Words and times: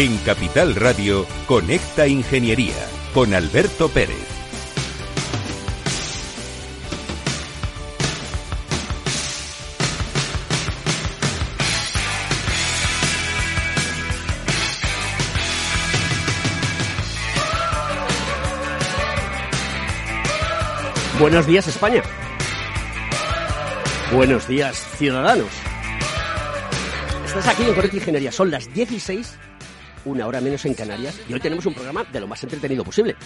En 0.00 0.16
Capital 0.24 0.76
Radio, 0.76 1.26
Conecta 1.46 2.08
Ingeniería 2.08 2.72
con 3.12 3.34
Alberto 3.34 3.90
Pérez. 3.90 4.16
Buenos 21.18 21.46
días 21.46 21.68
España. 21.68 22.02
Buenos 24.14 24.48
días 24.48 24.78
ciudadanos. 24.96 25.48
Estás 27.26 27.48
aquí 27.48 27.64
en 27.64 27.74
Conecta 27.74 27.98
Ingeniería. 27.98 28.32
Son 28.32 28.50
las 28.50 28.72
16, 28.72 29.36
una 30.04 30.26
hora 30.26 30.40
menos 30.40 30.64
en 30.64 30.74
Canarias, 30.74 31.20
y 31.28 31.32
hoy 31.32 31.40
tenemos 31.40 31.66
un 31.66 31.74
programa 31.74 32.04
de 32.04 32.20
lo 32.20 32.26
más 32.26 32.42
entretenido 32.42 32.84
posible. 32.84 33.16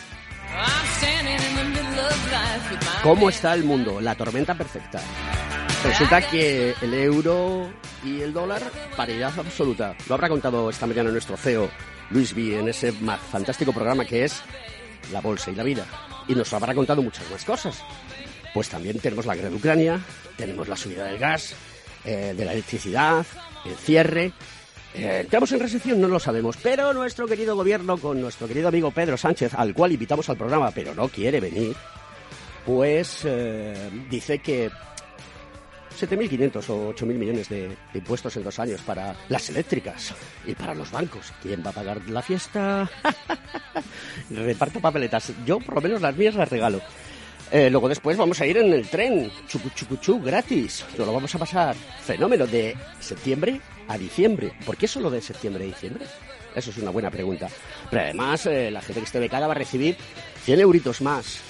¿Cómo 3.02 3.28
está 3.28 3.54
el 3.54 3.64
mundo? 3.64 4.00
La 4.00 4.14
tormenta 4.14 4.54
perfecta. 4.54 5.00
Resulta 5.84 6.26
que 6.30 6.74
el 6.80 6.94
euro 6.94 7.70
y 8.02 8.22
el 8.22 8.32
dólar, 8.32 8.62
paridad 8.96 9.38
absoluta. 9.38 9.94
Lo 10.08 10.14
habrá 10.14 10.28
contado 10.28 10.70
esta 10.70 10.86
mañana 10.86 11.10
nuestro 11.10 11.36
CEO, 11.36 11.68
Luis 12.10 12.34
B, 12.34 12.58
en 12.58 12.68
ese 12.68 12.92
fantástico 13.30 13.72
programa 13.72 14.04
que 14.04 14.24
es 14.24 14.42
La 15.12 15.20
Bolsa 15.20 15.50
y 15.50 15.54
la 15.54 15.62
Vida. 15.62 15.84
Y 16.26 16.34
nos 16.34 16.52
habrá 16.54 16.74
contado 16.74 17.02
muchas 17.02 17.30
más 17.30 17.44
cosas. 17.44 17.82
Pues 18.54 18.68
también 18.68 18.98
tenemos 18.98 19.26
la 19.26 19.34
guerra 19.34 19.50
de 19.50 19.56
Ucrania, 19.56 20.00
tenemos 20.36 20.68
la 20.68 20.76
subida 20.76 21.04
del 21.04 21.18
gas, 21.18 21.54
eh, 22.04 22.32
de 22.34 22.44
la 22.44 22.52
electricidad, 22.52 23.26
el 23.66 23.76
cierre. 23.76 24.32
Eh, 24.94 25.22
¿Estamos 25.24 25.50
en 25.50 25.60
recesión? 25.60 26.00
No 26.00 26.06
lo 26.06 26.20
sabemos, 26.20 26.56
pero 26.62 26.92
nuestro 26.92 27.26
querido 27.26 27.56
gobierno, 27.56 27.98
con 27.98 28.20
nuestro 28.20 28.46
querido 28.46 28.68
amigo 28.68 28.92
Pedro 28.92 29.16
Sánchez, 29.16 29.52
al 29.54 29.74
cual 29.74 29.92
invitamos 29.92 30.28
al 30.30 30.36
programa, 30.36 30.70
pero 30.70 30.94
no 30.94 31.08
quiere 31.08 31.40
venir, 31.40 31.74
pues 32.64 33.22
eh, 33.24 33.90
dice 34.08 34.38
que 34.38 34.70
7.500 35.98 36.70
o 36.70 36.94
8.000 36.94 37.06
millones 37.06 37.48
de, 37.48 37.68
de, 37.68 37.76
impuestos 37.98 38.36
en 38.36 38.44
dos 38.44 38.58
años 38.60 38.80
para 38.82 39.16
las 39.28 39.48
eléctricas 39.50 40.14
y 40.46 40.54
para 40.54 40.74
los 40.74 40.92
bancos. 40.92 41.32
¿Quién 41.42 41.64
va 41.64 41.70
a 41.70 41.74
pagar 41.74 42.00
la 42.08 42.22
fiesta? 42.22 42.88
Reparto 44.30 44.80
papeletas. 44.80 45.32
Yo, 45.44 45.58
por 45.58 45.74
lo 45.74 45.80
menos, 45.80 46.00
las 46.02 46.16
mías 46.16 46.36
las 46.36 46.48
regalo. 46.48 46.80
Eh, 47.50 47.68
luego 47.68 47.88
después 47.88 48.16
vamos 48.16 48.40
a 48.40 48.46
ir 48.46 48.56
en 48.58 48.72
el 48.72 48.88
tren, 48.88 49.30
chucu, 49.48 49.70
chucu, 49.70 49.96
chu, 49.96 50.20
gratis. 50.20 50.84
Nos 50.96 51.06
lo 51.06 51.12
vamos 51.12 51.34
a 51.34 51.38
pasar 51.38 51.76
fenómeno 52.04 52.46
de 52.46 52.76
septiembre 53.00 53.60
a 53.88 53.98
diciembre. 53.98 54.52
¿Por 54.64 54.76
qué 54.76 54.88
solo 54.88 55.10
de 55.10 55.20
septiembre 55.20 55.64
a 55.64 55.66
diciembre? 55.66 56.06
Eso 56.54 56.70
es 56.70 56.78
una 56.78 56.90
buena 56.90 57.10
pregunta. 57.10 57.48
Pero 57.90 58.02
además, 58.02 58.46
eh, 58.46 58.70
la 58.70 58.80
gente 58.80 59.00
que 59.00 59.06
esté 59.06 59.18
becada 59.18 59.46
va 59.46 59.52
a 59.52 59.56
recibir 59.56 59.96
100 60.44 60.60
euritos 60.60 61.00
más. 61.00 61.40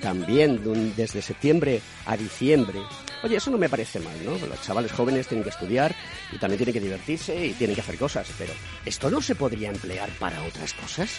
También 0.00 0.60
desde 0.94 1.22
septiembre 1.22 1.80
a 2.04 2.16
diciembre. 2.16 2.80
Oye, 3.22 3.36
eso 3.36 3.50
no 3.50 3.56
me 3.56 3.70
parece 3.70 4.00
mal, 4.00 4.14
¿no? 4.22 4.32
Los 4.46 4.60
chavales 4.60 4.92
jóvenes 4.92 5.26
tienen 5.26 5.44
que 5.44 5.50
estudiar 5.50 5.94
y 6.30 6.36
también 6.36 6.58
tienen 6.58 6.74
que 6.74 6.80
divertirse 6.80 7.46
y 7.46 7.52
tienen 7.54 7.74
que 7.74 7.80
hacer 7.80 7.96
cosas. 7.96 8.28
Pero, 8.36 8.52
¿esto 8.84 9.08
no 9.08 9.22
se 9.22 9.34
podría 9.34 9.70
emplear 9.70 10.10
para 10.18 10.42
otras 10.42 10.74
cosas? 10.74 11.10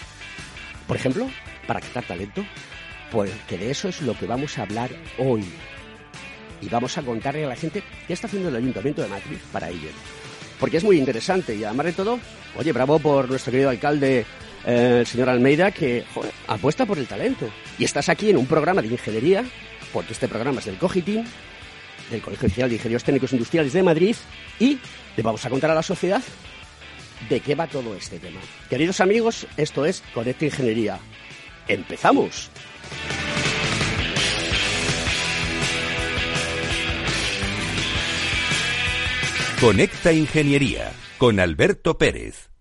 Por 0.86 0.96
ejemplo, 0.96 1.28
para 1.66 1.80
captar 1.80 2.04
talento, 2.04 2.44
porque 3.10 3.58
de 3.58 3.72
eso 3.72 3.88
es 3.88 4.02
lo 4.02 4.16
que 4.16 4.26
vamos 4.26 4.56
a 4.56 4.62
hablar 4.62 4.90
hoy. 5.18 5.44
Y 6.60 6.68
vamos 6.68 6.96
a 6.96 7.02
contarle 7.02 7.44
a 7.44 7.48
la 7.48 7.56
gente 7.56 7.82
qué 8.06 8.12
está 8.12 8.26
haciendo 8.26 8.48
el 8.48 8.56
Ayuntamiento 8.56 9.02
de 9.02 9.08
Madrid 9.08 9.36
para 9.52 9.68
ello. 9.68 9.88
Porque 10.58 10.78
es 10.78 10.84
muy 10.84 10.98
interesante 10.98 11.54
y 11.54 11.64
además 11.64 11.86
de 11.86 11.92
todo, 11.92 12.18
oye, 12.56 12.72
bravo 12.72 12.98
por 12.98 13.28
nuestro 13.28 13.52
querido 13.52 13.70
alcalde, 13.70 14.24
eh, 14.64 14.96
el 15.00 15.06
señor 15.06 15.28
Almeida, 15.28 15.70
que 15.70 16.04
apuesta 16.46 16.86
por 16.86 16.98
el 16.98 17.06
talento. 17.06 17.48
Y 17.78 17.84
estás 17.84 18.08
aquí 18.08 18.30
en 18.30 18.36
un 18.36 18.46
programa 18.46 18.80
de 18.80 18.88
ingeniería, 18.88 19.44
porque 19.92 20.12
este 20.12 20.28
programa 20.28 20.60
es 20.60 20.66
del 20.66 20.78
COGITIM, 20.78 21.24
del 22.10 22.22
Colegio 22.22 22.46
Oficial 22.46 22.68
de 22.68 22.76
Ingenieros 22.76 23.04
Técnicos 23.04 23.32
Industriales 23.32 23.72
de 23.72 23.82
Madrid, 23.82 24.16
y 24.58 24.78
le 25.16 25.22
vamos 25.22 25.44
a 25.44 25.50
contar 25.50 25.70
a 25.70 25.74
la 25.74 25.82
sociedad 25.82 26.22
de 27.28 27.40
qué 27.40 27.54
va 27.54 27.66
todo 27.66 27.94
este 27.94 28.18
tema. 28.18 28.40
Queridos 28.70 29.00
amigos, 29.00 29.46
esto 29.56 29.84
es 29.84 30.02
Conecta 30.14 30.44
Ingeniería. 30.44 30.98
¡Empezamos! 31.68 32.50
Conecta 39.60 40.12
Ingeniería 40.12 40.92
con 41.16 41.40
Alberto 41.40 41.96
Pérez. 41.96 42.45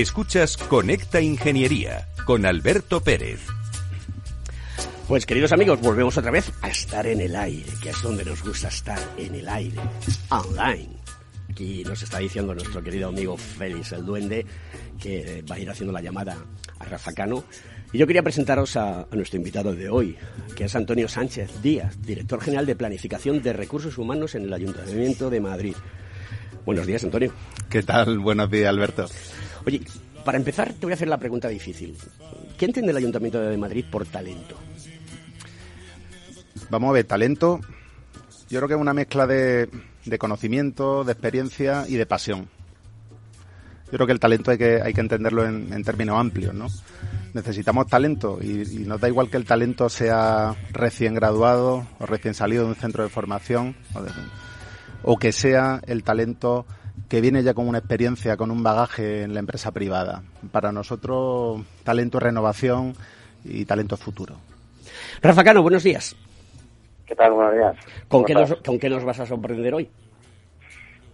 Escuchas 0.00 0.58
Conecta 0.58 1.22
Ingeniería 1.22 2.06
con 2.26 2.44
Alberto 2.44 3.00
Pérez. 3.00 3.40
Pues 5.08 5.24
queridos 5.24 5.52
amigos, 5.52 5.80
volvemos 5.80 6.18
otra 6.18 6.30
vez 6.30 6.52
a 6.60 6.68
estar 6.68 7.06
en 7.06 7.22
el 7.22 7.34
aire, 7.34 7.72
que 7.82 7.88
es 7.88 8.02
donde 8.02 8.22
nos 8.22 8.42
gusta 8.42 8.68
estar 8.68 8.98
en 9.16 9.34
el 9.36 9.48
aire, 9.48 9.80
online. 10.28 10.90
Aquí 11.50 11.82
nos 11.84 12.02
está 12.02 12.18
diciendo 12.18 12.54
nuestro 12.54 12.82
querido 12.82 13.08
amigo 13.08 13.38
Félix 13.38 13.92
el 13.92 14.04
Duende 14.04 14.44
que 15.00 15.42
va 15.50 15.54
a 15.54 15.60
ir 15.60 15.70
haciendo 15.70 15.94
la 15.94 16.02
llamada 16.02 16.36
a 16.78 16.84
Rafa 16.84 17.14
Cano. 17.14 17.44
Y 17.90 17.96
yo 17.96 18.06
quería 18.06 18.22
presentaros 18.22 18.76
a, 18.76 19.00
a 19.10 19.16
nuestro 19.16 19.38
invitado 19.38 19.74
de 19.74 19.88
hoy, 19.88 20.18
que 20.54 20.64
es 20.64 20.76
Antonio 20.76 21.08
Sánchez 21.08 21.62
Díaz, 21.62 22.02
director 22.02 22.42
general 22.42 22.66
de 22.66 22.76
Planificación 22.76 23.42
de 23.42 23.54
Recursos 23.54 23.96
Humanos 23.96 24.34
en 24.34 24.42
el 24.42 24.52
Ayuntamiento 24.52 25.30
de 25.30 25.40
Madrid. 25.40 25.74
Buenos 26.66 26.86
días, 26.86 27.02
Antonio. 27.02 27.32
¿Qué 27.70 27.82
tal? 27.82 28.18
Buenos 28.18 28.50
días, 28.50 28.68
Alberto. 28.68 29.06
Oye, 29.66 29.82
para 30.24 30.38
empezar 30.38 30.72
te 30.72 30.86
voy 30.86 30.92
a 30.92 30.94
hacer 30.94 31.08
la 31.08 31.18
pregunta 31.18 31.48
difícil. 31.48 31.96
¿Qué 32.56 32.66
entiende 32.66 32.92
el 32.92 32.96
Ayuntamiento 32.96 33.40
de 33.40 33.56
Madrid 33.56 33.84
por 33.90 34.06
talento? 34.06 34.56
Vamos 36.70 36.90
a 36.90 36.92
ver, 36.92 37.04
talento, 37.04 37.60
yo 38.48 38.58
creo 38.58 38.68
que 38.68 38.74
es 38.74 38.80
una 38.80 38.94
mezcla 38.94 39.26
de, 39.26 39.68
de 40.04 40.18
conocimiento, 40.18 41.04
de 41.04 41.12
experiencia 41.12 41.84
y 41.88 41.96
de 41.96 42.06
pasión. 42.06 42.48
Yo 43.86 43.92
creo 43.92 44.06
que 44.06 44.12
el 44.12 44.20
talento 44.20 44.50
hay 44.50 44.58
que, 44.58 44.80
hay 44.82 44.92
que 44.92 45.00
entenderlo 45.00 45.44
en, 45.44 45.72
en 45.72 45.84
términos 45.84 46.18
amplios, 46.18 46.54
¿no? 46.54 46.66
Necesitamos 47.34 47.86
talento 47.86 48.38
y, 48.40 48.62
y, 48.62 48.78
nos 48.86 49.00
da 49.00 49.08
igual 49.08 49.30
que 49.30 49.36
el 49.36 49.44
talento 49.44 49.88
sea 49.88 50.56
recién 50.72 51.14
graduado 51.14 51.86
o 51.98 52.06
recién 52.06 52.34
salido 52.34 52.64
de 52.64 52.70
un 52.70 52.74
centro 52.76 53.02
de 53.04 53.10
formación 53.10 53.76
o, 55.02 55.18
que 55.18 55.32
sea 55.32 55.80
el 55.86 56.02
talento 56.02 56.66
que 57.08 57.20
viene 57.20 57.42
ya 57.42 57.54
con 57.54 57.68
una 57.68 57.78
experiencia, 57.78 58.36
con 58.36 58.50
un 58.50 58.62
bagaje 58.62 59.22
en 59.22 59.34
la 59.34 59.40
empresa 59.40 59.70
privada. 59.72 60.22
Para 60.52 60.72
nosotros, 60.72 61.62
talento 61.84 62.18
renovación, 62.18 62.94
y 63.48 63.64
talento 63.64 63.96
futuro. 63.96 64.36
Rafa 65.22 65.44
Cano, 65.44 65.62
buenos 65.62 65.82
días. 65.82 66.16
¿Qué 67.06 67.14
tal? 67.14 67.32
Buenos 67.32 67.54
días. 67.54 67.76
¿Con 68.08 68.24
qué, 68.24 68.34
nos, 68.34 68.54
¿Con 68.56 68.78
qué 68.78 68.90
nos 68.90 69.04
vas 69.04 69.20
a 69.20 69.26
sorprender 69.26 69.74
hoy? 69.74 69.88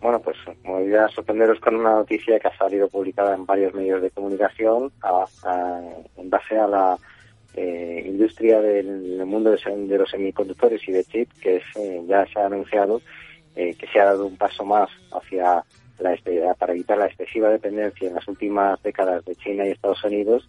Bueno, 0.01 0.21
pues 0.21 0.37
me 0.65 0.71
voy 0.71 0.95
a 0.95 1.09
sorprenderos 1.09 1.61
con 1.61 1.77
una 1.77 1.93
noticia 1.93 2.41
que 2.41 2.49
ha 2.49 2.57
salido 2.57 2.89
publicada 2.89 3.35
en 3.35 3.47
varios 3.47 3.73
medios 3.75 4.03
de 4.03 4.11
comunicación 4.11 4.91
en 6.17 6.31
base 6.31 6.59
a 6.59 6.67
la 6.67 6.99
eh, 7.55 8.03
industria 8.07 8.61
del, 8.61 9.25
mundo 9.27 9.51
de, 9.51 9.99
los 9.99 10.11
semiconductores 10.11 10.81
y 10.89 10.93
de 10.93 11.05
chip, 11.05 11.31
que 11.41 11.57
es, 11.57 11.63
eh, 11.77 12.03
ya 12.09 12.27
se 12.27 12.41
ha 12.41 12.47
anunciado 12.47 13.01
eh, 13.55 13.75
que 13.75 13.87
se 13.87 14.01
ha 14.01 14.07
dado 14.07 14.27
un 14.27 14.37
paso 14.37 14.65
más 14.65 14.89
hacia 15.13 15.63
la 16.03 16.55
para 16.55 16.73
evitar 16.73 16.99
la 16.99 17.07
excesiva 17.07 17.49
dependencia 17.49 18.09
en 18.09 18.15
las 18.15 18.27
últimas 18.29 18.83
décadas 18.83 19.25
de 19.25 19.37
China 19.37 19.67
y 19.67 19.71
Estados 19.71 20.03
Unidos 20.05 20.49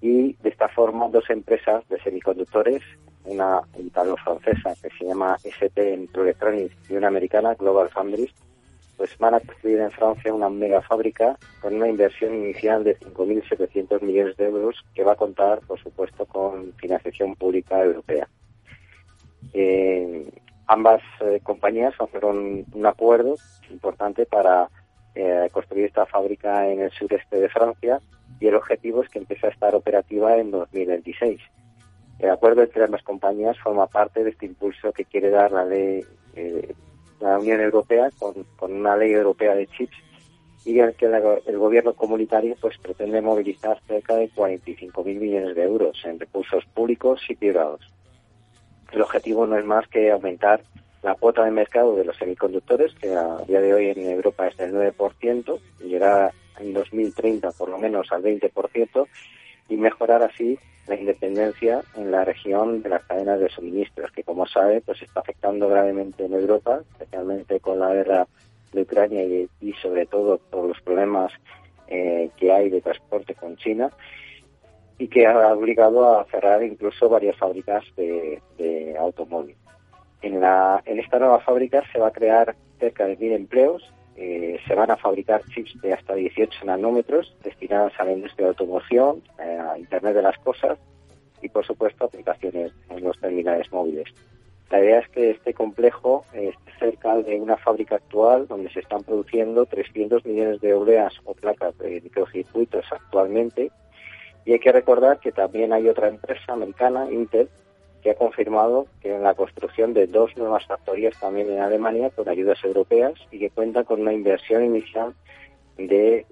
y 0.00 0.34
de 0.34 0.50
esta 0.50 0.68
forma 0.68 1.08
dos 1.08 1.28
empresas 1.30 1.88
de 1.88 1.98
semiconductores, 2.00 2.82
una 3.24 3.62
italo-francesa 3.78 4.74
que 4.82 4.90
se 4.98 5.06
llama 5.06 5.36
ST 5.42 5.96
Microelectronics 5.96 6.74
y 6.90 6.96
una 6.96 7.08
americana, 7.08 7.54
Global 7.54 7.88
Foundries, 7.88 8.30
pues 8.96 9.16
van 9.18 9.34
a 9.34 9.40
construir 9.40 9.80
en 9.80 9.90
Francia 9.90 10.32
una 10.32 10.48
mega 10.48 10.82
fábrica 10.82 11.36
con 11.60 11.74
una 11.74 11.88
inversión 11.88 12.34
inicial 12.34 12.84
de 12.84 12.98
5.700 12.98 14.02
millones 14.02 14.36
de 14.36 14.44
euros 14.44 14.84
que 14.94 15.04
va 15.04 15.12
a 15.12 15.16
contar, 15.16 15.60
por 15.60 15.80
supuesto, 15.80 16.26
con 16.26 16.72
financiación 16.74 17.34
pública 17.34 17.82
europea. 17.82 18.28
Eh, 19.52 20.30
ambas 20.66 21.02
eh, 21.20 21.40
compañías 21.42 21.94
hicieron 22.02 22.64
un 22.72 22.86
acuerdo 22.86 23.34
importante 23.70 24.26
para 24.26 24.68
eh, 25.14 25.48
construir 25.52 25.86
esta 25.86 26.06
fábrica 26.06 26.68
en 26.68 26.80
el 26.80 26.90
sureste 26.90 27.40
de 27.40 27.48
Francia 27.48 28.00
y 28.40 28.48
el 28.48 28.54
objetivo 28.54 29.02
es 29.02 29.08
que 29.08 29.18
empiece 29.18 29.46
a 29.46 29.50
estar 29.50 29.74
operativa 29.74 30.36
en 30.36 30.50
2026. 30.50 31.40
El 32.18 32.30
acuerdo 32.30 32.62
entre 32.62 32.84
ambas 32.84 33.02
compañías 33.02 33.58
forma 33.58 33.86
parte 33.86 34.24
de 34.24 34.30
este 34.30 34.46
impulso 34.46 34.92
que 34.92 35.04
quiere 35.04 35.30
dar 35.30 35.52
la 35.52 35.64
ley 35.64 36.04
la 37.24 37.38
Unión 37.38 37.60
Europea 37.60 38.10
con, 38.18 38.46
una 38.70 38.96
ley 38.96 39.12
europea 39.12 39.54
de 39.54 39.66
chips 39.66 39.96
y 40.64 40.78
en 40.78 40.86
el 40.86 40.94
que 40.94 41.06
el 41.06 41.58
gobierno 41.58 41.94
comunitario 41.94 42.56
pues 42.60 42.78
pretende 42.78 43.20
movilizar 43.20 43.80
cerca 43.86 44.14
de 44.16 44.30
45.000 44.30 45.04
millones 45.04 45.54
de 45.54 45.62
euros 45.62 46.00
en 46.04 46.18
recursos 46.18 46.64
públicos 46.74 47.20
y 47.28 47.34
privados. 47.34 47.80
El 48.94 49.02
objetivo 49.02 49.44
no 49.44 49.58
es 49.58 49.64
más 49.64 49.88
que 49.88 50.12
aumentar 50.12 50.62
la 51.02 51.16
cuota 51.16 51.44
de 51.44 51.50
mercado 51.50 51.96
de 51.96 52.04
los 52.04 52.16
semiconductores, 52.16 52.94
que 52.94 53.12
a 53.12 53.38
día 53.38 53.60
de 53.60 53.74
hoy 53.74 53.88
en 53.88 54.08
Europa 54.08 54.46
es 54.46 54.56
del 54.56 54.72
9%, 54.72 55.58
y 55.80 55.88
llegar 55.88 56.32
en 56.60 56.72
2030 56.72 57.50
por 57.52 57.70
lo 57.70 57.78
menos 57.78 58.12
al 58.12 58.22
20%, 58.22 59.08
y 59.68 59.76
mejorar 59.76 60.22
así 60.22 60.58
la 60.86 60.94
independencia 60.94 61.82
en 61.96 62.12
la 62.12 62.24
región 62.24 62.82
de 62.82 62.90
las 62.90 63.04
cadenas 63.04 63.40
de 63.40 63.48
suministros, 63.48 64.12
que 64.12 64.22
como 64.22 64.46
sabe, 64.46 64.80
pues 64.80 65.02
está 65.02 65.20
afectando 65.20 65.68
gravemente 65.68 66.26
en 66.26 66.34
Europa, 66.34 66.80
especialmente 66.92 67.58
con 67.58 67.80
la 67.80 67.92
guerra 67.92 68.28
de 68.72 68.82
Ucrania 68.82 69.24
y, 69.24 69.72
sobre 69.82 70.06
todo 70.06 70.38
por 70.38 70.68
los 70.68 70.80
problemas 70.82 71.32
eh, 71.88 72.30
que 72.36 72.52
hay 72.52 72.70
de 72.70 72.80
transporte 72.80 73.34
con 73.34 73.56
China 73.56 73.90
y 74.98 75.08
que 75.08 75.26
ha 75.26 75.52
obligado 75.52 76.18
a 76.18 76.24
cerrar 76.26 76.62
incluso 76.62 77.08
varias 77.08 77.36
fábricas 77.36 77.84
de, 77.96 78.40
de 78.58 78.96
automóvil. 78.98 79.56
En, 80.22 80.40
la, 80.40 80.82
en 80.86 80.98
esta 80.98 81.18
nueva 81.18 81.40
fábrica 81.40 81.82
se 81.92 81.98
va 81.98 82.08
a 82.08 82.12
crear 82.12 82.54
cerca 82.78 83.04
de 83.06 83.16
mil 83.16 83.32
empleos 83.32 83.82
eh, 84.16 84.60
se 84.66 84.74
van 84.76 84.90
a 84.92 84.96
fabricar 84.96 85.42
chips 85.52 85.80
de 85.82 85.92
hasta 85.92 86.14
18 86.14 86.64
nanómetros 86.64 87.34
destinados 87.42 87.92
a 87.98 88.04
la 88.04 88.12
industria 88.12 88.46
de 88.46 88.50
automoción, 88.50 89.22
eh, 89.40 89.58
a 89.58 89.76
Internet 89.76 90.14
de 90.14 90.22
las 90.22 90.38
Cosas 90.38 90.78
y, 91.42 91.48
por 91.48 91.66
supuesto, 91.66 92.04
aplicaciones 92.04 92.72
en 92.90 93.02
los 93.02 93.18
terminales 93.18 93.72
móviles. 93.72 94.06
La 94.70 94.80
idea 94.80 95.00
es 95.00 95.08
que 95.08 95.30
este 95.30 95.52
complejo 95.52 96.24
esté 96.32 96.72
cerca 96.78 97.16
de 97.16 97.40
una 97.40 97.56
fábrica 97.56 97.96
actual 97.96 98.46
donde 98.46 98.70
se 98.70 98.80
están 98.80 99.02
produciendo 99.02 99.66
300 99.66 100.24
millones 100.24 100.60
de 100.60 100.74
obleas 100.74 101.12
o 101.24 101.34
placas 101.34 101.76
de 101.78 102.00
microcircuitos 102.00 102.84
actualmente. 102.92 103.72
Y 104.44 104.52
hay 104.52 104.58
que 104.58 104.72
recordar 104.72 105.20
que 105.20 105.32
también 105.32 105.72
hay 105.72 105.88
otra 105.88 106.08
empresa 106.08 106.52
americana, 106.52 107.10
Intel, 107.10 107.48
que 108.02 108.10
ha 108.10 108.14
confirmado 108.14 108.86
que 109.00 109.14
en 109.14 109.22
la 109.22 109.34
construcción 109.34 109.94
de 109.94 110.06
dos 110.06 110.36
nuevas 110.36 110.66
factorías 110.66 111.18
también 111.18 111.50
en 111.50 111.60
Alemania 111.60 112.10
con 112.10 112.28
ayudas 112.28 112.62
europeas 112.62 113.14
y 113.30 113.38
que 113.38 113.48
cuenta 113.48 113.84
con 113.84 114.02
una 114.02 114.12
inversión 114.12 114.62
inicial 114.62 115.14
de 115.78 116.26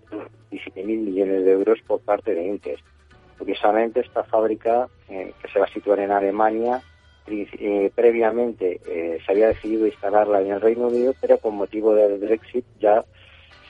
17.000 0.50 0.84
millones 0.84 1.44
de 1.44 1.52
euros 1.52 1.78
por 1.86 2.00
parte 2.00 2.34
de 2.34 2.44
Intel. 2.44 2.78
Curiosamente, 3.38 4.00
esta 4.00 4.22
fábrica, 4.24 4.88
eh, 5.08 5.32
que 5.40 5.48
se 5.50 5.58
va 5.58 5.64
a 5.64 5.72
situar 5.72 5.98
en 6.00 6.10
Alemania, 6.10 6.82
eh, 7.26 7.90
previamente 7.94 8.80
eh, 8.86 9.18
se 9.24 9.32
había 9.32 9.48
decidido 9.48 9.86
instalarla 9.86 10.42
en 10.42 10.52
el 10.52 10.60
Reino 10.60 10.88
Unido, 10.88 11.14
pero 11.20 11.38
con 11.38 11.54
motivo 11.54 11.94
del 11.94 12.18
Brexit 12.18 12.64
ya 12.80 13.04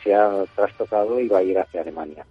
se 0.03 0.15
ha 0.15 0.45
trastocado 0.57 1.21
y 1.21 1.29
va 1.29 1.39
a 1.39 1.43
ir 1.43 1.59
hacia 1.59 1.83
Alemania. 1.83 2.27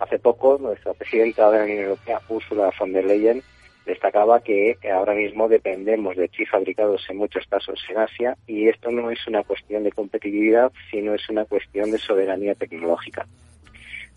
Hace 0.00 0.18
poco, 0.18 0.58
nuestra 0.60 0.92
presidenta 0.94 1.50
de 1.50 1.58
la 1.58 1.64
Unión 1.64 1.78
Europea, 1.84 2.20
Ursula 2.28 2.72
von 2.78 2.92
der 2.92 3.04
Leyen, 3.04 3.42
destacaba 3.86 4.40
que 4.40 4.76
ahora 4.92 5.14
mismo 5.14 5.48
dependemos 5.48 6.16
de 6.16 6.28
chips 6.28 6.50
fabricados 6.50 7.04
en 7.08 7.18
muchos 7.18 7.46
casos 7.46 7.78
en 7.90 7.98
Asia 7.98 8.36
y 8.46 8.68
esto 8.68 8.90
no 8.90 9.10
es 9.10 9.26
una 9.26 9.42
cuestión 9.42 9.84
de 9.84 9.92
competitividad, 9.92 10.72
sino 10.90 11.14
es 11.14 11.28
una 11.28 11.44
cuestión 11.44 11.90
de 11.90 11.98
soberanía 11.98 12.54
tecnológica. 12.54 13.26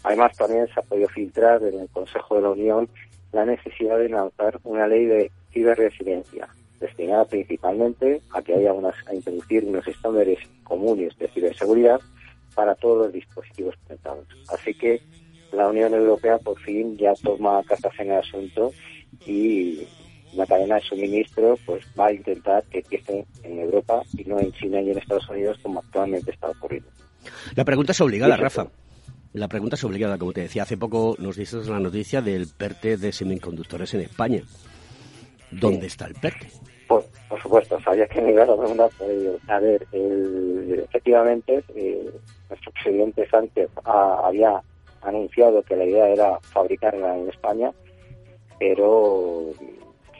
Además, 0.03 0.37
también 0.37 0.67
se 0.67 0.79
ha 0.79 0.83
podido 0.83 1.09
filtrar 1.09 1.61
en 1.63 1.81
el 1.81 1.89
Consejo 1.89 2.35
de 2.35 2.41
la 2.41 2.51
Unión 2.51 2.89
la 3.33 3.45
necesidad 3.45 3.97
de 3.97 4.09
lanzar 4.09 4.59
una 4.63 4.87
ley 4.87 5.05
de 5.05 5.31
ciberresiliencia, 5.51 6.47
destinada 6.79 7.25
principalmente 7.25 8.21
a 8.31 8.41
que 8.41 8.53
haya 8.53 8.73
unas, 8.73 8.95
a 9.07 9.13
introducir 9.13 9.65
unos 9.65 9.87
estándares 9.87 10.39
comunes 10.63 11.17
de 11.17 11.27
ciberseguridad 11.27 11.99
para 12.55 12.75
todos 12.75 13.05
los 13.05 13.13
dispositivos 13.13 13.75
conectados. 13.85 14.25
Así 14.49 14.73
que 14.73 15.01
la 15.51 15.67
Unión 15.67 15.93
Europea 15.93 16.37
por 16.37 16.59
fin 16.59 16.97
ya 16.97 17.13
toma 17.15 17.63
cartas 17.63 17.93
en 17.99 18.11
el 18.11 18.17
asunto 18.17 18.71
y 19.25 19.87
la 20.33 20.45
cadena 20.45 20.75
de 20.75 20.81
suministro 20.81 21.57
pues 21.65 21.85
va 21.99 22.07
a 22.07 22.13
intentar 22.13 22.63
que 22.65 22.79
empiece 22.79 23.25
en 23.43 23.59
Europa 23.59 24.01
y 24.17 24.23
no 24.25 24.39
en 24.39 24.51
China 24.53 24.81
y 24.81 24.91
en 24.91 24.97
Estados 24.97 25.27
Unidos 25.29 25.57
como 25.63 25.79
actualmente 25.79 26.31
está 26.31 26.49
ocurriendo. 26.49 26.89
La 27.55 27.65
pregunta 27.65 27.91
es 27.91 28.01
obligada, 28.01 28.37
Rafa. 28.37 28.67
La 29.33 29.47
pregunta 29.47 29.75
es 29.75 29.83
obligada, 29.83 30.17
como 30.17 30.33
te 30.33 30.41
decía, 30.41 30.63
hace 30.63 30.77
poco 30.77 31.15
nos 31.19 31.35
diste 31.35 31.57
la 31.65 31.79
noticia 31.79 32.21
del 32.21 32.47
PERTE 32.57 32.97
de 32.97 33.11
semiconductores 33.11 33.93
en 33.93 34.01
España. 34.01 34.41
¿Dónde 35.51 35.87
está 35.87 36.05
el 36.05 36.15
PERTE? 36.15 36.47
Por, 36.87 37.05
por, 37.27 37.41
supuesto, 37.41 37.79
sabía 37.81 38.07
que 38.07 38.21
me 38.21 38.31
iba 38.31 38.43
a 38.43 38.57
preguntar 38.57 38.89
A 39.47 39.59
ver, 39.59 39.85
efectivamente, 39.91 41.63
eh, 41.75 42.09
nuestro 42.49 42.71
presidente 42.71 43.27
Sánchez 43.29 43.69
había 43.83 44.61
anunciado 45.07 45.63
que 45.63 45.75
la 45.75 45.85
idea 45.85 46.09
era 46.09 46.39
fabricarla 46.41 47.17
en 47.17 47.29
España 47.29 47.71
pero 48.59 49.51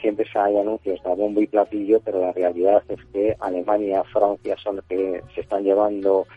siempre 0.01 0.25
hay 0.35 0.57
anuncios 0.57 0.99
a 1.05 1.13
bombo 1.13 1.41
y 1.41 1.47
platillo, 1.47 1.99
pero 2.03 2.21
la 2.21 2.31
realidad 2.31 2.83
es 2.89 3.03
que 3.11 3.35
Alemania, 3.39 4.03
Francia 4.05 4.55
son 4.63 4.77
los 4.77 4.85
que 4.85 5.21
se 5.33 5.41
están 5.41 5.63
llevando, 5.63 6.27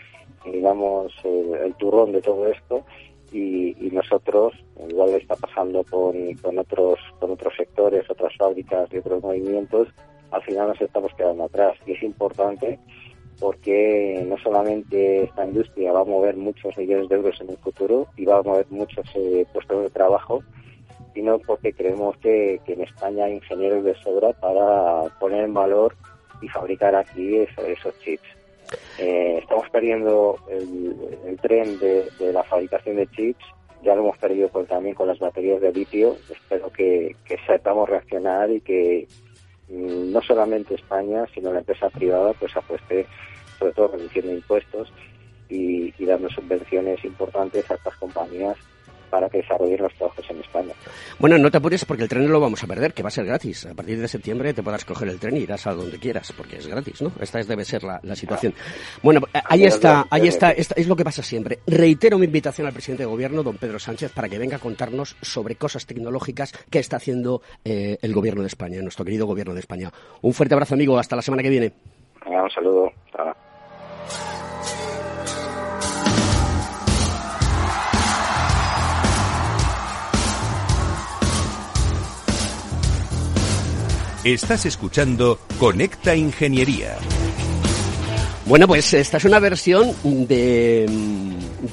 digamos, 0.45 1.13
el, 1.25 1.75
turrón 1.75 2.13
de 2.13 2.23
todo 2.23 2.49
esto 2.49 2.85
y, 3.33 3.75
nosotros, 3.93 4.55
igual 4.89 5.11
está 5.11 5.37
pasando 5.37 5.85
con, 5.85 6.35
con, 6.35 6.59
otros, 6.59 6.99
con 7.19 7.33
otros 7.33 7.55
sectores, 7.57 8.09
otras 8.09 8.35
fábricas 8.37 8.89
y 8.93 8.99
otros 8.99 9.23
movimientos, 9.23 9.89
al 10.31 10.43
final 10.43 10.69
nos 10.69 10.81
estamos 10.81 11.13
quedando 11.15 11.45
atrás. 11.45 11.77
Y 11.87 11.93
es 11.93 12.03
importante 12.03 12.79
porque 13.41 14.23
no 14.29 14.37
solamente 14.39 15.25
esta 15.25 15.47
industria 15.47 15.93
va 15.93 16.03
a 16.03 16.05
mover 16.05 16.37
muchos 16.37 16.77
millones 16.77 17.09
de 17.09 17.17
euros 17.17 17.41
en 17.41 17.51
el 17.51 17.57
futuro 17.57 18.07
y 18.17 18.27
va 18.27 18.39
a 18.39 18.43
mover 18.43 18.67
muchos 18.69 19.07
eh, 19.15 19.47
puestos 19.53 19.83
de 19.83 19.91
trabajo, 19.91 20.43
sino 21.15 21.39
porque 21.39 21.73
creemos 21.73 22.17
que, 22.19 22.61
en 22.67 22.83
España 22.83 23.25
hay 23.25 23.35
ingenieros 23.35 23.83
de 23.83 23.95
sobra 23.97 24.33
para 24.35 25.09
poner 25.19 25.45
en 25.45 25.55
valor 25.55 25.97
y 26.43 26.49
fabricar 26.49 26.95
aquí 26.95 27.39
esos, 27.39 27.99
chips. 28.01 28.29
Eh, 28.99 29.39
estamos 29.43 29.69
perdiendo 29.71 30.37
el, 30.49 31.39
tren 31.41 31.79
de, 31.81 32.09
la 32.33 32.45
fabricación 32.45 32.97
de 32.97 33.07
chips, 33.09 33.45
ya 33.83 33.95
lo 33.95 34.03
hemos 34.03 34.19
perdido 34.19 34.49
también 34.69 34.95
con 34.95 35.09
las 35.09 35.19
baterías 35.19 35.63
de 35.63 35.73
litio. 35.73 36.15
Espero 36.31 36.71
que, 36.71 37.17
que 37.25 37.39
sepamos 37.47 37.89
reaccionar 37.89 38.51
y 38.51 38.61
que 38.61 39.09
no 39.71 40.21
solamente 40.23 40.75
España, 40.75 41.27
sino 41.35 41.53
la 41.53 41.61
empresa 41.61 41.91
privada, 41.91 42.33
pues 42.35 42.57
apueste 42.57 43.07
sobre 43.59 43.73
todo 43.73 43.89
reduciendo 43.89 44.33
impuestos 44.33 44.93
y, 45.49 45.95
y 45.99 46.07
dando 46.07 46.29
subvenciones 46.29 47.05
importantes 47.05 47.71
a 47.71 47.75
estas 47.75 47.97
compañías 47.97 48.57
para 49.11 49.29
que 49.29 49.39
desarrollen 49.39 49.83
los 49.83 49.93
trabajos 49.95 50.25
en 50.31 50.41
España. 50.41 50.73
Bueno, 51.19 51.37
no 51.39 51.51
te 51.51 51.59
apures 51.59 51.85
porque 51.85 52.05
el 52.05 52.09
tren 52.09 52.25
no 52.25 52.33
lo 52.33 52.41
vamos 52.41 52.63
a 52.63 52.67
perder, 52.67 52.95
que 52.95 53.03
va 53.03 53.09
a 53.09 53.13
ser 53.13 53.27
gratis. 53.27 53.67
A 53.67 53.75
partir 53.75 54.01
de 54.01 54.09
septiembre 54.09 54.55
te 54.55 54.63
podrás 54.63 54.85
coger 54.85 55.09
el 55.09 55.19
tren 55.19 55.37
y 55.37 55.41
irás 55.41 55.67
a 55.67 55.75
donde 55.75 55.99
quieras, 55.99 56.33
porque 56.37 56.57
es 56.57 56.67
gratis, 56.67 57.03
¿no? 57.03 57.13
Esta 57.21 57.43
debe 57.43 57.65
ser 57.65 57.83
la, 57.85 58.01
situación. 58.15 58.55
Bueno, 59.03 59.21
ahí 59.45 59.65
está, 59.65 60.07
ahí 60.11 60.29
está, 60.29 60.51
es 60.53 60.87
lo 60.87 60.97
que 60.97 61.05
pasa 61.05 61.23
siempre. 61.23 61.59
Reitero 61.67 62.19
mi 62.19 62.27
invitación 62.27 62.67
al 62.67 62.73
presidente 62.73 63.03
de 63.03 63.09
gobierno, 63.09 63.43
don 63.43 63.57
Pedro 63.57 63.79
Sánchez, 63.79 64.13
para 64.13 64.29
que 64.29 64.39
venga 64.39 64.57
a 64.57 64.61
contarnos 64.61 65.17
sobre 65.21 65.57
cosas 65.57 65.87
tecnológicas 65.87 66.53
que 66.71 66.79
está 66.79 66.97
haciendo 66.97 67.43
eh, 67.65 67.99
el 68.03 68.13
gobierno 68.13 68.43
de 68.43 68.49
España, 68.49 68.81
nuestro 68.83 69.05
querido 69.05 69.27
gobierno 69.27 69.55
de 69.55 69.61
España. 69.61 69.91
Un 70.23 70.33
fuerte 70.33 70.55
abrazo, 70.55 70.75
amigo. 70.75 70.99
Hasta 70.99 71.17
la 71.17 71.23
semana 71.23 71.43
que 71.43 71.51
viene. 71.51 71.73
Un 72.27 72.51
saludo. 72.51 72.93
Estás 84.25 84.67
escuchando 84.67 85.39
Conecta 85.59 86.15
Ingeniería. 86.15 86.99
Bueno, 88.45 88.67
pues 88.67 88.93
esta 88.93 89.17
es 89.17 89.25
una 89.25 89.39
versión 89.39 89.95
de, 90.05 90.87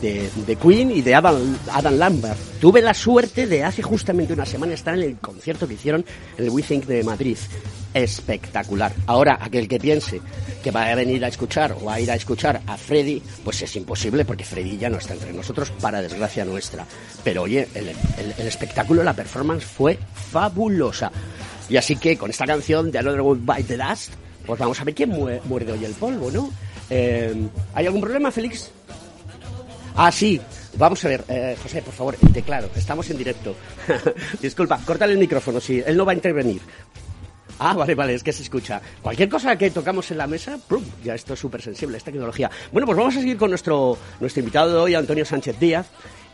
de, 0.02 0.56
Queen 0.56 0.92
y 0.92 1.02
de 1.02 1.14
Adam, 1.14 1.58
Lambert. 1.92 2.40
Tuve 2.62 2.82
la 2.82 2.94
suerte 2.94 3.48
de 3.48 3.66
hace 3.66 3.82
justamente 3.82 4.32
una 4.32 4.46
semana 4.46 4.76
estar 4.76 4.94
en 4.94 5.02
el 5.02 5.18
concierto 5.18 5.68
que 5.68 5.74
hicieron 5.74 6.06
en 6.38 6.46
el 6.46 6.50
We 6.50 6.64
Think 6.64 6.86
de 6.86 7.04
Madrid. 7.04 7.38
Espectacular. 7.94 8.94
Ahora, 9.08 9.40
aquel 9.42 9.68
que 9.68 9.78
piense 9.78 10.22
que 10.64 10.72
va 10.72 10.86
a 10.86 10.96
venir 10.96 11.26
a 11.26 11.28
escuchar 11.28 11.76
o 11.82 11.90
a 11.90 12.00
ir 12.00 12.10
a 12.10 12.16
escuchar 12.16 12.62
a 12.66 12.78
Freddy, 12.78 13.22
pues 13.44 13.62
es 13.62 13.76
imposible 13.76 14.24
porque 14.24 14.46
Freddy 14.46 14.78
ya 14.78 14.90
no 14.90 15.00
está 15.00 15.16
entre 15.16 15.34
nosotros, 15.34 15.70
para 15.82 16.02
desgracia 16.02 16.46
nuestra. 16.46 16.86
Pero 17.26 17.42
oye, 17.42 17.68
el 17.76 18.48
espectáculo, 18.48 19.04
la 19.04 19.14
performance 19.14 19.66
fue 19.66 20.00
fabulosa. 20.32 21.12
Y 21.70 21.78
así 21.78 21.96
que 21.96 22.18
con 22.18 22.30
esta 22.30 22.46
canción 22.46 22.92
de 22.92 23.00
Another 23.00 23.22
One 23.22 23.42
Bite 23.42 23.76
the 23.76 23.78
Dust, 23.78 24.14
pues 24.46 24.60
vamos 24.60 24.80
a 24.80 24.84
ver 24.84 24.96
quién 24.96 25.10
muerde 25.10 25.72
hoy 25.72 25.84
el 25.84 25.94
polvo, 25.94 26.32
¿no? 26.32 26.52
Eh, 26.90 27.36
¿Hay 27.74 27.86
algún 27.86 28.02
problema, 28.02 28.32
Félix? 28.32 28.72
Ah, 29.96 30.12
sí. 30.12 30.40
Vamos 30.78 31.04
a 31.04 31.08
ver, 31.08 31.26
eh, 31.28 31.58
José, 31.62 31.82
por 31.82 31.94
favor, 31.94 32.18
el 32.22 32.32
teclado. 32.32 32.70
Estamos 32.76 33.10
en 33.10 33.18
directo. 33.18 33.56
Disculpa, 34.42 34.80
córtale 34.86 35.14
el 35.14 35.20
micrófono, 35.20 35.60
sí. 35.60 35.82
Él 35.86 35.98
no 35.98 36.06
va 36.06 36.12
a 36.12 36.16
intervenir. 36.16 36.62
Ah, 37.60 37.74
vale, 37.74 37.96
vale, 37.96 38.14
es 38.14 38.24
que 38.24 38.32
se 38.32 38.44
escucha. 38.44 38.80
Cualquier 39.02 39.28
cosa 39.28 39.58
que 39.58 39.72
tocamos 39.72 40.12
en 40.12 40.20
la 40.20 40.28
mesa, 40.28 40.60
¡pum! 40.68 40.84
ya 41.04 41.16
esto 41.16 41.34
es 41.34 41.40
súper 41.40 41.62
sensible, 41.64 41.98
es 41.98 42.04
tecnología. 42.04 42.52
Bueno, 42.72 42.86
pues 42.86 42.98
vamos 42.98 43.16
a 43.16 43.20
seguir 43.20 43.38
con 43.38 43.50
nuestro, 43.50 43.98
nuestro 44.20 44.42
invitado 44.42 44.70
de 44.74 44.78
hoy, 44.78 44.96
Antonio 44.96 45.26
Sánchez 45.26 45.60
Díaz. 45.60 45.88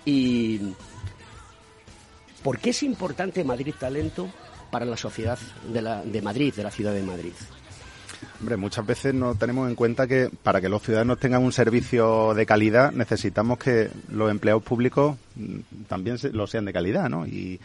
Y. 0.05 0.59
¿Por 2.43 2.59
qué 2.59 2.71
es 2.71 2.83
importante 2.83 3.41
Madrid 3.45 3.73
Talento 3.79 4.27
para 4.73 4.85
la 4.87 4.97
sociedad 4.97 5.37
de, 5.71 5.83
la, 5.83 6.01
de 6.01 6.19
Madrid, 6.23 6.51
de 6.51 6.63
la 6.63 6.71
ciudad 6.71 6.95
de 6.95 7.03
Madrid? 7.03 7.33
Hombre, 8.39 8.57
muchas 8.57 8.83
veces 8.83 9.13
no 9.13 9.35
tenemos 9.35 9.69
en 9.69 9.75
cuenta 9.75 10.07
que 10.07 10.31
para 10.41 10.61
que 10.61 10.67
los 10.67 10.81
ciudadanos 10.81 11.19
tengan 11.19 11.43
un 11.43 11.51
servicio 11.51 12.33
de 12.33 12.47
calidad 12.47 12.91
necesitamos 12.91 13.59
que 13.59 13.91
los 14.09 14.31
empleados 14.31 14.63
públicos 14.63 15.15
mm, 15.35 15.83
también 15.87 16.17
lo 16.31 16.47
sean 16.47 16.65
de 16.65 16.73
calidad, 16.73 17.07
¿no? 17.07 17.27
Y, 17.27 17.59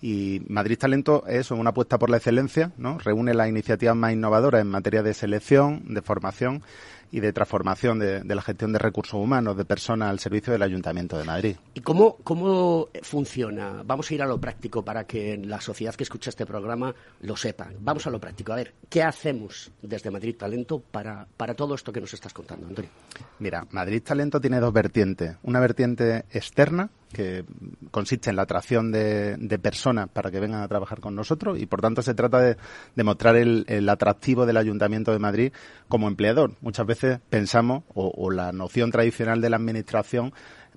y 0.00 0.40
Madrid 0.48 0.78
Talento 0.78 1.24
es 1.26 1.50
una 1.50 1.70
apuesta 1.70 1.98
por 1.98 2.08
la 2.08 2.16
excelencia, 2.16 2.72
¿no? 2.78 2.98
Reúne 2.98 3.34
las 3.34 3.50
iniciativas 3.50 3.94
más 3.94 4.14
innovadoras 4.14 4.62
en 4.62 4.68
materia 4.68 5.02
de 5.02 5.12
selección, 5.12 5.82
de 5.92 6.00
formación 6.00 6.62
y 7.10 7.20
de 7.20 7.32
transformación 7.32 7.98
de, 7.98 8.24
la 8.24 8.42
gestión 8.42 8.72
de 8.72 8.78
recursos 8.78 9.14
humanos 9.14 9.56
de 9.56 9.64
personas 9.64 10.10
al 10.10 10.18
servicio 10.18 10.52
del 10.52 10.62
Ayuntamiento 10.62 11.16
de 11.18 11.24
Madrid. 11.24 11.56
¿Y 11.74 11.80
cómo, 11.80 12.16
cómo 12.24 12.88
funciona? 13.02 13.82
Vamos 13.84 14.10
a 14.10 14.14
ir 14.14 14.22
a 14.22 14.26
lo 14.26 14.40
práctico 14.40 14.84
para 14.84 15.04
que 15.04 15.36
la 15.38 15.60
sociedad 15.60 15.94
que 15.94 16.04
escucha 16.04 16.30
este 16.30 16.46
programa 16.46 16.94
lo 17.20 17.36
sepa. 17.36 17.70
Vamos 17.80 18.06
a 18.06 18.10
lo 18.10 18.20
práctico. 18.20 18.52
A 18.52 18.56
ver, 18.56 18.74
¿qué 18.88 19.02
hacemos 19.02 19.70
desde 19.82 20.10
Madrid 20.10 20.36
Talento 20.36 20.80
para, 20.80 21.26
para 21.36 21.54
todo 21.54 21.74
esto 21.74 21.92
que 21.92 22.00
nos 22.00 22.12
estás 22.14 22.32
contando, 22.32 22.66
Antonio? 22.66 22.90
Mira, 23.38 23.66
Madrid 23.70 24.02
Talento 24.02 24.40
tiene 24.40 24.60
dos 24.60 24.72
vertientes. 24.72 25.36
Una 25.42 25.60
vertiente 25.60 26.24
externa, 26.30 26.90
que 27.12 27.44
consiste 27.90 28.30
en 28.30 28.36
la 28.36 28.42
atracción 28.42 28.92
de, 28.92 29.58
personas 29.62 30.08
para 30.08 30.30
que 30.30 30.40
vengan 30.40 30.62
a 30.62 30.68
trabajar 30.68 31.00
con 31.00 31.14
nosotros 31.14 31.58
y 31.58 31.66
por 31.66 31.80
tanto 31.80 32.02
se 32.02 32.14
trata 32.14 32.40
de, 32.40 32.56
demostrar 32.96 33.36
el, 33.36 33.64
el, 33.68 33.88
atractivo 33.88 34.46
del 34.46 34.56
Ayuntamiento 34.56 35.12
de 35.12 35.18
Madrid 35.18 35.52
como 35.88 36.08
empleador. 36.08 36.52
Muchas 36.60 36.86
veces 36.86 37.20
pensamos, 37.30 37.84
o, 37.94 38.12
o 38.14 38.30
la 38.30 38.52
noción 38.52 38.90
tradicional 38.90 39.40
de 39.40 39.50
la 39.50 39.56
Administración 39.56 40.32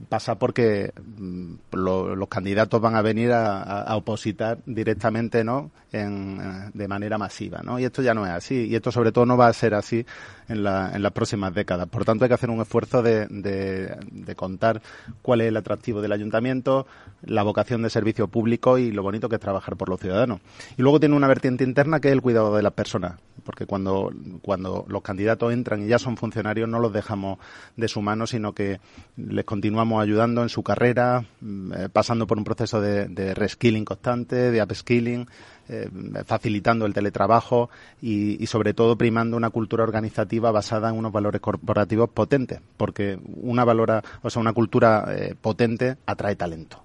pasa 0.10 0.36
porque 0.36 0.93
mm, 0.96 1.55
los 1.72 2.27
candidatos 2.27 2.79
van 2.79 2.96
a 2.96 3.01
venir 3.01 3.31
a, 3.31 3.96
opositar 3.96 4.60
directamente 4.65 5.43
no 5.43 5.72
en, 5.91 6.72
de 6.74 6.88
manera 6.88 7.17
masiva 7.17 7.62
no 7.63 7.79
y 7.79 7.86
esto 7.86 8.01
ya 8.01 8.13
no 8.13 8.25
es 8.25 8.31
así 8.31 8.67
y 8.67 8.75
esto 8.75 8.91
sobre 8.91 9.12
todo 9.12 9.25
no 9.25 9.38
va 9.38 9.48
a 9.48 9.53
ser 9.53 9.74
así 9.74 10.05
en, 10.48 10.63
las 10.63 11.12
próximas 11.12 11.54
décadas 11.54 11.88
por 11.88 12.06
tanto 12.06 12.25
hay 12.25 12.30
que 12.30 12.36
hacer 12.36 12.50
un 12.50 12.62
esfuerzo 12.62 13.01
de, 13.01 13.27
de, 13.27 14.36
contar 14.36 14.82
cuál 15.22 15.42
es 15.42 15.48
el 15.48 15.58
atractivo 15.58 16.01
del 16.01 16.12
ayuntamiento 16.12 16.86
la 17.24 17.44
vocación 17.44 17.82
de 17.82 17.89
servicio 17.89 18.27
público 18.27 18.77
y 18.77 18.92
lo 18.92 19.04
bonito 19.04 19.30
que 19.30 19.36
es 19.36 19.42
trabajar 19.42 19.75
por 19.75 19.89
los 19.89 20.00
ciudadanos. 20.00 20.39
Y 20.77 20.82
luego 20.82 21.00
tiene 21.00 21.16
una 21.16 21.27
vertiente 21.27 21.63
interna 21.63 22.00
que 22.00 22.10
es 22.10 22.13
el 22.13 22.22
cuidado 22.22 22.56
de 22.56 22.62
las 22.62 22.74
personas 22.74 23.20
porque 23.44 23.66
cuando 23.66 24.12
cuando 24.42 24.86
los 24.88 25.01
candidatos 25.01 25.54
entran 25.54 25.82
y 25.82 25.88
ya 25.88 26.00
son 26.00 26.18
funcionarios 26.18 26.68
no 26.68 26.80
los 26.80 26.92
dejamos 26.92 27.39
de 27.75 27.88
su 27.88 28.01
mano 28.01 28.27
sino 28.27 28.54
que 28.54 28.80
les 29.16 29.46
continuamos 29.46 30.01
ayudando 30.01 30.44
en 30.44 30.50
su 30.50 30.63
carrera, 30.63 31.25
mm, 31.42 31.74
eh, 31.74 31.89
pasando 31.89 32.27
por 32.27 32.38
un 32.38 32.44
proceso 32.44 32.82
de, 32.82 33.34
reskilling 33.34 33.86
constante, 33.86 34.51
de 34.51 34.62
upskilling, 34.62 35.27
eh, 35.69 35.89
facilitando 36.25 36.86
el 36.86 36.93
teletrabajo 36.93 37.69
y, 38.01 38.45
sobre 38.47 38.74
todo 38.74 38.97
primando 38.97 39.38
una 39.38 39.50
cultura 39.50 39.83
organizativa 39.83 40.51
basada 40.51 40.89
en 40.89 40.95
unos 40.95 41.12
valores 41.12 41.41
corporativos 41.41 42.09
potentes, 42.09 42.62
porque 42.77 43.19
una 43.41 43.65
valora, 43.65 44.03
o 44.21 44.29
sea, 44.29 44.41
una 44.41 44.53
cultura 44.53 45.05
eh, 45.09 45.36
potente 45.39 45.97
atrae 46.05 46.36
talento. 46.36 46.81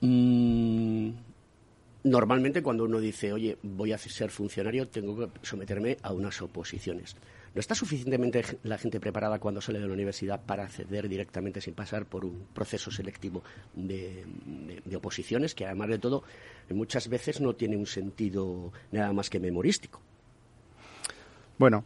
Mm, 0.00 1.10
normalmente 2.04 2.62
cuando 2.62 2.84
uno 2.84 3.00
dice, 3.00 3.32
oye, 3.32 3.58
voy 3.62 3.92
a 3.92 3.98
ser 3.98 4.30
funcionario, 4.30 4.88
tengo 4.88 5.16
que 5.16 5.28
someterme 5.42 5.96
a 6.02 6.12
unas 6.12 6.40
oposiciones. 6.42 7.16
¿No 7.54 7.60
está 7.60 7.76
suficientemente 7.76 8.44
la 8.64 8.78
gente 8.78 8.98
preparada 8.98 9.38
cuando 9.38 9.60
sale 9.60 9.78
de 9.78 9.86
la 9.86 9.92
universidad 9.92 10.40
para 10.44 10.64
acceder 10.64 11.08
directamente 11.08 11.60
sin 11.60 11.74
pasar 11.74 12.04
por 12.04 12.24
un 12.24 12.48
proceso 12.52 12.90
selectivo 12.90 13.44
de, 13.74 14.24
oposiciones 14.96 15.54
que, 15.54 15.64
además 15.64 15.88
de 15.88 15.98
todo, 16.00 16.24
muchas 16.70 17.08
veces 17.08 17.40
no 17.40 17.54
tiene 17.54 17.76
un 17.76 17.86
sentido 17.86 18.72
nada 18.90 19.12
más 19.12 19.30
que 19.30 19.38
memorístico? 19.38 20.00
Bueno, 21.58 21.84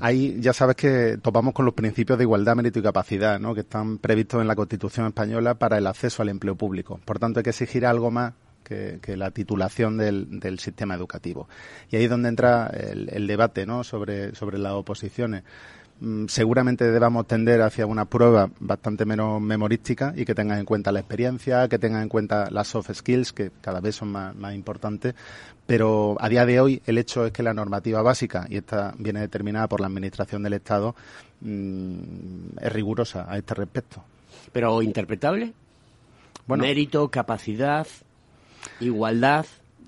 Ahí 0.00 0.36
ya 0.40 0.52
sabes 0.52 0.76
que 0.76 1.18
topamos 1.20 1.52
con 1.52 1.64
los 1.64 1.74
principios 1.74 2.18
de 2.18 2.22
igualdad, 2.22 2.54
mérito 2.54 2.78
y 2.78 2.82
capacidad, 2.82 3.40
¿no? 3.40 3.52
que 3.52 3.62
están 3.62 3.98
previstos 3.98 4.40
en 4.40 4.46
la 4.46 4.54
Constitución 4.54 5.08
española 5.08 5.56
para 5.58 5.76
el 5.76 5.88
acceso 5.88 6.22
al 6.22 6.28
empleo 6.28 6.54
público. 6.54 7.00
Por 7.04 7.18
tanto, 7.18 7.40
hay 7.40 7.42
que 7.42 7.50
exigir 7.50 7.84
algo 7.84 8.08
más 8.12 8.32
que, 8.68 9.16
la 9.16 9.30
titulación 9.30 9.96
del, 9.96 10.58
sistema 10.58 10.94
educativo. 10.94 11.48
Y 11.90 11.96
ahí 11.96 12.04
es 12.04 12.10
donde 12.10 12.28
entra 12.28 12.66
el, 12.68 13.26
debate 13.26 13.66
¿no? 13.66 13.84
sobre, 13.84 14.34
sobre 14.34 14.58
las 14.58 14.72
oposiciones 14.72 15.42
mm, 16.00 16.26
seguramente 16.26 16.90
debamos 16.90 17.26
tender 17.26 17.62
hacia 17.62 17.86
una 17.86 18.04
prueba 18.04 18.50
bastante 18.60 19.04
menos 19.04 19.40
memorística 19.40 20.12
y 20.14 20.24
que 20.24 20.34
tengan 20.34 20.58
en 20.58 20.64
cuenta 20.64 20.92
la 20.92 21.00
experiencia, 21.00 21.68
que 21.68 21.78
tengan 21.78 22.02
en 22.02 22.08
cuenta 22.08 22.50
las 22.50 22.68
soft 22.68 22.92
skills, 22.92 23.32
que 23.32 23.50
cada 23.60 23.80
vez 23.80 23.96
son 23.96 24.12
más, 24.12 24.54
importantes. 24.54 25.14
Pero 25.66 26.16
a 26.20 26.28
día 26.28 26.46
de 26.46 26.60
hoy 26.60 26.82
el 26.86 26.98
hecho 26.98 27.26
es 27.26 27.32
que 27.32 27.42
la 27.42 27.54
normativa 27.54 28.02
básica, 28.02 28.46
y 28.48 28.56
esta 28.56 28.94
viene 28.98 29.20
determinada 29.20 29.68
por 29.68 29.80
la 29.80 29.86
Administración 29.86 30.42
del 30.42 30.54
Estado, 30.54 30.94
mm, 31.40 32.58
es 32.60 32.72
rigurosa 32.72 33.26
a 33.28 33.38
este 33.38 33.54
respecto. 33.54 34.04
¿Pero 34.52 34.82
interpretable? 34.82 35.52
Bueno, 36.48 36.62
Mérito, 36.62 37.10
capacidad. 37.10 37.86
Igualdad. 38.80 39.46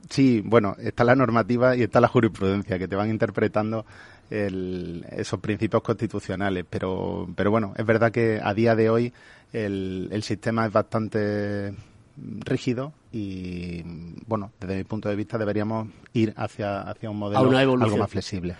Sí, 0.08 0.42
bueno, 0.44 0.76
está 0.80 1.04
la 1.04 1.14
normativa 1.14 1.76
y 1.76 1.82
está 1.82 2.00
la 2.00 2.08
jurisprudencia 2.08 2.78
que 2.78 2.88
te 2.88 2.96
van 2.96 3.10
interpretando 3.10 3.84
esos 4.30 5.40
principios 5.40 5.82
constitucionales. 5.82 6.64
Pero, 6.68 7.28
pero 7.34 7.50
bueno, 7.50 7.74
es 7.76 7.84
verdad 7.84 8.12
que 8.12 8.40
a 8.42 8.54
día 8.54 8.74
de 8.74 8.90
hoy 8.90 9.12
el, 9.52 10.08
el 10.12 10.22
sistema 10.22 10.66
es 10.66 10.72
bastante 10.72 11.74
rígido 12.16 12.92
y 13.12 13.82
bueno 14.26 14.52
desde 14.60 14.76
mi 14.76 14.84
punto 14.84 15.08
de 15.08 15.16
vista 15.16 15.38
deberíamos 15.38 15.88
ir 16.12 16.32
hacia, 16.36 16.82
hacia 16.82 17.10
un 17.10 17.18
modelo 17.18 17.56
algo 17.56 17.96
más 17.96 18.10
flexible 18.10 18.56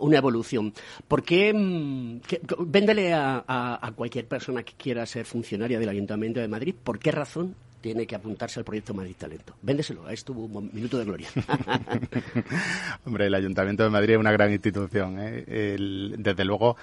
una 0.00 0.18
evolución 0.18 0.72
¿por 1.06 1.22
qué, 1.22 1.52
mm, 1.54 2.20
véndele 2.66 3.14
a, 3.14 3.44
a, 3.46 3.92
cualquier 3.92 4.26
persona 4.26 4.62
que 4.62 4.72
quiera 4.74 5.06
ser 5.06 5.24
funcionaria 5.24 5.78
del 5.78 5.88
Ayuntamiento 5.88 6.40
de 6.40 6.48
Madrid 6.48 6.74
por 6.82 6.98
qué 6.98 7.12
razón 7.12 7.54
tiene 7.80 8.06
que 8.06 8.14
apuntarse 8.14 8.60
al 8.60 8.64
proyecto 8.64 8.94
Madrid 8.94 9.14
Talento. 9.18 9.54
Véndeselo, 9.62 10.08
es 10.08 10.24
tu 10.24 10.34
minuto 10.72 10.98
de 10.98 11.04
gloria. 11.04 11.28
Hombre, 13.04 13.26
el 13.26 13.34
Ayuntamiento 13.34 13.82
de 13.84 13.90
Madrid 13.90 14.14
es 14.14 14.18
una 14.18 14.32
gran 14.32 14.52
institución. 14.52 15.16
¿eh? 15.18 15.76
desde 16.18 16.44
luego, 16.44 16.76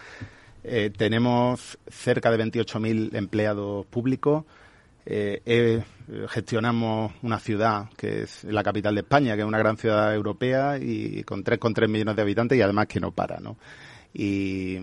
eh, 0.64 0.92
tenemos 0.96 1.78
cerca 1.88 2.32
de 2.32 2.44
28.000 2.44 3.16
empleados 3.16 3.86
públicos. 3.88 4.46
eh, 5.06 5.84
gestionamos 6.30 7.12
una 7.22 7.40
ciudad 7.40 7.90
que 7.98 8.24
es 8.24 8.44
la 8.46 8.64
capital 8.64 8.96
de 8.96 9.02
España, 9.02 9.36
que 9.36 9.42
es 9.42 9.48
una 9.48 9.58
gran 9.58 9.78
ciudad 9.78 10.14
europea 10.14 10.78
y 10.78 11.24
con 11.24 11.44
3,3 11.44 11.90
millones 11.90 12.16
de 12.16 12.22
habitantes 12.22 12.58
y 12.58 12.62
además 12.62 12.88
que 12.88 13.00
no 13.00 13.12
para, 13.12 13.40
¿no? 13.40 13.58
Y, 14.14 14.76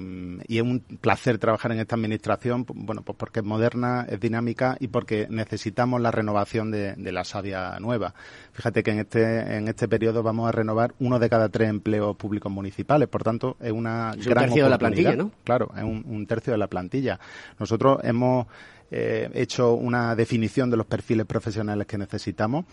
es 0.48 0.62
un 0.62 0.80
placer 1.00 1.38
trabajar 1.38 1.70
en 1.70 1.78
esta 1.78 1.94
administración, 1.94 2.66
bueno, 2.66 3.02
pues 3.02 3.16
porque 3.16 3.40
es 3.40 3.46
moderna, 3.46 4.04
es 4.08 4.18
dinámica 4.18 4.76
y 4.80 4.88
porque 4.88 5.28
necesitamos 5.30 6.00
la 6.00 6.10
renovación 6.10 6.70
de, 6.70 6.96
la 7.12 7.24
savia 7.24 7.78
nueva. 7.80 8.14
Fíjate 8.52 8.82
que 8.82 8.90
en 8.90 8.98
este 9.00 9.56
en 9.56 9.68
este 9.68 9.88
periodo 9.88 10.22
vamos 10.22 10.48
a 10.48 10.52
renovar 10.52 10.94
uno 10.98 11.18
de 11.18 11.28
cada 11.28 11.48
tres 11.48 11.70
empleos 11.70 12.16
públicos 12.16 12.50
municipales, 12.50 13.08
por 13.08 13.22
tanto 13.22 13.56
es 13.60 13.72
una 13.72 14.12
es 14.18 14.26
un 14.26 14.34
tercio 14.34 14.64
de 14.64 14.70
la 14.70 14.78
plantilla, 14.78 15.16
¿no? 15.16 15.30
Claro, 15.44 15.70
es 15.76 15.84
un, 15.84 16.26
tercio 16.26 16.52
de 16.52 16.58
la 16.58 16.66
plantilla. 16.66 17.18
Nosotros 17.58 17.98
hemos 18.02 18.46
eh, 18.90 19.30
hecho 19.34 19.74
una 19.74 20.14
definición 20.14 20.70
de 20.70 20.76
los 20.76 20.86
perfiles 20.86 21.26
profesionales 21.26 21.86
que 21.86 21.98
necesitamos. 21.98 22.64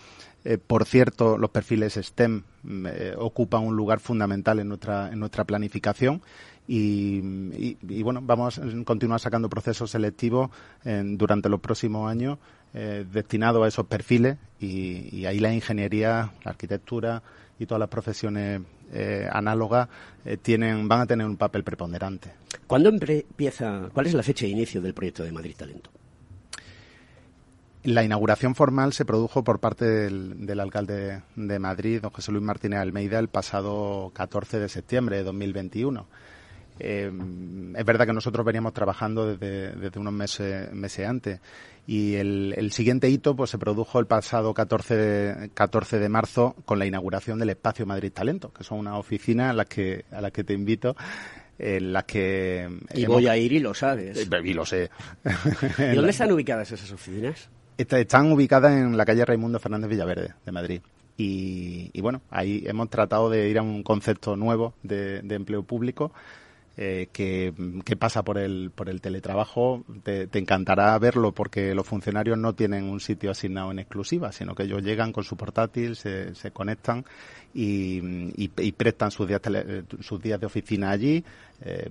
Eh, 0.44 0.58
por 0.58 0.86
cierto, 0.86 1.38
los 1.38 1.50
perfiles 1.50 1.94
STEM 1.94 2.44
eh, 2.86 3.14
ocupan 3.18 3.64
un 3.64 3.76
lugar 3.76 4.00
fundamental 4.00 4.60
en 4.60 4.70
nuestra, 4.70 5.12
en 5.12 5.20
nuestra 5.20 5.44
planificación 5.44 6.22
y, 6.70 7.22
bueno, 8.04 8.20
vamos 8.22 8.60
a 8.60 8.64
continuar 8.84 9.22
sacando 9.22 9.50
procesos 9.50 9.90
selectivos 9.90 10.50
durante 10.84 11.48
los 11.48 11.62
próximos 11.62 12.12
años 12.12 12.40
eh, 12.74 13.06
destinados 13.10 13.64
a 13.64 13.68
esos 13.70 13.86
perfiles 13.88 14.38
y, 14.60 15.26
ahí 15.26 15.40
la 15.40 15.54
ingeniería, 15.54 16.34
la 16.44 16.52
arquitectura 16.52 17.24
y 17.58 17.66
todas 17.66 17.80
las 17.80 17.90
profesiones 17.90 18.62
eh, 18.92 19.28
análogas 19.32 19.88
eh, 20.26 20.38
tienen, 20.38 20.88
van 20.88 21.02
a 21.02 21.06
tener 21.06 21.26
un 21.26 21.38
papel 21.38 21.64
preponderante. 21.64 22.34
¿Cuándo 22.68 22.90
empieza, 22.90 23.90
cuál 23.94 24.08
es 24.08 24.14
la 24.14 24.22
fecha 24.22 24.46
de 24.46 24.52
inicio 24.52 24.82
del 24.82 24.94
proyecto 24.94 25.24
de 25.24 25.32
Madrid 25.32 25.56
Talento? 25.58 25.90
La 27.88 28.04
inauguración 28.04 28.54
formal 28.54 28.92
se 28.92 29.06
produjo 29.06 29.46
por 29.46 29.62
parte 29.62 29.86
del, 29.86 30.60
alcalde 30.60 31.22
de 31.38 31.58
Madrid, 31.58 32.02
don 32.02 32.12
José 32.12 32.34
Luis 32.34 32.44
Martínez 32.44 32.80
Almeida, 32.80 33.18
el 33.18 33.30
pasado 33.30 34.12
14 34.14 34.60
de 34.60 34.68
septiembre 34.68 35.16
de 35.16 35.24
2021. 35.24 36.06
Eh, 36.80 37.10
es 37.78 37.86
verdad 37.86 38.06
que 38.06 38.12
nosotros 38.12 38.46
veníamos 38.46 38.74
trabajando 38.74 39.38
desde, 39.38 39.98
unos 39.98 40.12
meses, 40.12 40.70
meses 40.74 41.08
antes 41.08 41.40
y 41.88 42.16
el, 42.16 42.72
siguiente 42.74 43.10
hito 43.10 43.38
pues 43.38 43.52
se 43.52 43.58
produjo 43.58 44.02
el 44.02 44.06
pasado 44.06 44.54
14 44.54 44.96
de, 44.98 45.50
14 45.54 45.98
de 45.98 46.10
marzo 46.10 46.58
con 46.66 46.80
la 46.80 46.86
inauguración 46.86 47.40
del 47.40 47.52
Espacio 47.52 47.86
Madrid 47.86 48.12
Talento, 48.12 48.52
que 48.52 48.66
son 48.66 48.80
unas 48.80 48.96
oficinas 48.96 49.52
a 49.52 49.54
las 49.54 49.68
que, 49.68 50.04
a 50.12 50.20
las 50.20 50.34
que 50.34 50.44
te 50.44 50.52
invito 50.52 50.98
en 51.58 51.94
las 51.94 52.04
que... 52.04 52.68
Y 52.94 53.06
voy 53.06 53.30
a 53.30 53.38
ir 53.38 53.54
y 53.54 53.60
lo 53.60 53.74
sabes. 53.74 54.18
Eh, 54.18 54.28
y 54.44 54.54
lo 54.54 54.66
sé. 54.66 54.92
¿Y 55.80 55.96
dónde 55.96 56.12
están 56.12 56.34
ubicadas 56.34 56.70
esas 56.70 56.92
oficinas? 56.92 57.50
Están 57.78 58.32
ubicadas 58.32 58.74
en 58.74 58.98
la 58.98 59.06
calle 59.06 59.24
Raimundo 59.24 59.60
Fernández 59.60 59.90
Villaverde, 59.90 60.34
de 60.46 60.52
Madrid. 60.52 60.82
Y, 61.20 62.00
bueno, 62.02 62.22
ahí 62.30 62.64
hemos 62.68 62.90
tratado 62.90 63.30
de 63.30 63.50
ir 63.50 63.58
a 63.58 63.64
un 63.64 63.82
concepto 63.84 64.36
nuevo 64.36 64.74
de 64.84 65.22
empleo 65.30 65.64
público 65.64 66.12
eh, 66.80 67.08
que, 67.12 67.52
pasa 67.98 68.22
por 68.22 68.38
el, 68.38 68.70
por 68.70 68.88
el 68.88 69.02
teletrabajo, 69.02 69.84
te, 70.04 70.30
encantará 70.34 70.98
verlo 71.00 71.32
porque 71.32 71.74
los 71.74 71.88
funcionarios 71.88 72.38
no 72.38 72.54
tienen 72.54 72.84
un 72.84 73.00
sitio 73.00 73.32
asignado 73.32 73.72
en 73.72 73.80
exclusiva, 73.80 74.32
sino 74.32 74.54
que 74.54 74.64
ellos 74.64 74.84
llegan 74.84 75.12
con 75.12 75.24
su 75.24 75.36
portátil, 75.36 75.96
se, 75.96 76.36
se 76.36 76.52
conectan 76.52 77.04
y, 77.52 78.48
prestan 78.78 79.10
sus 79.10 79.28
días, 79.28 79.42
sus 80.02 80.22
días 80.22 80.40
de 80.40 80.46
oficina 80.46 80.92
allí. 80.92 81.26
Eh, 81.60 81.90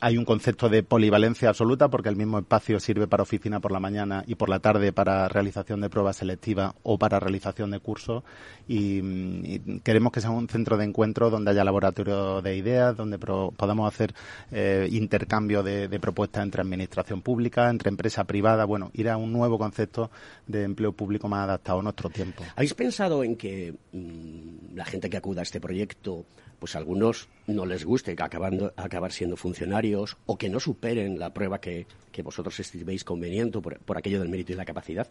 hay 0.00 0.18
un 0.18 0.24
concepto 0.24 0.68
de 0.68 0.82
polivalencia 0.82 1.48
absoluta 1.50 1.88
porque 1.88 2.08
el 2.08 2.16
mismo 2.16 2.38
espacio 2.38 2.80
sirve 2.80 3.06
para 3.06 3.22
oficina 3.22 3.60
por 3.60 3.70
la 3.70 3.78
mañana 3.78 4.24
y 4.26 4.34
por 4.34 4.48
la 4.48 4.58
tarde 4.58 4.92
para 4.92 5.28
realización 5.28 5.80
de 5.80 5.88
pruebas 5.88 6.16
selectivas 6.16 6.74
o 6.82 6.98
para 6.98 7.20
realización 7.20 7.70
de 7.70 7.78
cursos 7.78 8.24
y, 8.66 9.60
queremos 9.84 10.12
que 10.12 10.20
sea 10.20 10.30
un 10.30 10.48
centro 10.48 10.76
de 10.76 10.84
encuentro 10.84 11.30
donde 11.30 11.50
haya 11.50 11.64
laboratorio 11.64 12.42
de 12.42 12.56
ideas, 12.56 12.96
donde 12.96 13.18
podamos 13.18 13.92
hacer 13.92 14.14
eh, 14.50 14.88
intercambio 14.90 15.62
de, 15.62 15.88
propuestas 15.98 16.42
entre 16.42 16.62
administración 16.62 17.22
pública, 17.22 17.70
entre 17.70 17.88
empresa 17.88 18.24
privada, 18.24 18.64
bueno, 18.64 18.90
ir 18.94 19.08
a 19.08 19.16
un 19.16 19.32
nuevo 19.32 19.58
concepto 19.58 20.10
de 20.46 20.64
empleo 20.64 20.92
público 20.92 21.28
más 21.28 21.44
adaptado 21.44 21.80
a 21.80 21.82
nuestro 21.82 22.10
tiempo. 22.10 22.44
¿Habéis 22.54 22.74
pensado 22.74 23.24
en 23.24 23.36
que 23.36 23.74
mm, 23.92 24.76
la 24.76 24.84
gente 24.84 25.10
que 25.10 25.16
acuda 25.16 25.40
a 25.40 25.42
este 25.42 25.60
proyecto, 25.60 26.24
pues 26.58 26.74
a 26.74 26.78
algunos 26.78 27.28
no 27.46 27.66
les 27.66 27.84
guste 27.84 28.14
acabando, 28.18 28.72
acabar 28.76 29.12
siendo 29.12 29.36
funcionarios 29.36 30.16
o 30.26 30.36
que 30.36 30.48
no 30.48 30.60
superen 30.60 31.18
la 31.18 31.32
prueba 31.32 31.60
que, 31.60 31.86
vosotros 32.22 32.58
estiméis 32.58 33.04
conveniente 33.04 33.60
por, 33.60 33.78
por, 33.78 33.96
aquello 33.96 34.18
del 34.18 34.28
mérito 34.28 34.52
y 34.52 34.56
la 34.56 34.64
capacidad. 34.64 35.08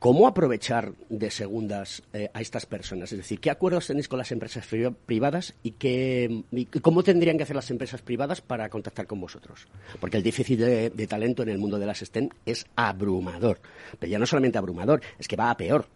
¿Cómo 0.00 0.26
aprovechar 0.26 0.94
de 1.10 1.30
segundas 1.30 2.02
eh, 2.14 2.30
a 2.32 2.40
estas 2.40 2.64
personas? 2.64 3.12
Es 3.12 3.18
decir, 3.18 3.38
¿qué 3.38 3.50
acuerdos 3.50 3.86
tenéis 3.86 4.08
con 4.08 4.18
las 4.18 4.32
empresas 4.32 4.66
privadas 5.04 5.52
y, 5.62 5.72
qué, 5.72 6.42
cómo 6.80 7.02
tendrían 7.02 7.36
que 7.36 7.42
hacer 7.42 7.54
las 7.54 7.70
empresas 7.70 8.00
privadas 8.00 8.40
para 8.40 8.70
contactar 8.70 9.06
con 9.06 9.20
vosotros? 9.20 9.68
Porque 10.00 10.16
el 10.16 10.22
déficit 10.22 10.58
de, 10.58 11.06
talento 11.06 11.42
en 11.42 11.50
el 11.50 11.58
mundo 11.58 11.78
de 11.78 11.84
las 11.84 11.98
STEM 11.98 12.30
es 12.46 12.64
abrumador. 12.76 13.60
Pero 13.98 14.10
ya 14.10 14.18
no 14.18 14.24
solamente 14.24 14.56
abrumador, 14.56 15.02
es 15.18 15.28
que 15.28 15.36
va 15.36 15.50
a 15.50 15.56
peor 15.58 15.86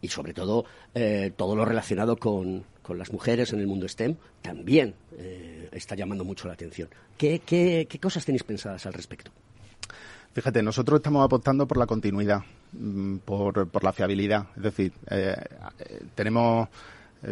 y 0.00 0.08
sobre 0.08 0.32
todo 0.32 0.64
eh, 0.94 1.30
todo 1.36 1.54
lo 1.54 1.66
relacionado 1.66 2.16
con, 2.16 2.64
las 2.92 3.12
mujeres 3.12 3.52
en 3.52 3.60
el 3.60 3.66
mundo 3.66 3.88
STEM 3.88 4.16
también 4.42 4.94
eh, 5.16 5.68
está 5.72 5.94
llamando 5.94 6.24
mucho 6.24 6.46
la 6.46 6.54
atención. 6.54 6.88
¿Qué, 7.16 7.40
¿Qué, 7.40 7.98
cosas 8.00 8.24
tenéis 8.24 8.44
pensadas 8.44 8.84
al 8.86 8.92
respecto? 8.92 9.30
Fíjate, 10.32 10.62
nosotros 10.62 10.98
estamos 10.98 11.24
apostando 11.24 11.66
por 11.66 11.78
la 11.78 11.86
continuidad, 11.86 12.42
mm, 12.72 13.18
por, 13.18 13.82
la 13.82 13.92
fiabilidad. 13.92 14.48
Es 14.56 14.62
decir, 14.62 14.92
eh, 15.10 15.34
tenemos 16.14 16.68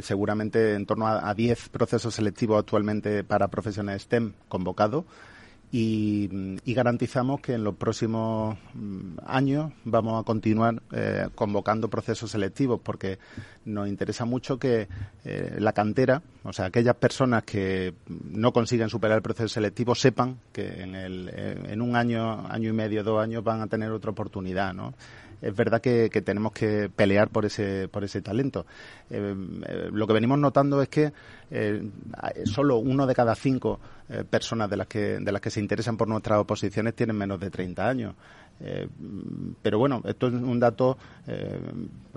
seguramente 0.00 0.74
en 0.74 0.86
torno 0.86 1.06
a 1.06 1.34
10 1.34 1.68
procesos 1.68 2.14
selectivos 2.14 2.58
actualmente 2.58 3.24
para 3.24 3.48
profesiones 3.48 4.02
STEM 4.02 4.32
convocados 4.48 5.04
y, 5.74 6.28
garantizamos 6.74 7.40
que 7.40 7.54
en 7.54 7.64
los 7.64 7.74
próximos 7.76 8.58
mm, 8.74 9.18
años 9.24 9.72
vamos 9.84 10.20
a 10.20 10.24
continuar 10.24 10.82
eh, 10.92 11.28
convocando 11.34 11.88
procesos 11.88 12.30
selectivos 12.30 12.78
porque 12.82 13.18
nos 13.64 13.88
interesa 13.88 14.26
mucho 14.26 14.58
que 14.58 14.86
eh, 15.24 15.56
la 15.58 15.72
cantera, 15.72 16.22
o 16.44 16.52
sea, 16.52 16.66
aquellas 16.66 16.96
personas 16.96 17.44
que 17.44 17.94
no 18.06 18.52
consiguen 18.52 18.90
superar 18.90 19.16
el 19.16 19.22
proceso 19.22 19.48
selectivo 19.48 19.94
sepan 19.94 20.36
que 20.52 20.82
en, 20.82 20.94
el, 20.94 21.30
eh, 21.32 21.58
en 21.70 21.80
un 21.80 21.96
año, 21.96 22.46
año 22.48 22.68
y 22.68 22.74
medio, 22.74 23.02
dos 23.02 23.22
años 23.22 23.42
van 23.42 23.62
a 23.62 23.66
tener 23.66 23.90
otra 23.92 24.10
oportunidad, 24.10 24.74
¿no? 24.74 24.92
Es 25.42 25.54
verdad 25.54 25.80
que, 25.80 26.08
tenemos 26.08 26.52
que 26.52 26.88
pelear 26.94 27.28
por 27.28 27.44
ese, 27.44 27.88
por 27.88 28.04
ese 28.04 28.22
talento. 28.22 28.64
Eh, 29.10 29.34
eh, 29.66 29.88
lo 29.92 30.06
que 30.06 30.12
venimos 30.12 30.38
notando 30.38 30.80
es 30.80 30.88
que 30.88 31.12
eh, 31.50 31.82
solo 32.44 32.78
uno 32.78 33.06
de 33.06 33.14
cada 33.14 33.34
cinco 33.34 33.80
personas 34.28 34.68
de 34.68 34.76
las, 34.76 34.88
que, 34.88 35.20
de 35.20 35.32
las 35.32 35.40
que 35.40 35.48
se 35.48 35.58
interesan 35.58 35.96
por 35.96 36.06
nuestras 36.06 36.38
oposiciones 36.38 36.94
tienen 36.94 37.16
menos 37.16 37.40
de 37.40 37.48
30 37.48 37.88
años. 37.88 38.14
pero 39.62 39.78
bueno, 39.78 40.02
esto 40.04 40.26
es 40.26 40.34
un 40.34 40.60
dato 40.60 40.98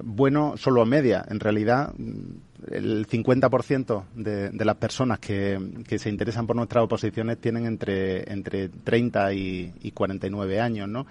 bueno 0.04 0.58
solo 0.58 0.82
a 0.82 0.86
media. 0.86 1.24
En 1.30 1.40
realidad, 1.40 1.94
el 2.70 3.08
50% 3.08 4.04
de, 4.16 4.50
de 4.50 4.66
las 4.66 4.76
personas 4.76 5.20
que, 5.20 5.58
que, 5.88 5.98
se 5.98 6.10
interesan 6.10 6.48
por 6.48 6.58
nuestras 6.58 6.84
oposiciones 6.84 7.38
tienen 7.40 7.66
entre, 7.66 8.30
entre 8.30 8.68
30 8.70 9.34
y, 9.34 9.74
y 9.82 9.92
49 9.92 10.60
años, 10.60 10.90
¿no? 10.90 11.06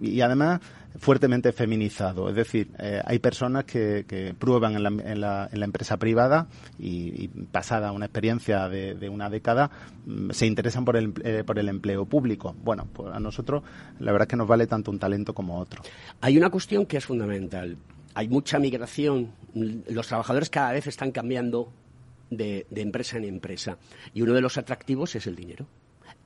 Y 0.00 0.20
además 0.20 0.60
fuertemente 0.98 1.52
feminizado. 1.52 2.28
Es 2.28 2.36
decir, 2.36 2.70
eh, 2.78 3.00
hay 3.04 3.18
personas 3.18 3.64
que, 3.64 4.34
prueban 4.38 4.74
en 4.76 4.82
la, 4.82 4.88
en, 4.88 5.20
la, 5.20 5.48
en 5.52 5.60
la, 5.60 5.64
empresa 5.64 5.96
privada 5.96 6.48
y, 6.78 7.28
pasada 7.50 7.92
una 7.92 8.06
experiencia 8.06 8.68
de, 8.68 8.94
de, 8.94 9.08
una 9.08 9.30
década 9.30 9.70
mm, 10.06 10.30
se 10.30 10.46
interesan 10.46 10.84
por 10.84 10.96
el, 10.96 11.12
eh, 11.24 11.44
por 11.44 11.58
el 11.58 11.68
empleo 11.68 12.04
público. 12.06 12.54
Bueno, 12.62 12.86
pues 12.92 13.14
a 13.14 13.20
nosotros 13.20 13.62
la 14.00 14.12
verdad 14.12 14.26
es 14.26 14.30
que 14.30 14.36
nos 14.36 14.48
vale 14.48 14.66
tanto 14.66 14.90
un 14.90 14.98
talento 14.98 15.34
como 15.34 15.58
otro. 15.58 15.82
Hay 16.20 16.36
una 16.36 16.50
cuestión 16.50 16.86
que 16.86 16.96
es 16.96 17.04
fundamental 17.04 17.76
hay 18.18 18.28
mucha 18.28 18.58
migración, 18.58 19.32
los 19.54 20.08
trabajadores 20.08 20.50
cada 20.50 20.72
vez 20.72 20.88
están 20.88 21.12
cambiando 21.12 21.72
de, 22.30 22.66
empresa 22.74 23.16
en 23.16 23.22
empresa 23.22 23.78
y 24.12 24.22
uno 24.22 24.34
de 24.34 24.40
los 24.40 24.58
atractivos 24.58 25.14
es 25.14 25.28
el 25.28 25.36
dinero 25.36 25.68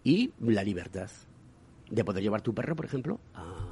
y 0.03 0.33
la 0.41 0.65
libertad 0.65 1.11
de 1.93 2.05
poder 2.05 2.23
llevar 2.23 2.41
tu 2.41 2.55
perro, 2.55 2.75
por 2.75 2.87
ejemplo, 2.87 3.21
a, 3.35 3.69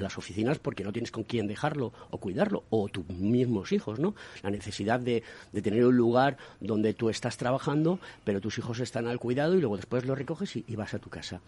las 0.00 0.18
oficinas 0.18 0.58
porque 0.58 0.82
no 0.82 0.92
tienes 0.92 1.12
con 1.12 1.22
quién 1.22 1.46
dejarlo 1.46 1.92
o 2.10 2.18
cuidarlo, 2.18 2.64
o 2.70 2.88
tus 2.88 3.06
mismos 3.08 3.70
hijos, 3.70 4.00
¿no? 4.00 4.16
La 4.42 4.50
necesidad 4.50 4.98
de, 4.98 5.22
tener 5.62 5.84
un 5.86 5.96
lugar 5.96 6.38
donde 6.60 6.92
tú 6.92 7.08
estás 7.08 7.36
trabajando, 7.36 8.00
pero 8.24 8.40
tus 8.40 8.58
hijos 8.58 8.80
están 8.80 9.06
al 9.06 9.20
cuidado 9.20 9.54
y 9.54 9.60
luego 9.60 9.76
después 9.76 10.04
los 10.04 10.18
recoges 10.18 10.56
y 10.56 10.76
vas 10.76 10.94
a 10.94 10.98
tu 10.98 11.08
casa. 11.08 11.40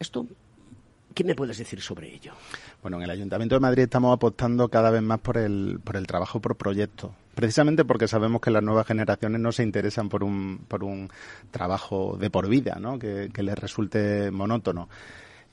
Esto 0.00 0.26
¿Qué 1.14 1.24
me 1.24 1.34
puedes 1.34 1.58
decir 1.58 1.80
sobre 1.80 2.14
ello? 2.14 2.32
Bueno, 2.80 2.98
en 2.98 3.02
el 3.04 3.10
Ayuntamiento 3.10 3.56
de 3.56 3.60
Madrid 3.60 3.82
estamos 3.82 4.14
apostando 4.14 4.68
cada 4.68 4.90
vez 4.90 5.02
más 5.02 5.18
por 5.18 5.36
el, 5.36 5.80
por 5.82 5.96
el 5.96 6.06
trabajo 6.06 6.38
por 6.38 6.54
proyectos, 6.56 7.10
precisamente 7.38 7.84
porque 7.84 8.08
sabemos 8.08 8.40
que 8.40 8.50
las 8.50 8.64
nuevas 8.64 8.84
generaciones 8.84 9.40
no 9.40 9.52
se 9.52 9.62
interesan 9.62 10.08
por 10.08 10.24
un, 10.24 10.58
por 10.66 10.82
un 10.82 11.08
trabajo 11.52 12.16
de 12.18 12.30
por 12.30 12.48
vida, 12.48 12.78
¿no? 12.80 12.98
que, 12.98 13.30
les 13.32 13.56
resulte 13.56 14.32
monótono. 14.32 14.88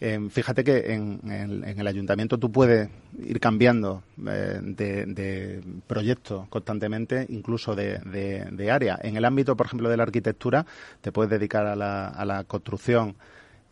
Eh, 0.01 0.19
fíjate 0.31 0.63
que 0.63 0.95
en, 0.95 1.19
el 1.29 1.85
ayuntamiento 1.85 2.39
tú 2.39 2.51
puedes 2.51 2.89
ir 3.19 3.39
cambiando 3.39 4.01
eh, 4.27 4.61
de, 4.63 5.61
proyectos 5.85 6.47
constantemente, 6.49 7.27
incluso 7.29 7.75
de, 7.75 8.71
área. 8.71 8.97
En 9.03 9.15
el 9.15 9.23
ámbito, 9.23 9.55
por 9.55 9.67
ejemplo, 9.67 9.87
de 9.87 9.97
la 9.97 10.03
arquitectura, 10.03 10.65
te 11.01 11.11
puedes 11.11 11.29
dedicar 11.29 11.67
a 11.67 11.75
la, 11.75 12.07
a 12.07 12.25
la 12.25 12.45
construcción 12.45 13.15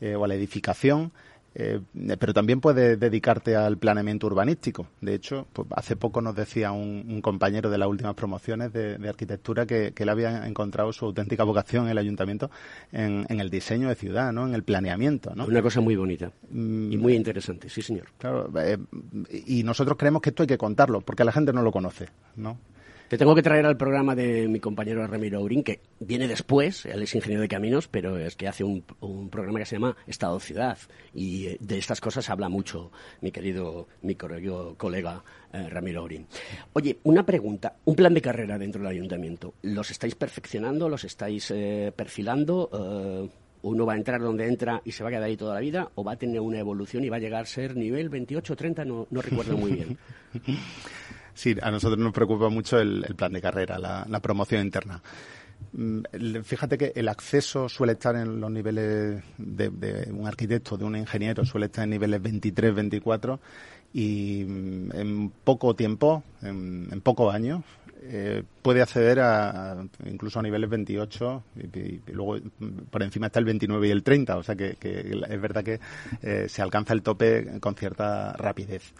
eh, 0.01 0.13
o 0.13 0.23
a 0.23 0.27
la 0.27 0.35
edificación 0.35 1.13
eh, 1.55 1.79
pero 2.19 2.33
también 2.33 2.59
puedes 2.59 2.99
dedicarte 2.99 3.55
al 3.55 3.77
planeamiento 3.77 4.27
urbanístico. 4.27 4.87
De 5.01 5.13
hecho, 5.13 5.47
pues, 5.53 5.67
hace 5.75 5.95
poco 5.95 6.21
nos 6.21 6.35
decía 6.35 6.71
un, 6.71 7.21
compañero 7.21 7.69
de 7.69 7.77
las 7.77 7.87
últimas 7.87 8.15
promociones 8.15 8.73
de, 8.73 8.97
arquitectura 9.07 9.65
que, 9.65 9.93
que, 9.93 10.03
él 10.03 10.09
había 10.09 10.47
encontrado 10.47 10.91
su 10.91 11.05
auténtica 11.05 11.43
vocación 11.43 11.85
en 11.85 11.91
el 11.91 11.97
ayuntamiento 11.97 12.49
en, 12.91 13.25
el 13.29 13.49
diseño 13.49 13.89
de 13.89 13.95
ciudad, 13.95 14.31
¿no? 14.33 14.47
en 14.47 14.55
el 14.55 14.63
planeamiento. 14.63 15.33
¿no? 15.35 15.45
Una 15.45 15.61
cosa 15.61 15.81
muy 15.81 15.95
bonita 15.95 16.31
mm, 16.49 16.91
y 16.91 16.97
muy 16.97 17.15
interesante, 17.15 17.69
sí, 17.69 17.81
señor. 17.81 18.07
Claro, 18.17 18.51
eh, 18.59 18.77
y 19.45 19.63
nosotros 19.63 19.97
creemos 19.97 20.21
que 20.21 20.29
esto 20.29 20.43
hay 20.43 20.47
que 20.47 20.57
contarlo, 20.57 21.01
porque 21.01 21.23
la 21.23 21.31
gente 21.31 21.53
no 21.53 21.61
lo 21.61 21.71
conoce. 21.71 22.09
¿no? 22.35 22.57
Te 23.13 23.19
tengo 23.19 23.35
que 23.35 23.43
traer 23.43 23.67
al 23.67 23.77
programa 23.77 24.15
de 24.15 24.47
mi 24.47 24.59
compañero 24.59 25.05
Ramiro 25.05 25.37
Aurín, 25.37 25.61
que 25.61 25.81
viene 25.99 26.27
después, 26.27 26.87
él 26.87 27.03
es 27.03 27.13
ingeniero 27.13 27.43
de 27.43 27.47
caminos, 27.47 27.87
pero 27.87 28.17
es 28.17 28.35
que 28.35 28.47
hace 28.47 28.63
un, 28.63 28.81
programa 29.29 29.59
que 29.59 29.67
se 29.67 29.75
llama 29.75 29.95
Estado-Ciudad. 30.07 30.79
Y 31.13 31.45
eh, 31.45 31.57
de 31.59 31.77
estas 31.77 32.01
cosas 32.01 32.27
habla 32.31 32.49
mucho 32.49 32.91
mi 33.21 33.31
querido, 33.31 33.87
mi 34.01 34.15
colega 34.15 35.23
eh, 35.53 35.69
Ramiro 35.69 36.01
Aurín. 36.01 36.25
Oye, 36.73 36.97
una 37.03 37.23
pregunta. 37.23 37.75
Un 37.85 37.95
plan 37.95 38.15
de 38.15 38.21
carrera 38.21 38.57
dentro 38.57 38.81
del 38.81 38.89
ayuntamiento. 38.89 39.53
¿Los 39.61 39.91
estáis 39.91 40.15
perfeccionando? 40.15 40.89
¿Los 40.89 41.03
estáis 41.03 41.51
eh, 41.51 41.93
perfilando? 41.95 43.29
uno 43.61 43.85
va 43.85 43.93
a 43.93 43.95
entrar 43.95 44.21
donde 44.21 44.47
entra 44.47 44.81
y 44.83 44.91
se 44.91 45.03
va 45.03 45.09
a 45.09 45.11
quedar 45.11 45.23
ahí 45.25 45.37
toda 45.37 45.53
la 45.53 45.61
vida, 45.61 45.91
o 45.93 46.03
va 46.03 46.13
a 46.13 46.17
tener 46.17 46.41
una 46.41 46.57
evolución 46.57 47.03
y 47.05 47.09
va 47.09 47.17
a 47.17 47.19
llegar 47.19 47.43
a 47.43 47.45
ser 47.45 47.77
nivel 47.77 48.09
28 48.09 48.55
30, 48.55 48.83
no, 48.83 49.07
no 49.11 49.21
recuerdo 49.21 49.55
muy 49.55 49.71
bien. 49.71 49.97
Sí, 51.33 51.55
a 51.61 51.71
nosotros 51.71 51.99
nos 51.99 52.13
preocupa 52.13 52.49
mucho 52.49 52.79
el, 52.79 53.03
plan 53.15 53.33
de 53.33 53.41
carrera, 53.41 53.77
la, 53.79 54.19
promoción 54.19 54.61
interna. 54.61 55.01
Mm, 55.71 56.01
fíjate 56.43 56.77
que 56.77 56.93
el 56.95 57.07
acceso 57.07 57.67
suele 57.67 57.93
estar 57.93 58.15
en 58.15 58.39
los 58.39 58.51
niveles 58.51 59.23
de, 59.37 60.09
un 60.11 60.27
arquitecto, 60.27 60.77
de 60.77 60.85
un 60.85 60.95
ingeniero, 60.95 61.43
suele 61.45 61.67
estar 61.67 61.85
en 61.85 61.91
niveles 61.91 62.21
23, 62.21 62.75
24 62.75 63.39
y 63.93 64.45
mm, 64.47 64.91
en 64.93 65.29
poco 65.43 65.75
tiempo, 65.75 66.23
en, 66.41 67.01
pocos 67.01 67.33
años, 67.33 67.63
eh, 68.03 68.43
puede 68.61 68.81
acceder 68.81 69.21
a, 69.21 69.83
incluso 70.05 70.39
a 70.39 70.43
niveles 70.43 70.69
28 70.69 71.43
y, 71.55 72.11
luego 72.11 72.37
mm, 72.37 72.67
por 72.91 73.01
encima 73.01 73.27
está 73.27 73.39
el 73.39 73.45
29 73.45 73.87
y 73.87 73.91
el 73.91 74.03
30, 74.03 74.37
o 74.37 74.43
sea 74.43 74.55
que, 74.55 74.77
es 74.79 75.41
verdad 75.41 75.63
que 75.63 75.79
eh, 76.21 76.45
se 76.47 76.61
alcanza 76.61 76.93
el 76.93 77.01
tope 77.01 77.59
con 77.59 77.75
cierta 77.75 78.33
rapidez 78.33 78.93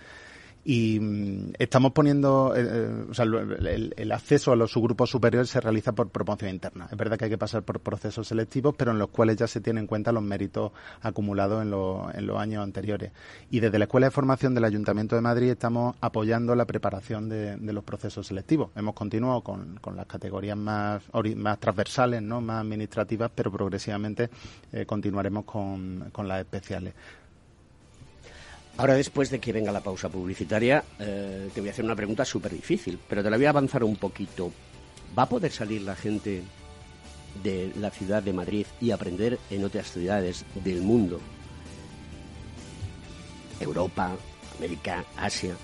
y 0.66 1.00
mm, 1.00 1.54
estamos 1.60 1.92
poniendo, 1.92 2.54
eh, 2.56 2.66
eh, 2.66 3.06
o 3.10 3.14
sea, 3.14 3.26
el, 3.26 4.12
acceso 4.12 4.52
a 4.52 4.56
los 4.56 4.72
subgrupos 4.72 5.10
superiores 5.10 5.50
se 5.50 5.60
realiza 5.60 5.92
por 5.92 6.10
promoción 6.10 6.52
interna. 6.52 6.88
Es 6.92 6.98
verdad 6.98 7.18
que 7.18 7.26
hay 7.26 7.32
que 7.32 7.38
pasar 7.38 7.64
por 7.64 7.80
procesos 7.80 8.28
selectivos, 8.28 8.76
pero 8.78 8.92
en 8.92 9.00
los 9.00 9.10
cuales 9.10 9.38
ya 9.38 9.48
se 9.48 9.60
tienen 9.60 9.84
en 9.84 9.88
cuenta 9.88 10.12
los 10.12 10.24
méritos 10.24 10.72
acumulados 11.02 11.62
en, 11.62 11.68
en 11.68 12.28
los 12.28 12.38
años 12.38 12.64
anteriores. 12.64 13.12
Y 13.50 13.60
desde 13.60 13.78
la 13.78 13.86
Escuela 13.86 14.08
de 14.08 14.12
Formación 14.12 14.54
del 14.54 14.66
Ayuntamiento 14.66 15.16
de 15.16 15.22
Madrid 15.22 15.50
estamos 15.50 15.96
apoyando 16.00 16.56
la 16.56 16.66
preparación 16.66 17.28
de, 17.28 17.58
los 17.74 17.84
procesos 17.84 18.28
selectivos. 18.28 18.70
Hemos 18.76 18.94
continuado 18.94 19.42
con, 19.42 19.80
las 19.96 20.06
categorías 20.06 20.56
más, 20.56 21.02
más 21.36 21.60
transversales, 21.60 22.22
¿no? 22.22 22.40
más 22.40 22.62
administrativas, 22.62 23.32
pero 23.34 23.52
progresivamente 23.52 24.30
eh, 24.72 24.86
continuaremos 24.86 25.44
con, 25.44 26.10
con 26.12 26.28
las 26.28 26.40
especiales. 26.40 26.94
Ahora, 28.78 28.96
después 28.96 29.30
de 29.30 29.40
que 29.40 29.54
venga 29.54 29.72
la 29.72 29.82
pausa 29.82 30.10
publicitaria, 30.10 30.84
eh, 31.00 31.50
te 31.54 31.62
voy 31.62 31.70
a 31.70 31.72
hacer 31.72 31.86
una 31.86 31.96
pregunta 31.96 32.26
súper 32.26 32.54
difícil, 32.54 33.00
pero 33.08 33.22
te 33.22 33.30
la 33.30 33.38
voy 33.38 33.46
a 33.46 33.50
avanzar 33.50 33.84
un 33.84 33.96
poquito. 33.96 34.52
¿Va 35.18 35.24
a 35.24 35.30
poder 35.30 35.52
salir 35.52 35.84
la 35.84 35.96
gente 35.96 36.42
de 37.44 37.72
la 37.80 37.92
ciudad 37.92 38.24
de 38.24 38.34
Madrid 38.34 38.66
y 38.82 38.90
aprender 38.90 39.38
en 39.52 39.64
otras 39.64 39.92
ciudades 39.92 40.44
del 40.56 40.82
mundo? 40.82 41.20
Europa, 43.60 44.16
América, 44.58 45.06
Asia, 45.18 45.56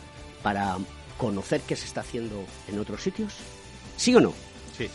para 0.44 0.78
conocer 1.18 1.62
qué 1.62 1.76
se 1.76 1.86
está 1.86 2.02
haciendo 2.02 2.46
en 2.68 2.80
otros 2.80 3.02
sitios? 3.02 3.34
¿Sí 3.98 4.16
o 4.16 4.20
no? 4.20 4.34
Sí. 4.78 4.88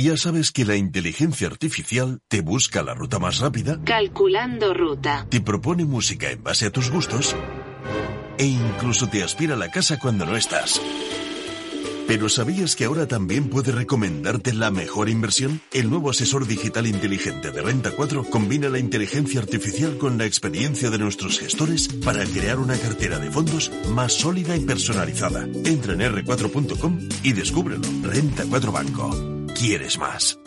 Ya 0.00 0.16
sabes 0.16 0.50
que 0.50 0.64
la 0.64 0.76
inteligencia 0.76 1.46
artificial 1.46 2.20
te 2.26 2.40
busca 2.40 2.82
la 2.82 2.94
ruta 2.94 3.18
más 3.18 3.38
rápida. 3.38 3.78
Calculando 3.84 4.72
ruta. 4.72 5.26
Te 5.28 5.42
propone 5.42 5.84
música 5.84 6.30
en 6.30 6.42
base 6.42 6.64
a 6.64 6.70
tus 6.70 6.90
gustos. 6.90 7.36
E 8.38 8.46
incluso 8.46 9.08
te 9.08 9.22
aspira 9.22 9.54
a 9.54 9.58
la 9.58 9.70
casa 9.70 9.98
cuando 9.98 10.24
no 10.24 10.36
estás. 10.36 10.80
Pero 12.06 12.30
¿sabías 12.30 12.76
que 12.76 12.86
ahora 12.86 13.06
también 13.06 13.50
puede 13.50 13.72
recomendarte 13.72 14.54
la 14.54 14.70
mejor 14.70 15.10
inversión? 15.10 15.60
El 15.70 15.90
nuevo 15.90 16.08
asesor 16.08 16.46
digital 16.46 16.86
inteligente 16.86 17.50
de 17.50 17.60
Renta 17.60 17.90
4 17.90 18.24
combina 18.24 18.70
la 18.70 18.78
inteligencia 18.78 19.40
artificial 19.40 19.98
con 19.98 20.16
la 20.16 20.24
experiencia 20.24 20.88
de 20.88 20.98
nuestros 20.98 21.38
gestores 21.38 21.88
para 21.88 22.24
crear 22.24 22.58
una 22.58 22.78
cartera 22.78 23.18
de 23.18 23.30
fondos 23.30 23.70
más 23.90 24.14
sólida 24.14 24.56
y 24.56 24.60
personalizada. 24.60 25.44
Entra 25.66 25.92
en 25.92 26.00
r4.com 26.00 26.98
y 27.22 27.34
descúbrelo. 27.34 27.86
Renta 28.02 28.44
4 28.48 28.72
Banco 28.72 29.39
quieres 29.60 29.98
más. 29.98 30.40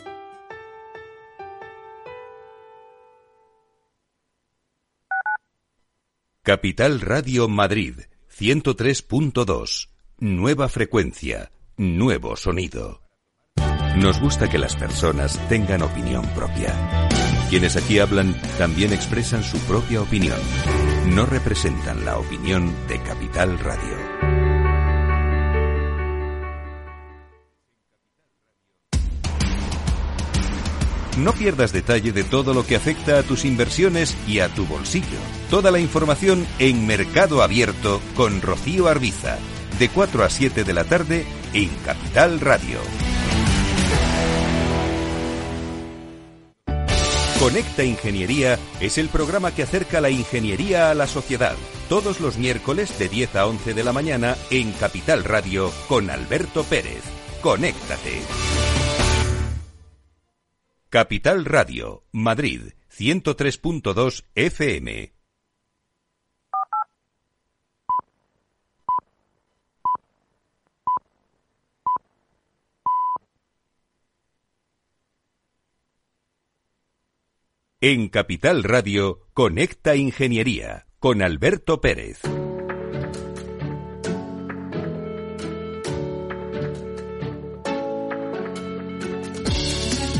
Capital 6.42 7.00
Radio 7.00 7.48
Madrid, 7.48 7.94
103.2. 8.36 9.88
Nueva 10.18 10.68
frecuencia, 10.68 11.52
nuevo 11.76 12.34
sonido. 12.34 13.02
Nos 13.96 14.20
gusta 14.20 14.50
que 14.50 14.58
las 14.58 14.74
personas 14.74 15.38
tengan 15.48 15.82
opinión 15.82 16.26
propia. 16.34 17.08
Quienes 17.50 17.76
aquí 17.76 18.00
hablan 18.00 18.34
también 18.58 18.92
expresan 18.92 19.44
su 19.44 19.58
propia 19.60 20.02
opinión. 20.02 20.40
No 21.14 21.24
representan 21.24 22.04
la 22.04 22.18
opinión 22.18 22.74
de 22.88 23.00
Capital 23.00 23.60
Radio. 23.60 24.03
No 31.18 31.32
pierdas 31.32 31.72
detalle 31.72 32.12
de 32.12 32.24
todo 32.24 32.54
lo 32.54 32.66
que 32.66 32.74
afecta 32.74 33.18
a 33.18 33.22
tus 33.22 33.44
inversiones 33.44 34.16
y 34.26 34.40
a 34.40 34.48
tu 34.48 34.66
bolsillo. 34.66 35.18
Toda 35.48 35.70
la 35.70 35.78
información 35.78 36.44
en 36.58 36.86
Mercado 36.86 37.42
Abierto 37.42 38.00
con 38.16 38.42
Rocío 38.42 38.88
Arbiza, 38.88 39.38
de 39.78 39.88
4 39.88 40.24
a 40.24 40.30
7 40.30 40.64
de 40.64 40.72
la 40.72 40.84
tarde 40.84 41.24
en 41.52 41.68
Capital 41.84 42.40
Radio. 42.40 42.80
Conecta 47.38 47.84
Ingeniería 47.84 48.58
es 48.80 48.98
el 48.98 49.08
programa 49.08 49.54
que 49.54 49.64
acerca 49.64 50.00
la 50.00 50.10
ingeniería 50.10 50.90
a 50.90 50.94
la 50.94 51.06
sociedad. 51.06 51.54
Todos 51.88 52.20
los 52.20 52.38
miércoles 52.38 52.98
de 52.98 53.08
10 53.08 53.36
a 53.36 53.46
11 53.46 53.74
de 53.74 53.84
la 53.84 53.92
mañana 53.92 54.36
en 54.50 54.72
Capital 54.72 55.22
Radio 55.22 55.70
con 55.86 56.10
Alberto 56.10 56.64
Pérez. 56.64 57.02
Conéctate. 57.42 58.22
Capital 60.94 61.44
Radio, 61.44 62.04
Madrid, 62.12 62.74
103.2 62.88 64.26
FM. 64.36 65.12
En 77.80 78.08
Capital 78.08 78.62
Radio, 78.62 79.26
Conecta 79.32 79.96
Ingeniería, 79.96 80.86
con 81.00 81.22
Alberto 81.22 81.80
Pérez. 81.80 82.20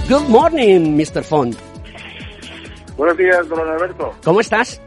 Good 0.07 0.29
morning, 0.29 0.99
Mr. 0.99 1.23
Font. 1.25 1.57
Buenos 2.95 3.17
días, 3.17 3.49
don 3.49 3.59
Alberto. 3.59 4.15
¿Cómo 4.23 4.41
estás? 4.41 4.79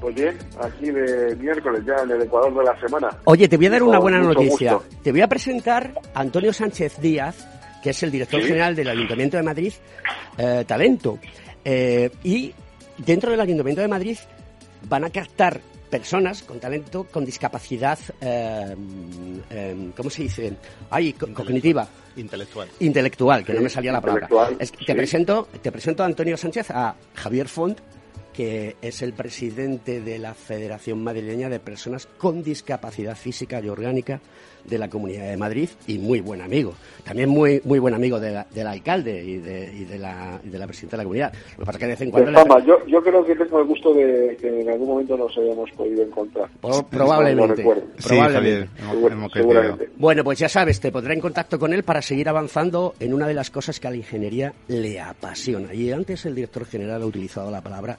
Pues 0.00 0.12
bien, 0.16 0.36
aquí 0.60 0.90
de 0.90 1.36
miércoles 1.36 1.84
ya 1.86 2.02
en 2.02 2.10
el 2.10 2.22
Ecuador 2.22 2.52
de 2.52 2.64
la 2.64 2.80
semana. 2.80 3.10
Oye, 3.26 3.46
te 3.46 3.56
voy 3.56 3.66
a 3.66 3.70
dar 3.70 3.84
una 3.84 4.00
buena 4.00 4.18
noticia. 4.18 4.76
Te 5.04 5.12
voy 5.12 5.20
a 5.20 5.28
presentar 5.28 5.92
a 6.14 6.20
Antonio 6.20 6.52
Sánchez 6.52 7.00
Díaz, 7.00 7.46
que 7.80 7.90
es 7.90 8.02
el 8.02 8.10
director 8.10 8.42
general 8.42 8.74
del 8.74 8.88
Ayuntamiento 8.88 9.36
de 9.36 9.44
Madrid, 9.44 9.72
eh, 10.36 10.64
Talento. 10.66 11.20
Eh, 11.64 12.10
y 12.24 12.52
dentro 12.96 13.30
del 13.30 13.40
Ayuntamiento 13.40 13.82
de 13.82 13.88
Madrid 13.88 14.18
van 14.88 15.04
a 15.04 15.10
captar 15.10 15.60
personas 15.90 16.42
con 16.42 16.60
talento 16.60 17.04
con 17.10 17.24
discapacidad, 17.24 17.98
eh, 18.20 18.74
eh, 19.50 19.90
¿cómo 19.96 20.10
se 20.10 20.22
dice? 20.22 20.52
Ay, 20.90 21.12
co- 21.12 21.32
cognitiva. 21.32 21.86
Intelectual. 22.16 22.68
Intelectual, 22.80 23.44
que 23.44 23.54
no 23.54 23.60
me 23.60 23.68
salía 23.70 23.92
la 23.92 24.00
palabra. 24.00 24.28
Es 24.58 24.72
que 24.72 24.84
te, 24.84 24.94
presento, 24.94 25.48
te 25.62 25.70
presento 25.72 26.02
a 26.02 26.06
Antonio 26.06 26.36
Sánchez, 26.36 26.70
a 26.70 26.94
Javier 27.14 27.48
Font, 27.48 27.78
que 28.38 28.76
es 28.80 29.02
el 29.02 29.14
presidente 29.14 30.00
de 30.00 30.16
la 30.20 30.32
Federación 30.32 31.02
Madrileña 31.02 31.48
de 31.48 31.58
Personas 31.58 32.06
con 32.18 32.44
Discapacidad 32.44 33.16
Física 33.16 33.60
y 33.60 33.68
Orgánica 33.68 34.20
de 34.64 34.78
la 34.78 34.88
Comunidad 34.88 35.28
de 35.28 35.36
Madrid 35.36 35.68
y 35.88 35.98
muy 35.98 36.20
buen 36.20 36.40
amigo. 36.40 36.74
También 37.02 37.30
muy 37.30 37.60
muy 37.64 37.80
buen 37.80 37.94
amigo 37.94 38.20
de 38.20 38.30
la- 38.30 38.46
del 38.54 38.68
alcalde 38.68 39.24
y 39.24 39.38
de, 39.38 39.72
y 39.74 39.84
de 39.86 39.98
la, 39.98 40.40
y 40.44 40.50
de 40.50 40.56
la 40.58 40.66
presidenta 40.68 40.96
de 40.96 40.98
la 40.98 41.04
comunidad. 41.04 41.32
Lo 41.32 41.58
que 41.58 41.64
pasa 41.66 41.70
es 41.72 41.78
que 41.78 41.84
de 41.86 41.90
vez 41.90 42.00
en 42.02 42.10
cuando... 42.12 42.32
fama, 42.32 42.64
yo, 42.64 42.86
yo 42.86 43.02
creo 43.02 43.24
que 43.24 43.34
tengo 43.34 43.58
el 43.58 43.66
gusto 43.66 43.92
de 43.92 44.36
que 44.40 44.60
en 44.60 44.68
algún 44.70 44.86
momento 44.88 45.16
nos 45.16 45.36
hayamos 45.36 45.68
podido 45.72 46.04
encontrar. 46.04 46.48
Pro- 46.60 46.86
probablemente. 46.88 47.64
No 47.64 47.74
recuerdo. 47.74 47.82
probablemente. 48.06 48.70
Hemos. 48.80 49.78
Bueno, 49.96 50.22
pues 50.22 50.38
ya 50.38 50.48
sabes, 50.48 50.78
te 50.78 50.92
pondré 50.92 51.14
en 51.14 51.20
contacto 51.20 51.58
con 51.58 51.72
él 51.72 51.82
para 51.82 52.02
seguir 52.02 52.28
avanzando 52.28 52.94
en 53.00 53.14
una 53.14 53.26
de 53.26 53.34
las 53.34 53.50
cosas 53.50 53.80
que 53.80 53.88
a 53.88 53.90
la 53.90 53.96
ingeniería 53.96 54.52
le 54.68 55.00
apasiona. 55.00 55.74
Y 55.74 55.90
antes 55.90 56.24
el 56.24 56.36
director 56.36 56.64
general 56.66 57.02
ha 57.02 57.06
utilizado 57.06 57.50
la 57.50 57.60
palabra 57.62 57.98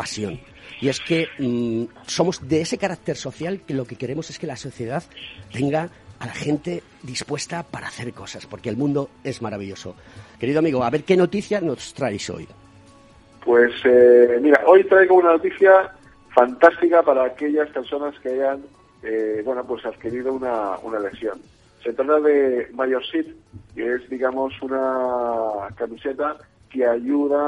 pasión. 0.00 0.40
Y 0.80 0.88
es 0.88 0.98
que 0.98 1.28
mm, 1.38 1.84
somos 2.06 2.48
de 2.48 2.62
ese 2.62 2.78
carácter 2.78 3.16
social 3.16 3.60
que 3.66 3.74
lo 3.74 3.84
que 3.84 3.96
queremos 3.96 4.30
es 4.30 4.38
que 4.38 4.46
la 4.46 4.56
sociedad 4.56 5.02
tenga 5.52 5.90
a 6.18 6.24
la 6.24 6.32
gente 6.32 6.82
dispuesta 7.02 7.62
para 7.62 7.88
hacer 7.88 8.14
cosas, 8.14 8.46
porque 8.46 8.70
el 8.70 8.78
mundo 8.78 9.10
es 9.22 9.42
maravilloso. 9.42 9.94
Querido 10.38 10.60
amigo, 10.60 10.82
a 10.82 10.88
ver 10.88 11.04
qué 11.04 11.18
noticia 11.18 11.60
nos 11.60 11.92
traéis 11.92 12.30
hoy. 12.30 12.48
Pues 13.44 13.72
eh, 13.84 14.38
mira, 14.40 14.62
hoy 14.66 14.84
traigo 14.84 15.16
una 15.16 15.32
noticia 15.32 15.92
fantástica 16.34 17.02
para 17.02 17.26
aquellas 17.26 17.68
personas 17.68 18.18
que 18.20 18.30
hayan, 18.30 18.62
eh, 19.02 19.42
bueno, 19.44 19.62
pues 19.66 19.84
adquirido 19.84 20.32
una, 20.32 20.78
una 20.78 20.98
lesión. 20.98 21.38
Se 21.84 21.92
trata 21.92 22.20
de 22.20 22.68
MayorSit, 22.72 23.26
que 23.74 23.96
es, 23.96 24.08
digamos, 24.08 24.54
una 24.62 25.68
camiseta 25.76 26.38
que 26.70 26.86
ayuda 26.86 27.40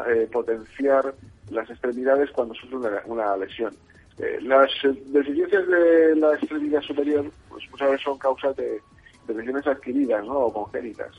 a 0.00 0.10
eh, 0.10 0.26
potenciar 0.32 1.12
las 1.50 1.68
extremidades 1.70 2.30
cuando 2.30 2.54
sufre 2.54 2.78
una, 3.06 3.36
lesión. 3.36 3.74
Eh, 4.18 4.38
las 4.42 4.70
eh, 4.84 4.94
deficiencias 5.06 5.66
de 5.66 6.16
la 6.16 6.34
extremidad 6.34 6.82
superior, 6.82 7.30
pues 7.48 7.64
muchas 7.70 7.90
veces 7.90 8.04
son 8.04 8.18
causas 8.18 8.56
de, 8.56 8.80
lesiones 9.28 9.66
adquiridas. 9.66 10.24
O 10.28 10.52
congénitas. 10.52 11.12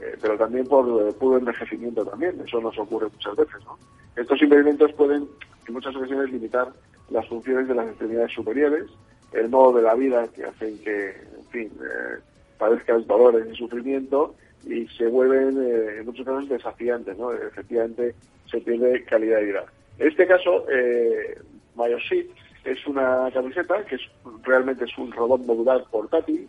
Eh, 0.00 0.16
pero 0.20 0.38
también 0.38 0.66
por 0.66 0.86
eh, 0.86 1.12
puro 1.12 1.38
envejecimiento 1.38 2.04
también, 2.04 2.40
eso 2.46 2.60
nos 2.60 2.78
ocurre 2.78 3.08
muchas 3.08 3.34
veces, 3.34 3.64
¿no? 3.64 3.76
Estos 4.14 4.40
impedimentos 4.42 4.92
pueden 4.92 5.28
en 5.66 5.74
muchas 5.74 5.94
ocasiones 5.96 6.30
limitar 6.30 6.68
las 7.10 7.26
funciones 7.26 7.66
de 7.66 7.74
las 7.74 7.88
extremidades 7.88 8.32
superiores, 8.32 8.84
el 9.32 9.48
modo 9.48 9.78
de 9.78 9.82
la 9.82 9.94
vida 9.94 10.28
que 10.28 10.44
hacen 10.44 10.78
que, 10.78 11.08
en 11.10 11.44
fin, 11.50 11.72
eh, 11.82 13.04
dolores 13.06 13.46
y 13.52 13.56
sufrimiento 13.56 14.34
y 14.64 14.86
se 14.88 15.06
vuelven 15.06 15.56
eh, 15.62 15.98
en 15.98 16.06
muchos 16.06 16.24
casos 16.24 16.48
desafiantes, 16.48 17.16
¿no? 17.16 17.32
Efectivamente 17.32 18.14
se 18.50 18.60
pierde 18.60 19.04
calidad 19.04 19.38
de 19.38 19.44
vida. 19.44 19.64
En 19.98 20.08
este 20.08 20.26
caso, 20.26 20.66
eh, 20.70 21.38
MyoSit 21.74 22.30
es 22.64 22.86
una 22.86 23.30
camiseta 23.32 23.84
que 23.84 23.96
es, 23.96 24.02
realmente 24.42 24.84
es 24.84 24.98
un 24.98 25.12
robot 25.12 25.44
modular 25.44 25.84
portátil, 25.90 26.48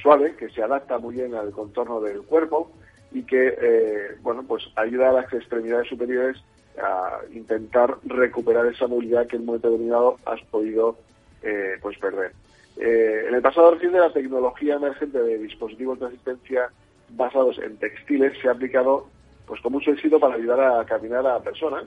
suave, 0.00 0.34
que 0.36 0.48
se 0.50 0.62
adapta 0.62 0.98
muy 0.98 1.14
bien 1.14 1.34
al 1.34 1.50
contorno 1.50 2.00
del 2.00 2.22
cuerpo 2.22 2.70
y 3.12 3.22
que, 3.22 3.56
eh, 3.60 4.16
bueno, 4.22 4.44
pues 4.46 4.64
ayuda 4.76 5.10
a 5.10 5.12
las 5.12 5.32
extremidades 5.32 5.88
superiores 5.88 6.36
a 6.80 7.20
intentar 7.32 7.96
recuperar 8.04 8.66
esa 8.66 8.86
movilidad 8.86 9.26
que 9.26 9.36
en 9.36 9.42
un 9.42 9.46
momento 9.46 9.70
determinado 9.70 10.18
has 10.24 10.40
podido 10.42 10.98
eh, 11.42 11.76
pues 11.82 11.98
perder. 11.98 12.32
Eh, 12.76 13.26
en 13.28 13.34
el 13.34 13.42
pasado 13.42 13.72
reciente 13.72 13.98
la 13.98 14.12
tecnología 14.12 14.76
emergente 14.76 15.22
de 15.22 15.38
dispositivos 15.38 15.98
de 16.00 16.06
asistencia 16.06 16.70
basados 17.16 17.58
en 17.58 17.76
textiles 17.76 18.36
se 18.40 18.48
ha 18.48 18.52
aplicado 18.52 19.06
pues 19.46 19.60
con 19.60 19.72
mucho 19.72 19.90
éxito 19.90 20.20
para 20.20 20.36
ayudar 20.36 20.60
a 20.60 20.84
caminar 20.84 21.26
a 21.26 21.40
personas, 21.40 21.84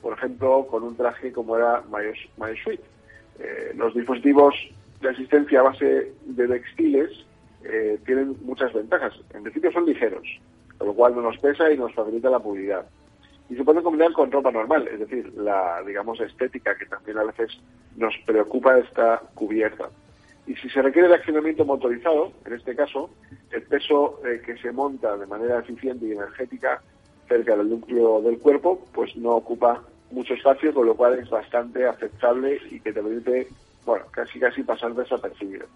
por 0.00 0.14
ejemplo, 0.14 0.66
con 0.66 0.82
un 0.82 0.96
traje 0.96 1.30
como 1.30 1.56
era 1.56 1.82
MyoSuite. 1.90 2.82
Eh, 3.38 3.72
los 3.76 3.94
dispositivos 3.94 4.54
de 5.00 5.10
asistencia 5.10 5.60
a 5.60 5.64
base 5.64 6.12
de 6.24 6.48
textiles 6.48 7.10
eh, 7.64 7.98
tienen 8.06 8.36
muchas 8.42 8.72
ventajas. 8.72 9.14
En 9.34 9.42
principio 9.42 9.70
son 9.72 9.86
ligeros, 9.86 10.26
lo 10.80 10.94
cual 10.94 11.14
no 11.14 11.22
nos 11.22 11.38
pesa 11.38 11.70
y 11.70 11.76
nos 11.76 11.92
facilita 11.94 12.30
la 12.30 12.38
movilidad. 12.38 12.86
Y 13.50 13.56
se 13.56 13.64
puede 13.64 13.82
combinar 13.82 14.12
con 14.12 14.32
ropa 14.32 14.50
normal, 14.50 14.88
es 14.88 15.00
decir, 15.00 15.32
la, 15.36 15.82
digamos, 15.86 16.20
estética 16.20 16.74
que 16.76 16.86
también 16.86 17.18
a 17.18 17.24
veces 17.24 17.50
nos 17.96 18.14
preocupa 18.24 18.78
está 18.78 19.22
cubierta. 19.34 19.90
Y 20.46 20.56
si 20.56 20.68
se 20.70 20.82
requiere 20.82 21.08
de 21.08 21.14
accionamiento 21.14 21.64
motorizado, 21.64 22.32
en 22.44 22.54
este 22.54 22.74
caso, 22.74 23.10
el 23.50 23.62
peso 23.62 24.20
eh, 24.26 24.42
que 24.44 24.56
se 24.58 24.72
monta 24.72 25.16
de 25.16 25.26
manera 25.26 25.60
eficiente 25.60 26.06
y 26.06 26.12
energética 26.12 26.82
cerca 27.28 27.56
del 27.56 27.70
núcleo 27.70 28.20
del 28.22 28.38
cuerpo, 28.38 28.84
pues 28.92 29.16
no 29.16 29.36
ocupa 29.36 29.82
mucho 30.10 30.34
espacio, 30.34 30.74
con 30.74 30.86
lo 30.86 30.94
cual 30.94 31.18
es 31.18 31.30
bastante 31.30 31.86
aceptable 31.86 32.60
y 32.70 32.80
que 32.80 32.92
te 32.92 33.02
permite, 33.02 33.48
bueno, 33.86 34.04
casi 34.10 34.38
casi 34.38 34.62
pasar 34.62 34.94
desapercibido. 34.94 35.66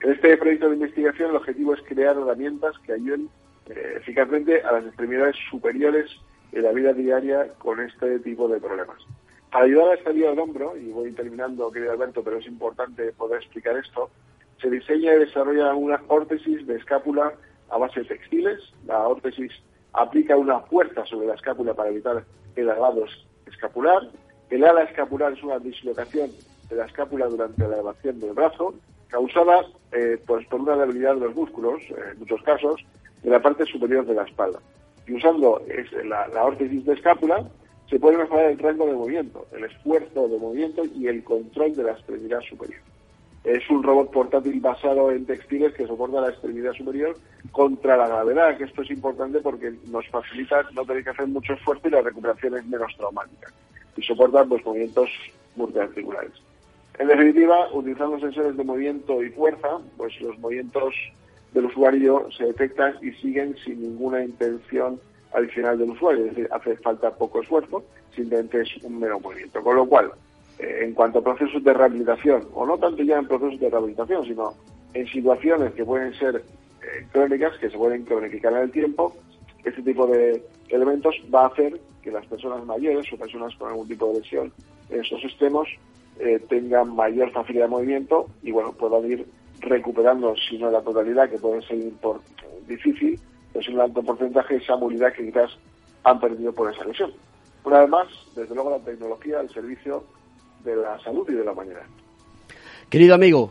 En 0.00 0.12
este 0.12 0.36
proyecto 0.36 0.68
de 0.68 0.74
investigación 0.74 1.30
el 1.30 1.36
objetivo 1.36 1.74
es 1.74 1.82
crear 1.82 2.16
herramientas 2.16 2.78
que 2.80 2.92
ayuden 2.92 3.28
eh, 3.68 3.94
eficazmente 3.96 4.62
a 4.62 4.72
las 4.72 4.86
extremidades 4.86 5.36
superiores 5.50 6.10
en 6.52 6.62
la 6.62 6.72
vida 6.72 6.92
diaria 6.92 7.48
con 7.58 7.80
este 7.80 8.18
tipo 8.20 8.48
de 8.48 8.60
problemas. 8.60 8.98
Para 9.50 9.64
ayudar 9.64 9.86
a 9.86 9.88
la 9.88 9.94
estabilidad 9.94 10.30
del 10.30 10.40
hombro, 10.40 10.76
y 10.76 10.90
voy 10.90 11.12
terminando, 11.12 11.70
querido 11.70 11.92
Alberto, 11.92 12.22
pero 12.22 12.36
es 12.38 12.46
importante 12.46 13.12
poder 13.12 13.40
explicar 13.40 13.76
esto, 13.78 14.10
se 14.60 14.68
diseña 14.68 15.14
y 15.14 15.20
desarrolla 15.20 15.74
una 15.74 16.02
órtesis 16.08 16.66
de 16.66 16.76
escápula 16.76 17.32
a 17.70 17.78
base 17.78 18.00
de 18.00 18.06
textiles. 18.06 18.60
La 18.86 19.06
órtesis 19.06 19.52
aplica 19.92 20.36
una 20.36 20.60
fuerza 20.60 21.04
sobre 21.06 21.28
la 21.28 21.34
escápula 21.34 21.74
para 21.74 21.90
evitar 21.90 22.24
el 22.56 22.68
alado 22.68 23.04
escapular. 23.46 24.02
El 24.50 24.64
ala 24.64 24.82
escapular 24.82 25.32
es 25.32 25.42
una 25.42 25.58
dislocación 25.58 26.30
de 26.68 26.76
la 26.76 26.86
escápula 26.86 27.26
durante 27.26 27.66
la 27.66 27.74
elevación 27.74 28.20
del 28.20 28.32
brazo, 28.32 28.74
causada 29.08 29.64
eh, 29.92 30.20
pues 30.26 30.46
por 30.48 30.60
una 30.60 30.76
debilidad 30.76 31.14
de 31.14 31.20
los 31.20 31.34
músculos, 31.34 31.80
eh, 31.90 31.94
en 32.12 32.18
muchos 32.18 32.42
casos, 32.42 32.84
de 33.22 33.30
la 33.30 33.40
parte 33.40 33.64
superior 33.64 34.04
de 34.04 34.14
la 34.14 34.24
espalda. 34.24 34.58
Y 35.06 35.14
usando 35.14 35.62
la, 36.04 36.28
la 36.28 36.44
órtesis 36.44 36.84
de 36.84 36.92
escápula, 36.94 37.48
se 37.88 37.98
puede 37.98 38.18
mejorar 38.18 38.50
el 38.50 38.58
rango 38.58 38.86
de 38.86 38.94
movimiento, 38.94 39.46
el 39.52 39.64
esfuerzo 39.64 40.28
de 40.28 40.38
movimiento 40.38 40.82
y 40.84 41.06
el 41.06 41.24
control 41.24 41.74
de 41.74 41.84
la 41.84 41.92
extremidad 41.92 42.40
superior. 42.42 42.80
Es 43.44 43.68
un 43.70 43.82
robot 43.82 44.10
portátil 44.10 44.60
basado 44.60 45.10
en 45.10 45.24
textiles 45.24 45.72
que 45.72 45.86
soporta 45.86 46.20
la 46.20 46.28
extremidad 46.28 46.72
superior 46.72 47.16
contra 47.50 47.96
la 47.96 48.08
gravedad, 48.08 48.58
que 48.58 48.64
esto 48.64 48.82
es 48.82 48.90
importante 48.90 49.40
porque 49.40 49.72
nos 49.90 50.06
facilita 50.08 50.68
no 50.74 50.84
tener 50.84 51.04
que 51.04 51.10
hacer 51.10 51.28
mucho 51.28 51.54
esfuerzo 51.54 51.88
y 51.88 51.92
la 51.92 52.02
recuperación 52.02 52.58
es 52.58 52.66
menos 52.66 52.94
traumática. 52.96 53.50
Y 53.96 54.02
soporta 54.02 54.44
pues, 54.44 54.64
movimientos 54.66 55.08
multiarticulares. 55.56 56.32
En 56.98 57.08
definitiva, 57.08 57.72
utilizando 57.72 58.18
sensores 58.18 58.56
de 58.56 58.64
movimiento 58.64 59.22
y 59.22 59.30
fuerza, 59.30 59.78
pues 59.96 60.20
los 60.20 60.38
movimientos 60.40 60.94
del 61.54 61.66
usuario 61.66 62.26
se 62.36 62.44
detectan 62.44 62.96
y 63.00 63.12
siguen 63.12 63.56
sin 63.64 63.80
ninguna 63.80 64.24
intención 64.24 65.00
adicional 65.32 65.78
del 65.78 65.90
usuario, 65.90 66.24
es 66.24 66.30
decir, 66.30 66.48
hace 66.50 66.76
falta 66.76 67.14
poco 67.14 67.42
esfuerzo, 67.42 67.84
simplemente 68.14 68.62
es 68.62 68.82
un 68.82 68.98
mero 68.98 69.20
movimiento. 69.20 69.62
Con 69.62 69.76
lo 69.76 69.86
cual, 69.86 70.10
eh, 70.58 70.80
en 70.82 70.94
cuanto 70.94 71.18
a 71.18 71.24
procesos 71.24 71.62
de 71.62 71.72
rehabilitación, 71.72 72.48
o 72.54 72.66
no 72.66 72.78
tanto 72.78 73.02
ya 73.02 73.18
en 73.18 73.28
procesos 73.28 73.60
de 73.60 73.70
rehabilitación, 73.70 74.24
sino 74.24 74.54
en 74.94 75.06
situaciones 75.06 75.72
que 75.74 75.84
pueden 75.84 76.14
ser 76.14 76.36
eh, 76.36 77.06
crónicas, 77.12 77.56
que 77.58 77.70
se 77.70 77.76
pueden 77.76 78.04
cronificar 78.04 78.52
en 78.52 78.60
el 78.60 78.70
tiempo, 78.70 79.14
este 79.64 79.82
tipo 79.82 80.06
de 80.06 80.42
elementos 80.68 81.14
va 81.32 81.44
a 81.44 81.48
hacer 81.48 81.78
que 82.02 82.10
las 82.10 82.26
personas 82.26 82.64
mayores 82.64 83.12
o 83.12 83.16
personas 83.16 83.54
con 83.56 83.68
algún 83.68 83.88
tipo 83.88 84.08
de 84.08 84.20
lesión 84.20 84.52
en 84.88 85.00
esos 85.00 85.22
extremos 85.24 85.68
eh, 86.20 86.40
tengan 86.48 86.94
mayor 86.94 87.30
facilidad 87.32 87.66
de 87.66 87.70
movimiento 87.70 88.26
y 88.42 88.50
bueno 88.50 88.72
puedan 88.72 89.10
ir 89.10 89.26
recuperando, 89.60 90.34
si 90.36 90.56
no 90.58 90.70
la 90.70 90.82
totalidad, 90.82 91.28
que 91.28 91.38
puede 91.38 91.62
ser 91.62 91.78
por, 92.00 92.20
difícil, 92.66 93.18
pues 93.58 93.68
un 93.70 93.80
alto 93.80 94.00
porcentaje 94.04 94.54
de 94.54 94.60
esa 94.60 94.76
movilidad 94.76 95.12
que 95.12 95.24
quizás 95.24 95.50
han 96.04 96.20
perdido 96.20 96.52
por 96.52 96.72
esa 96.72 96.84
lesión. 96.84 97.12
Una 97.64 97.80
vez 97.80 97.88
más, 97.88 98.06
desde 98.36 98.54
luego 98.54 98.70
la 98.70 98.78
tecnología 98.78 99.40
al 99.40 99.50
servicio 99.50 100.04
de 100.62 100.76
la 100.76 100.96
salud 101.00 101.28
y 101.28 101.32
de 101.32 101.44
la 101.44 101.50
humanidad. 101.50 101.82
Querido 102.88 103.16
amigo, 103.16 103.50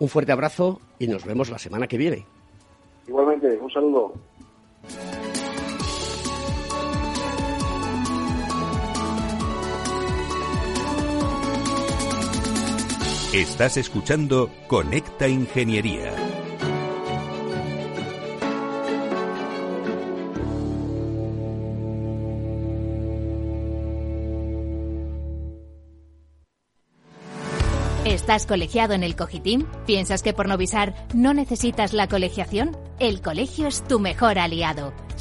un 0.00 0.08
fuerte 0.10 0.32
abrazo 0.32 0.82
y 0.98 1.08
nos 1.08 1.24
vemos 1.24 1.48
la 1.48 1.58
semana 1.58 1.86
que 1.86 1.96
viene. 1.96 2.26
Igualmente, 3.06 3.56
un 3.56 3.70
saludo. 3.70 4.12
Estás 13.32 13.78
escuchando 13.78 14.50
Conecta 14.66 15.26
Ingeniería. 15.26 16.12
¿Estás 28.28 28.44
colegiado 28.44 28.92
en 28.92 29.04
el 29.04 29.16
Cogitim? 29.16 29.64
¿Piensas 29.86 30.22
que 30.22 30.34
por 30.34 30.48
no 30.48 30.58
visar 30.58 30.94
no 31.14 31.32
necesitas 31.32 31.94
la 31.94 32.08
colegiación? 32.08 32.76
El 32.98 33.22
colegio 33.22 33.68
es 33.68 33.82
tu 33.82 34.00
mejor 34.00 34.38
aliado. 34.38 34.92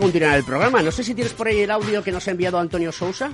continuar 0.00 0.36
el 0.36 0.44
programa. 0.44 0.82
No 0.82 0.90
sé 0.90 1.04
si 1.04 1.14
tienes 1.14 1.32
por 1.32 1.48
ahí 1.48 1.60
el 1.60 1.70
audio 1.70 2.02
que 2.02 2.12
nos 2.12 2.26
ha 2.28 2.30
enviado 2.30 2.58
Antonio 2.58 2.92
Sousa. 2.92 3.30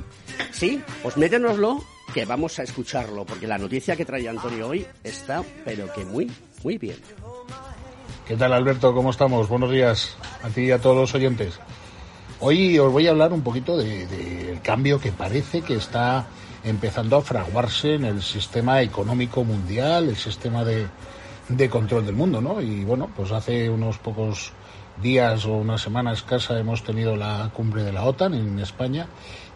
Sí, 0.52 0.82
pues 1.02 1.16
métenoslo, 1.16 1.82
que 2.12 2.24
vamos 2.24 2.58
a 2.58 2.62
escucharlo, 2.62 3.24
porque 3.24 3.46
la 3.46 3.58
noticia 3.58 3.96
que 3.96 4.04
trae 4.04 4.28
Antonio 4.28 4.68
hoy 4.68 4.86
está, 5.02 5.42
pero 5.64 5.92
que 5.92 6.04
muy, 6.04 6.30
muy 6.62 6.78
bien. 6.78 6.98
¿Qué 8.26 8.36
tal, 8.36 8.52
Alberto? 8.52 8.94
¿Cómo 8.94 9.10
estamos? 9.10 9.48
Buenos 9.48 9.70
días 9.70 10.16
a 10.42 10.48
ti 10.48 10.62
y 10.62 10.70
a 10.70 10.80
todos 10.80 10.96
los 10.96 11.14
oyentes. 11.14 11.58
Hoy 12.40 12.78
os 12.78 12.92
voy 12.92 13.06
a 13.06 13.10
hablar 13.10 13.32
un 13.32 13.42
poquito 13.42 13.76
del 13.76 14.08
de, 14.08 14.58
cambio 14.62 15.00
que 15.00 15.12
parece 15.12 15.62
que 15.62 15.74
está 15.74 16.26
empezando 16.64 17.16
a 17.16 17.22
fraguarse 17.22 17.94
en 17.94 18.04
el 18.04 18.22
sistema 18.22 18.82
económico 18.82 19.44
mundial, 19.44 20.08
el 20.08 20.16
sistema 20.16 20.64
de, 20.64 20.86
de 21.48 21.68
control 21.68 22.06
del 22.06 22.14
mundo, 22.14 22.40
¿no? 22.40 22.60
Y 22.60 22.84
bueno, 22.84 23.10
pues 23.16 23.32
hace 23.32 23.68
unos 23.68 23.98
pocos 23.98 24.52
días 25.00 25.46
o 25.46 25.54
una 25.54 25.78
semana 25.78 26.12
escasa 26.12 26.58
hemos 26.58 26.82
tenido 26.82 27.16
la 27.16 27.50
cumbre 27.54 27.82
de 27.82 27.92
la 27.92 28.04
OTAN 28.04 28.34
en 28.34 28.58
España 28.58 29.06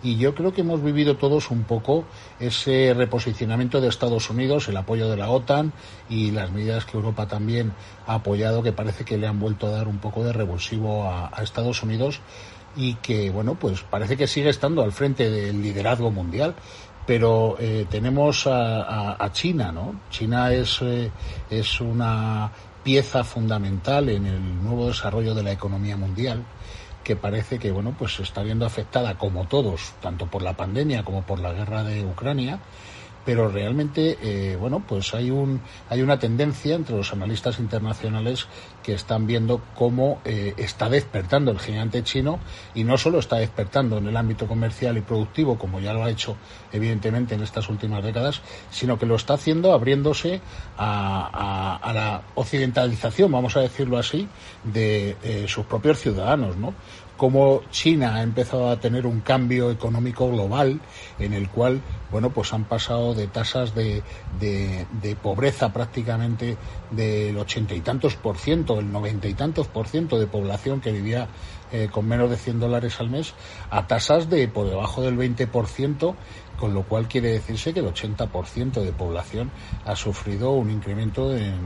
y 0.02 0.16
yo 0.16 0.34
creo 0.34 0.52
que 0.52 0.60
hemos 0.60 0.82
vivido 0.82 1.16
todos 1.16 1.50
un 1.50 1.64
poco 1.64 2.04
ese 2.38 2.94
reposicionamiento 2.94 3.80
de 3.80 3.88
Estados 3.88 4.30
Unidos, 4.30 4.68
el 4.68 4.76
apoyo 4.76 5.08
de 5.08 5.16
la 5.16 5.30
OTAN 5.30 5.72
y 6.08 6.30
las 6.30 6.50
medidas 6.52 6.84
que 6.84 6.96
Europa 6.96 7.26
también 7.26 7.72
ha 8.06 8.14
apoyado 8.14 8.62
que 8.62 8.72
parece 8.72 9.04
que 9.04 9.18
le 9.18 9.26
han 9.26 9.40
vuelto 9.40 9.66
a 9.66 9.70
dar 9.70 9.88
un 9.88 9.98
poco 9.98 10.24
de 10.24 10.32
revulsivo 10.32 11.10
a, 11.10 11.30
Estados 11.42 11.82
Unidos 11.82 12.20
y 12.76 12.94
que 12.94 13.30
bueno 13.30 13.54
pues 13.54 13.82
parece 13.82 14.16
que 14.16 14.26
sigue 14.26 14.50
estando 14.50 14.82
al 14.82 14.92
frente 14.92 15.30
del 15.30 15.62
liderazgo 15.62 16.10
mundial 16.10 16.54
pero 17.06 17.56
eh, 17.60 17.86
tenemos 17.88 18.48
a, 18.48 19.30
China, 19.32 19.70
¿no? 19.70 20.00
China 20.10 20.52
es, 20.52 20.82
eh, 20.82 21.08
es 21.48 21.80
una 21.80 22.50
pieza 22.86 23.24
fundamental 23.24 24.08
en 24.10 24.26
el 24.26 24.62
nuevo 24.62 24.86
desarrollo 24.86 25.34
de 25.34 25.42
la 25.42 25.50
economía 25.50 25.96
mundial 25.96 26.44
que 27.02 27.16
parece 27.16 27.58
que 27.58 27.72
bueno 27.72 27.96
pues 27.98 28.14
se 28.14 28.22
está 28.22 28.44
viendo 28.44 28.64
afectada 28.64 29.18
como 29.18 29.48
todos 29.48 29.94
tanto 30.00 30.26
por 30.26 30.42
la 30.42 30.56
pandemia 30.56 31.04
como 31.04 31.22
por 31.22 31.40
la 31.40 31.52
guerra 31.52 31.82
de 31.82 32.04
Ucrania 32.04 32.60
pero 33.26 33.48
realmente 33.50 34.16
eh, 34.22 34.56
bueno 34.56 34.82
pues 34.88 35.12
hay 35.12 35.30
un 35.30 35.60
hay 35.90 36.00
una 36.00 36.18
tendencia 36.18 36.76
entre 36.76 36.96
los 36.96 37.12
analistas 37.12 37.58
internacionales 37.58 38.46
que 38.82 38.94
están 38.94 39.26
viendo 39.26 39.60
cómo 39.74 40.20
eh, 40.24 40.54
está 40.56 40.88
despertando 40.88 41.50
el 41.50 41.58
gigante 41.58 42.04
chino 42.04 42.38
y 42.74 42.84
no 42.84 42.96
solo 42.96 43.18
está 43.18 43.36
despertando 43.36 43.98
en 43.98 44.06
el 44.06 44.16
ámbito 44.16 44.46
comercial 44.46 44.96
y 44.96 45.00
productivo 45.00 45.58
como 45.58 45.80
ya 45.80 45.92
lo 45.92 46.04
ha 46.04 46.10
hecho 46.10 46.36
evidentemente 46.72 47.34
en 47.34 47.42
estas 47.42 47.68
últimas 47.68 48.02
décadas 48.04 48.40
sino 48.70 48.96
que 48.98 49.06
lo 49.06 49.16
está 49.16 49.34
haciendo 49.34 49.72
abriéndose 49.72 50.40
a, 50.78 51.78
a, 51.82 51.92
la 51.92 52.22
occidentalización 52.36 53.32
vamos 53.32 53.56
a 53.56 53.60
decirlo 53.60 53.98
así 53.98 54.28
de 54.62 55.16
eh, 55.24 55.46
sus 55.48 55.66
propios 55.66 55.98
ciudadanos 55.98 56.56
no 56.56 56.74
cómo 57.16 57.62
China 57.70 58.16
ha 58.16 58.22
empezado 58.22 58.68
a 58.70 58.78
tener 58.78 59.06
un 59.06 59.20
cambio 59.20 59.70
económico 59.70 60.30
global 60.30 60.80
en 61.18 61.32
el 61.32 61.48
cual, 61.48 61.80
bueno, 62.10 62.30
pues 62.30 62.52
han 62.52 62.64
pasado 62.64 63.14
de 63.14 63.26
tasas 63.26 63.74
de, 63.74 64.02
pobreza 65.22 65.72
prácticamente 65.72 66.56
del 66.90 67.36
ochenta 67.38 67.74
y 67.74 67.80
tantos 67.80 68.16
por 68.16 68.36
ciento, 68.36 68.78
el 68.78 68.92
noventa 68.92 69.28
y 69.28 69.34
tantos 69.34 69.68
por 69.68 69.88
ciento 69.88 70.18
de 70.18 70.26
población 70.26 70.80
que 70.80 70.92
vivía 70.92 71.28
eh, 71.72 71.88
con 71.90 72.06
menos 72.06 72.30
de 72.30 72.36
100 72.36 72.60
dólares 72.60 73.00
al 73.00 73.10
mes, 73.10 73.34
a 73.70 73.86
tasas 73.86 74.30
de 74.30 74.46
por 74.46 74.68
debajo 74.68 75.02
del 75.02 75.16
20 75.16 75.46
por 75.48 75.66
ciento 75.66 76.14
con 76.58 76.74
lo 76.74 76.82
cual 76.82 77.08
quiere 77.08 77.32
decirse 77.32 77.72
que 77.72 77.80
el 77.80 77.86
80% 77.86 78.82
de 78.82 78.92
población 78.92 79.50
ha 79.84 79.96
sufrido 79.96 80.52
un 80.52 80.70
incremento 80.70 81.36
en, 81.36 81.56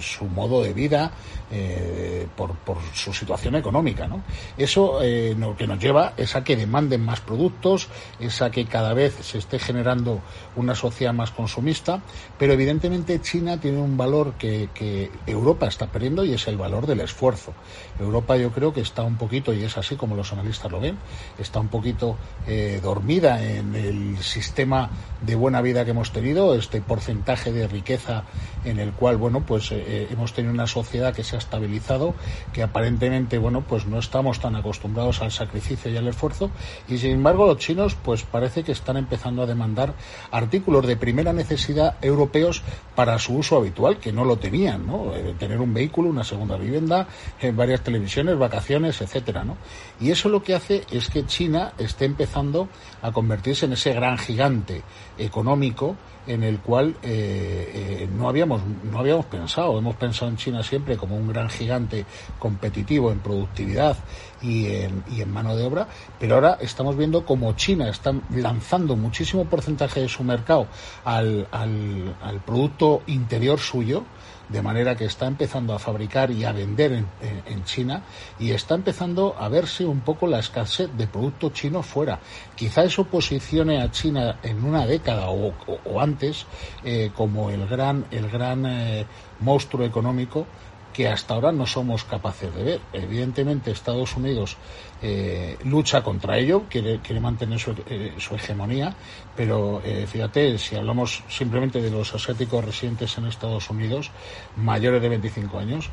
su 0.00 0.24
modo 0.24 0.62
de 0.62 0.72
vida 0.72 1.12
eh, 1.52 2.26
por, 2.36 2.56
por, 2.56 2.78
su 2.92 3.12
situación 3.12 3.54
económica. 3.54 4.08
¿no? 4.08 4.22
Eso 4.58 5.00
eh, 5.02 5.34
lo 5.38 5.56
que 5.56 5.66
nos 5.66 5.78
lleva 5.78 6.14
es 6.16 6.34
a 6.34 6.42
que 6.42 6.56
demanden 6.56 7.04
más 7.04 7.20
productos, 7.20 7.88
es 8.18 8.42
a 8.42 8.50
que 8.50 8.66
cada 8.66 8.92
vez 8.92 9.14
se 9.22 9.38
esté 9.38 9.58
generando 9.58 10.20
una 10.56 10.74
sociedad 10.74 11.14
más 11.14 11.30
consumista, 11.30 12.02
pero 12.38 12.52
evidentemente 12.52 13.20
China 13.20 13.60
tiene 13.60 13.78
un 13.78 13.96
valor 13.96 14.34
que, 14.34 14.68
que 14.74 15.10
Europa 15.26 15.66
está 15.66 15.86
perdiendo 15.86 16.24
y 16.24 16.34
es 16.34 16.48
el 16.48 16.56
valor 16.56 16.86
del 16.86 17.00
esfuerzo. 17.00 17.54
Europa 18.00 18.36
yo 18.36 18.50
creo 18.50 18.72
que 18.72 18.80
está 18.80 19.02
un 19.02 19.16
poquito, 19.16 19.52
y 19.52 19.62
es 19.62 19.78
así 19.78 19.96
como 19.96 20.16
los 20.16 20.32
analistas 20.32 20.70
lo 20.70 20.80
ven, 20.80 20.98
está 21.38 21.60
un 21.60 21.68
poquito 21.68 22.16
eh, 22.46 22.80
dormida 22.82 23.42
en 23.42 23.74
el 23.88 24.18
sistema 24.18 24.90
de 25.22 25.34
buena 25.34 25.60
vida 25.62 25.84
que 25.84 25.92
hemos 25.92 26.12
tenido, 26.12 26.54
este 26.54 26.80
porcentaje 26.80 27.52
de 27.52 27.66
riqueza 27.66 28.24
en 28.64 28.78
el 28.78 28.92
cual, 28.92 29.16
bueno, 29.16 29.44
pues 29.46 29.70
eh, 29.72 30.08
hemos 30.10 30.32
tenido 30.32 30.52
una 30.52 30.66
sociedad 30.66 31.14
que 31.14 31.24
se 31.24 31.36
ha 31.36 31.38
estabilizado, 31.38 32.14
que 32.52 32.62
aparentemente, 32.62 33.38
bueno, 33.38 33.62
pues 33.62 33.86
no 33.86 33.98
estamos 33.98 34.40
tan 34.40 34.56
acostumbrados 34.56 35.22
al 35.22 35.30
sacrificio 35.30 35.90
y 35.90 35.96
al 35.96 36.08
esfuerzo, 36.08 36.50
y 36.88 36.98
sin 36.98 37.12
embargo 37.12 37.46
los 37.46 37.58
chinos, 37.58 37.94
pues 37.94 38.22
parece 38.22 38.64
que 38.64 38.72
están 38.72 38.96
empezando 38.96 39.42
a 39.42 39.46
demandar 39.46 39.94
artículos 40.30 40.86
de 40.86 40.96
primera 40.96 41.32
necesidad 41.32 41.96
europeos 42.02 42.62
para 42.94 43.18
su 43.18 43.36
uso 43.36 43.56
habitual, 43.56 43.98
que 43.98 44.12
no 44.12 44.24
lo 44.24 44.36
tenían, 44.36 44.86
¿no? 44.86 45.14
Eh, 45.14 45.34
tener 45.38 45.60
un 45.60 45.74
vehículo, 45.74 46.08
una 46.08 46.24
segunda 46.24 46.56
vivienda, 46.56 47.06
eh, 47.40 47.50
varias 47.50 47.82
televisiones, 47.82 48.38
vacaciones, 48.38 49.00
etcétera, 49.00 49.44
¿no? 49.44 49.56
Y 50.00 50.10
eso 50.10 50.28
lo 50.28 50.42
que 50.42 50.54
hace 50.54 50.84
es 50.90 51.08
que 51.08 51.26
China 51.26 51.72
esté 51.78 52.04
empezando 52.04 52.68
a 53.04 53.12
convertirse 53.12 53.66
en 53.66 53.74
ese 53.74 53.92
gran 53.92 54.16
gigante 54.16 54.82
económico 55.18 55.94
en 56.26 56.42
el 56.42 56.60
cual 56.60 56.96
eh, 57.02 58.00
eh, 58.02 58.08
no 58.16 58.30
habíamos 58.30 58.62
no 58.90 58.98
habíamos 58.98 59.26
pensado. 59.26 59.78
Hemos 59.78 59.96
pensado 59.96 60.30
en 60.30 60.38
China 60.38 60.62
siempre 60.62 60.96
como 60.96 61.14
un 61.14 61.28
gran 61.28 61.50
gigante 61.50 62.06
competitivo 62.38 63.12
en 63.12 63.18
productividad 63.18 63.98
y 64.40 64.68
en, 64.68 65.04
y 65.14 65.20
en 65.20 65.30
mano 65.30 65.54
de 65.54 65.64
obra 65.64 65.86
pero 66.18 66.36
ahora 66.36 66.58
estamos 66.60 66.96
viendo 66.96 67.24
como 67.24 67.52
China 67.54 67.88
está 67.88 68.14
lanzando 68.30 68.96
muchísimo 68.96 69.44
porcentaje 69.44 70.00
de 70.00 70.08
su 70.08 70.22
mercado 70.24 70.66
al, 71.04 71.46
al, 71.50 72.16
al 72.22 72.40
producto 72.40 73.02
interior 73.06 73.58
suyo 73.58 74.04
de 74.48 74.62
manera 74.62 74.96
que 74.96 75.04
está 75.04 75.26
empezando 75.26 75.74
a 75.74 75.78
fabricar 75.78 76.30
y 76.30 76.44
a 76.44 76.52
vender 76.52 76.92
en, 76.92 77.64
China 77.64 78.02
y 78.38 78.50
está 78.50 78.74
empezando 78.74 79.34
a 79.38 79.48
verse 79.48 79.86
un 79.86 80.00
poco 80.00 80.26
la 80.26 80.38
escasez 80.38 80.90
de 80.96 81.06
producto 81.06 81.50
chino 81.50 81.82
fuera. 81.82 82.18
Quizá 82.54 82.84
eso 82.84 83.04
posicione 83.04 83.80
a 83.80 83.90
China 83.90 84.38
en 84.42 84.64
una 84.64 84.86
década 84.86 85.30
o, 85.30 85.54
antes 86.00 86.46
eh, 86.84 87.10
como 87.14 87.50
el 87.50 87.66
gran, 87.66 88.04
el 88.10 88.28
gran 88.28 88.66
eh, 88.66 89.06
monstruo 89.40 89.86
económico 89.86 90.46
que 90.94 91.08
hasta 91.08 91.34
ahora 91.34 91.52
no 91.52 91.66
somos 91.66 92.04
capaces 92.04 92.54
de 92.54 92.62
ver. 92.62 92.80
Evidentemente 92.92 93.72
Estados 93.72 94.16
Unidos 94.16 94.56
eh, 95.02 95.58
lucha 95.64 96.02
contra 96.02 96.38
ello, 96.38 96.62
quiere, 96.70 97.20
mantener 97.20 97.58
su, 97.58 97.72
eh, 97.86 98.14
hegemonía, 98.30 98.94
pero 99.36 99.82
eh, 99.84 100.06
fíjate, 100.06 100.56
si 100.56 100.76
hablamos 100.76 101.24
simplemente 101.28 101.82
de 101.82 101.90
los 101.90 102.14
asiáticos 102.14 102.64
residentes 102.64 103.18
en 103.18 103.26
Estados 103.26 103.68
Unidos, 103.68 104.12
mayores 104.56 105.02
de 105.02 105.08
25 105.10 105.58
años, 105.58 105.90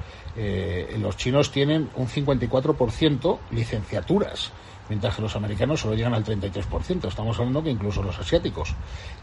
los 0.98 1.18
chinos 1.18 1.52
tienen 1.52 1.90
un 1.96 2.08
54% 2.08 3.40
licenciaturas 3.52 4.52
mientras 4.92 5.16
que 5.16 5.22
los 5.22 5.38
americanos 5.38 5.80
solo 5.80 5.96
llegan 5.96 6.14
al 6.14 6.26
33%. 6.26 7.08
Estamos 7.08 7.40
hablando 7.40 7.64
que 7.64 7.70
incluso 7.70 8.04
los 8.04 8.20
asiáticos 8.20 8.76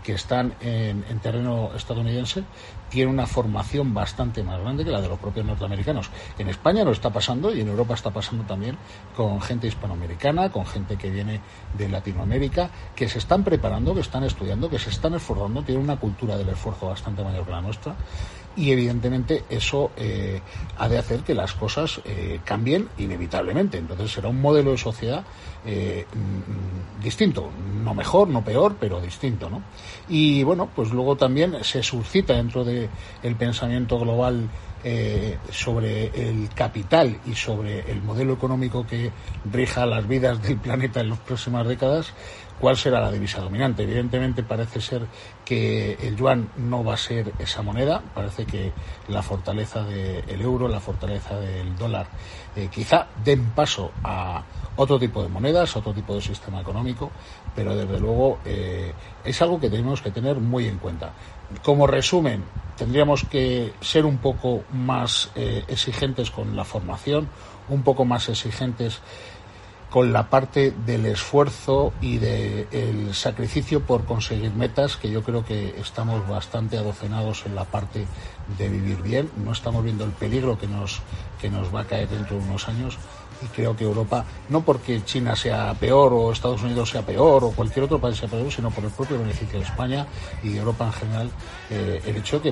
que 0.03 0.15
están 0.15 0.55
en, 0.63 1.05
terreno 1.21 1.73
estadounidense 1.77 2.43
tienen 2.89 3.13
una 3.13 3.27
formación 3.27 3.93
bastante 3.93 4.43
más 4.43 4.59
grande 4.63 4.83
que 4.83 4.91
la 4.91 5.03
de 5.03 5.09
los 5.09 5.19
propios 5.19 5.45
norteamericanos. 5.45 6.09
En 6.39 6.49
España 6.49 6.85
lo 6.85 6.93
está 6.93 7.11
pasando 7.11 7.55
y 7.55 7.61
en 7.61 7.69
Europa 7.69 7.93
está 7.93 8.11
pasando 8.11 8.45
también 8.45 8.79
con 9.15 9.43
gente 9.43 9.67
hispanoamericana, 9.67 10.51
con 10.51 10.65
gente 10.65 10.97
que 10.97 11.11
viene 11.11 11.43
de 11.77 11.87
Latinoamérica, 11.91 12.71
que 12.97 13.07
se 13.07 13.19
están 13.19 13.45
preparando, 13.45 13.93
que 13.93 14.01
están 14.01 14.25
estudiando, 14.25 14.71
que 14.71 14.79
se 14.79 14.89
están 14.89 15.13
esforzando, 15.13 15.63
tienen 15.65 15.85
una 15.85 16.01
cultura 16.01 16.39
del 16.39 16.49
esfuerzo 16.49 16.87
bastante 16.87 17.23
mayor 17.23 17.45
que 17.45 17.51
la 17.51 17.61
nuestra 17.61 17.95
y 18.59 18.73
evidentemente 18.73 19.45
eso 19.49 19.93
eh, 19.97 20.41
ha 20.79 20.89
de 20.89 20.99
hacer 20.99 21.21
que 21.21 21.33
las 21.33 21.53
cosas 21.53 22.01
eh, 22.05 22.41
cambien 22.45 22.89
inevitablemente. 22.99 23.79
Entonces 23.79 24.11
será 24.11 24.29
un 24.29 24.41
modelo 24.41 24.73
de 24.73 24.79
sociedad 24.79 25.25
eh, 25.65 26.05
mm, 26.13 27.03
distinto, 27.03 27.51
no 27.85 27.95
mejor, 27.95 28.29
no 28.29 28.45
peor, 28.45 28.77
pero 28.81 29.01
distinto, 29.01 29.49
¿no? 29.49 29.63
Y 30.09 30.43
bueno, 30.43 30.69
pues 30.75 30.91
luego 30.91 31.17
también 31.17 31.63
se 31.63 31.85
suscita 31.85 32.35
dentro 32.35 32.65
del 32.65 32.89
pensamiento 33.39 33.99
global 33.99 34.49
sobre 35.51 36.07
el 36.15 36.49
capital 36.55 37.19
y 37.27 37.35
sobre 37.35 37.81
el 37.91 38.01
modelo 38.01 38.35
económico 38.35 38.87
que 38.87 39.11
rija 39.53 39.85
las 39.87 40.07
vidas 40.07 40.41
del 40.41 40.57
planeta 40.57 41.01
en 41.01 41.11
las 41.11 41.19
próximas 41.19 41.67
décadas, 41.67 42.13
cuál 42.61 42.77
será 42.77 43.01
la 43.01 43.11
divisa 43.11 43.41
dominante. 43.41 43.83
Evidentemente 43.83 44.43
parece 44.43 44.81
ser 44.81 45.07
que 45.45 45.95
el 46.03 46.17
yuan 46.17 46.51
no 46.57 46.85
va 46.85 46.95
a 46.95 46.97
ser 46.97 47.33
esa 47.39 47.63
moneda, 47.63 48.03
parece 48.15 48.45
que 48.47 48.73
la 49.09 49.23
fortaleza 49.23 49.85
del 49.85 50.41
euro, 50.41 50.69
la 50.69 50.81
fortaleza 50.81 51.39
del 51.39 51.77
dólar, 51.77 52.07
eh, 52.57 52.69
quizá 52.71 53.07
den 53.25 53.51
paso 53.51 53.93
a 54.03 54.43
otro 54.77 54.99
tipo 54.99 55.23
de 55.23 55.29
monedas, 55.29 55.77
otro 55.77 55.93
tipo 55.93 56.15
de 56.15 56.21
sistema 56.21 56.61
económico, 56.61 57.11
pero 57.55 57.75
desde 57.75 57.99
luego 57.99 58.39
eh, 58.45 58.93
es 59.25 59.43
algo 59.43 59.59
que 59.59 59.71
tenemos 59.71 60.01
que 60.01 60.11
tener 60.11 60.37
muy 60.37 60.67
en 60.67 60.79
cuenta. 60.79 61.13
Como 61.63 61.87
resumen, 61.87 62.45
tendríamos 62.77 63.25
que 63.25 63.73
ser 63.81 64.05
un 64.05 64.19
poco 64.19 64.65
más 64.73 65.31
eh, 65.35 65.65
exigentes 65.69 66.31
con 66.31 66.55
la 66.55 66.65
formación, 66.65 67.29
un 67.69 67.83
poco 67.83 68.05
más 68.05 68.29
exigentes 68.29 69.01
con 69.91 70.13
la 70.13 70.29
parte 70.29 70.73
del 70.85 71.07
esfuerzo 71.07 71.93
y 72.01 72.19
del 72.19 73.15
sacrificio 73.15 73.81
por 73.81 74.05
conseguir 74.05 74.53
metas, 74.53 74.97
que 74.97 75.11
yo 75.11 75.23
creo 75.23 75.45
que 75.45 75.81
estamos 75.81 76.29
bastante 76.29 76.77
adocenados 76.77 77.47
en 77.47 77.55
la 77.55 77.65
parte 77.65 78.07
de 78.59 78.69
vivir 78.69 79.01
bien. 79.03 79.31
No 79.43 79.53
estamos 79.53 79.83
viendo 79.83 80.05
el 80.05 80.11
peligro 80.11 80.59
que 80.59 80.67
nos, 80.67 81.01
que 81.41 81.49
nos 81.49 81.75
va 81.75 81.83
a 81.83 81.85
caer 81.85 82.09
dentro 82.09 82.37
de 82.37 82.45
unos 82.45 82.69
años. 82.69 82.99
Y 83.41 83.47
creo 83.47 83.77
que 83.77 83.85
Europa, 83.85 84.25
no 84.49 84.63
porque 84.63 85.05
China 85.05 85.37
sea 85.37 85.73
peor 85.75 86.13
o 86.13 86.33
Estados 86.33 86.63
Unidos 86.63 86.91
sea 86.91 87.03
peor 87.03 87.45
o 87.45 87.53
cualquier 87.53 87.85
otro 87.85 88.01
país 88.01 88.17
sea 88.17 88.29
peor, 88.29 88.51
sino 88.51 88.71
por 88.71 88.85
el 88.85 88.91
propio 88.91 89.17
beneficio 89.17 89.61
de 89.61 89.65
España 89.65 90.07
y 90.43 90.49
de 90.49 90.59
Europa 90.59 90.87
en 90.87 90.93
general, 90.93 91.31
eh, 91.71 92.03
el 92.05 92.17
hecho 92.17 92.41
de 92.41 92.43
que 92.43 92.49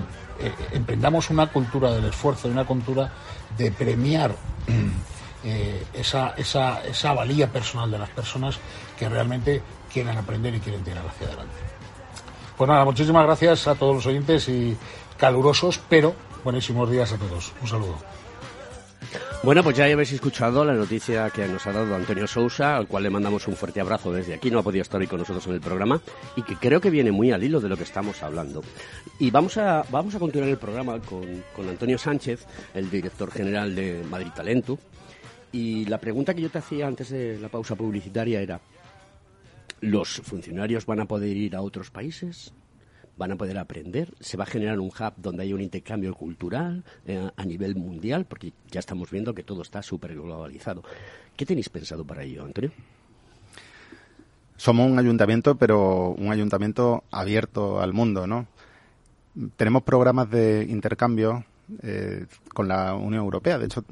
eh, 0.46 0.52
emprendamos 0.72 1.28
una 1.30 1.48
cultura 1.48 1.90
del 1.90 2.04
esfuerzo 2.04 2.46
una 2.46 2.64
cultura 2.64 3.10
de 3.58 3.72
premiar 3.72 4.36
eh, 5.48 5.80
esa, 5.94 6.34
esa, 6.36 6.84
esa 6.84 7.12
valía 7.12 7.46
personal 7.46 7.88
de 7.88 7.98
las 7.98 8.10
personas 8.10 8.58
que 8.98 9.08
realmente 9.08 9.62
quieren 9.92 10.18
aprender 10.18 10.52
y 10.56 10.58
quieren 10.58 10.82
tirar 10.82 11.06
hacia 11.06 11.28
adelante. 11.28 11.54
Pues 12.56 12.68
nada, 12.68 12.84
muchísimas 12.84 13.24
gracias 13.24 13.68
a 13.68 13.76
todos 13.76 13.94
los 13.94 14.06
oyentes 14.06 14.48
y 14.48 14.76
calurosos, 15.16 15.80
pero 15.88 16.16
buenísimos 16.42 16.90
días 16.90 17.12
a 17.12 17.16
todos. 17.16 17.52
Un 17.62 17.68
saludo. 17.68 17.96
Bueno, 19.44 19.62
pues 19.62 19.76
ya 19.76 19.84
habéis 19.84 20.10
escuchado 20.10 20.64
la 20.64 20.72
noticia 20.72 21.30
que 21.30 21.46
nos 21.46 21.64
ha 21.68 21.72
dado 21.72 21.94
Antonio 21.94 22.26
Sousa, 22.26 22.76
al 22.76 22.88
cual 22.88 23.04
le 23.04 23.10
mandamos 23.10 23.46
un 23.46 23.54
fuerte 23.54 23.80
abrazo 23.80 24.10
desde 24.10 24.34
aquí. 24.34 24.50
No 24.50 24.58
ha 24.58 24.62
podido 24.64 24.82
estar 24.82 25.00
hoy 25.00 25.06
con 25.06 25.20
nosotros 25.20 25.46
en 25.46 25.52
el 25.52 25.60
programa 25.60 26.00
y 26.34 26.42
que 26.42 26.56
creo 26.56 26.80
que 26.80 26.90
viene 26.90 27.12
muy 27.12 27.30
al 27.30 27.44
hilo 27.44 27.60
de 27.60 27.68
lo 27.68 27.76
que 27.76 27.84
estamos 27.84 28.20
hablando. 28.24 28.62
Y 29.20 29.30
vamos 29.30 29.56
a, 29.58 29.84
vamos 29.90 30.16
a 30.16 30.18
continuar 30.18 30.50
el 30.50 30.58
programa 30.58 30.98
con, 31.00 31.44
con 31.54 31.68
Antonio 31.68 31.98
Sánchez, 31.98 32.46
el 32.74 32.90
director 32.90 33.30
general 33.30 33.76
de 33.76 34.02
Madrid 34.10 34.32
Talento, 34.34 34.78
y 35.52 35.84
la 35.86 35.98
pregunta 35.98 36.34
que 36.34 36.42
yo 36.42 36.50
te 36.50 36.58
hacía 36.58 36.86
antes 36.86 37.10
de 37.10 37.38
la 37.38 37.48
pausa 37.48 37.74
publicitaria 37.74 38.40
era, 38.40 38.60
¿los 39.80 40.20
funcionarios 40.20 40.86
van 40.86 41.00
a 41.00 41.06
poder 41.06 41.36
ir 41.36 41.56
a 41.56 41.62
otros 41.62 41.90
países? 41.90 42.52
¿Van 43.16 43.32
a 43.32 43.36
poder 43.36 43.56
aprender? 43.56 44.12
¿Se 44.20 44.36
va 44.36 44.44
a 44.44 44.46
generar 44.46 44.78
un 44.78 44.88
hub 44.88 45.14
donde 45.16 45.42
haya 45.42 45.54
un 45.54 45.62
intercambio 45.62 46.14
cultural 46.14 46.84
eh, 47.06 47.30
a 47.34 47.44
nivel 47.44 47.74
mundial? 47.74 48.26
Porque 48.26 48.52
ya 48.70 48.80
estamos 48.80 49.10
viendo 49.10 49.34
que 49.34 49.42
todo 49.42 49.62
está 49.62 49.82
súper 49.82 50.14
globalizado. 50.14 50.82
¿Qué 51.34 51.46
tenéis 51.46 51.70
pensado 51.70 52.04
para 52.04 52.24
ello, 52.24 52.44
Antonio? 52.44 52.72
Somos 54.56 54.90
un 54.90 54.98
ayuntamiento, 54.98 55.56
pero 55.56 56.10
un 56.10 56.30
ayuntamiento 56.30 57.04
abierto 57.10 57.80
al 57.80 57.92
mundo, 57.92 58.26
¿no? 58.26 58.46
Tenemos 59.56 59.82
programas 59.82 60.30
de 60.30 60.66
intercambio 60.68 61.44
eh, 61.82 62.26
con 62.54 62.68
la 62.68 62.94
Unión 62.94 63.24
Europea. 63.24 63.58
De 63.58 63.66
hecho, 63.66 63.84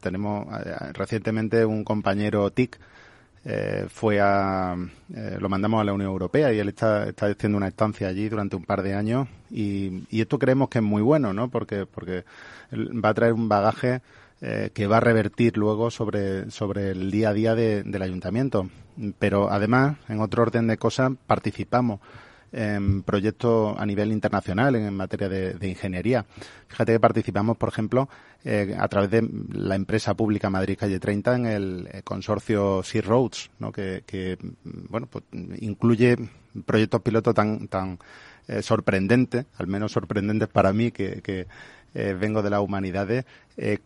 tenemos 0.00 0.46
eh, 0.64 0.92
recientemente 0.92 1.64
un 1.64 1.82
compañero 1.82 2.50
TIC 2.50 2.78
eh, 3.44 3.86
fue 3.88 4.20
a 4.20 4.76
lo 5.38 5.48
mandamos 5.48 5.80
a 5.80 5.84
la 5.84 5.94
Unión 5.94 6.10
Europea 6.10 6.52
y 6.52 6.58
él 6.58 6.68
está, 6.68 7.08
está 7.08 7.26
haciendo 7.26 7.56
una 7.56 7.68
estancia 7.68 8.08
allí 8.08 8.28
durante 8.28 8.56
un 8.56 8.64
par 8.64 8.82
de 8.82 8.94
años 8.94 9.26
y, 9.50 10.04
esto 10.10 10.38
creemos 10.38 10.68
que 10.68 10.78
es 10.78 10.84
muy 10.84 11.00
bueno, 11.00 11.32
¿no? 11.32 11.48
Porque 11.48 11.86
porque 11.86 12.24
va 12.72 13.10
a 13.10 13.14
traer 13.14 13.32
un 13.32 13.48
bagaje 13.48 14.02
que 14.40 14.86
va 14.86 14.98
a 14.98 15.00
revertir 15.00 15.56
luego 15.56 15.90
sobre, 15.90 16.50
sobre 16.52 16.90
el 16.90 17.10
día 17.10 17.30
a 17.30 17.32
día 17.32 17.54
del 17.56 18.02
ayuntamiento. 18.02 18.68
Pero 19.18 19.50
además, 19.50 19.96
en 20.08 20.20
otro 20.20 20.42
orden 20.42 20.68
de 20.68 20.76
cosas, 20.76 21.12
participamos 21.26 22.00
en 22.52 23.02
proyectos 23.02 23.76
a 23.78 23.84
nivel 23.84 24.12
internacional 24.12 24.74
en, 24.76 24.94
materia 24.94 25.28
de, 25.28 25.68
ingeniería. 25.68 26.24
Fíjate 26.68 26.92
que 26.92 27.00
participamos, 27.00 27.56
por 27.56 27.68
ejemplo, 27.68 28.08
eh, 28.44 28.76
a 28.78 28.88
través 28.88 29.10
de 29.10 29.28
la 29.52 29.74
empresa 29.74 30.14
pública 30.14 30.50
Madrid 30.50 30.78
Calle 30.78 31.00
30 31.00 31.36
en 31.36 31.46
el 31.46 31.88
eh, 31.92 32.02
consorcio 32.02 32.82
Sea 32.82 33.02
Roads, 33.02 33.50
¿no? 33.58 33.72
que, 33.72 34.38
bueno, 34.88 35.06
pues, 35.06 35.24
incluye 35.60 36.16
proyectos 36.64 37.02
pilotos 37.02 37.34
tan, 37.34 37.68
tan 37.68 37.98
eh, 38.46 38.62
sorprendentes, 38.62 39.46
al 39.56 39.66
menos 39.66 39.92
sorprendentes 39.92 40.48
para 40.48 40.72
mí, 40.72 40.90
que, 40.90 41.46
vengo 41.94 42.42
de 42.42 42.50
las 42.50 42.60
humanidades, 42.60 43.24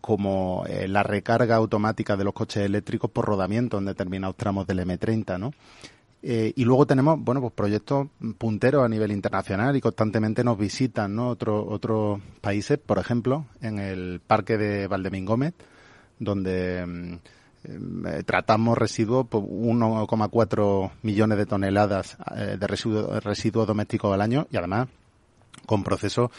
como 0.02 0.66
la 0.86 1.02
recarga 1.02 1.56
automática 1.56 2.14
de 2.14 2.24
los 2.24 2.34
coches 2.34 2.64
eléctricos 2.64 3.10
por 3.10 3.24
rodamiento 3.24 3.78
en 3.78 3.86
determinados 3.86 4.36
tramos 4.36 4.66
del 4.66 4.80
M30, 4.80 5.38
¿no? 5.38 5.52
Eh, 6.24 6.52
y 6.54 6.64
luego 6.64 6.86
tenemos, 6.86 7.18
bueno, 7.20 7.40
pues 7.40 7.52
proyectos 7.52 8.06
punteros 8.38 8.84
a 8.84 8.88
nivel 8.88 9.10
internacional 9.10 9.74
y 9.74 9.80
constantemente 9.80 10.44
nos 10.44 10.56
visitan, 10.56 11.16
¿no? 11.16 11.30
Otros 11.30 11.64
otros 11.68 12.20
países, 12.40 12.78
por 12.78 12.98
ejemplo, 12.98 13.46
en 13.60 13.80
el 13.80 14.20
parque 14.24 14.56
de 14.56 14.86
Valdemín 14.86 15.24
Gómez, 15.24 15.52
donde 16.20 16.86
mm, 16.86 17.14
eh, 17.64 18.22
tratamos 18.24 18.78
residuos, 18.78 19.26
pues 19.28 19.42
1,4 19.42 20.90
millones 21.02 21.38
de 21.38 21.46
toneladas 21.46 22.16
eh, 22.36 22.56
de 22.58 22.66
residuos, 22.68 23.22
residuos 23.24 23.66
domésticos 23.66 24.14
al 24.14 24.20
año 24.20 24.46
y 24.50 24.56
además 24.56 24.88
con 25.66 25.82
procesos 25.82 26.30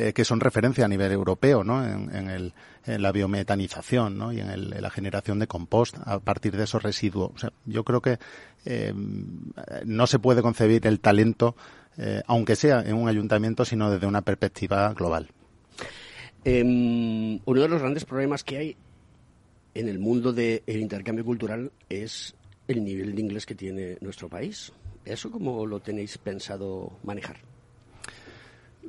eh, 0.00 0.12
que 0.12 0.24
son 0.24 0.38
referencia 0.38 0.84
a 0.84 0.88
nivel 0.88 1.10
europeo 1.10 1.64
¿no? 1.64 1.84
en, 1.84 2.30
el, 2.30 2.52
en 2.86 3.02
la 3.02 3.10
biometanización 3.10 4.32
y 4.32 4.38
en, 4.38 4.70
la 4.80 4.90
generación 4.90 5.40
de 5.40 5.48
compost 5.48 5.96
a 6.04 6.20
partir 6.20 6.56
de 6.56 6.62
esos 6.62 6.84
residuos. 6.84 7.32
yo 7.64 7.82
creo 7.82 8.00
que 8.00 8.20
eh, 8.64 8.92
no 8.94 10.06
se 10.06 10.20
puede 10.20 10.40
concebir 10.40 10.86
el 10.86 11.00
talento, 11.00 11.56
eh, 11.96 12.22
aunque 12.28 12.54
sea 12.54 12.80
en 12.82 12.94
un 12.94 13.08
ayuntamiento, 13.08 13.64
sino 13.64 13.90
desde 13.90 14.06
una 14.06 14.22
perspectiva 14.22 14.94
global. 14.94 15.30
Em, 16.44 17.40
uno 17.44 17.60
de 17.60 17.68
los 17.68 17.80
grandes 17.80 18.04
problemas 18.04 18.44
que 18.44 18.56
hay 18.56 18.76
en 19.74 19.88
el 19.88 19.98
mundo 19.98 20.32
del 20.32 20.62
intercambio 20.68 21.24
cultural 21.24 21.72
es 21.88 22.36
el 22.68 22.84
nivel 22.84 23.16
de 23.16 23.20
inglés 23.20 23.46
que 23.46 23.56
tiene 23.56 23.98
nuestro 24.00 24.28
país. 24.28 24.72
¿Eso 25.04 25.28
cómo 25.32 25.66
lo 25.66 25.80
tenéis 25.80 26.18
pensado 26.18 26.92
manejar? 27.02 27.38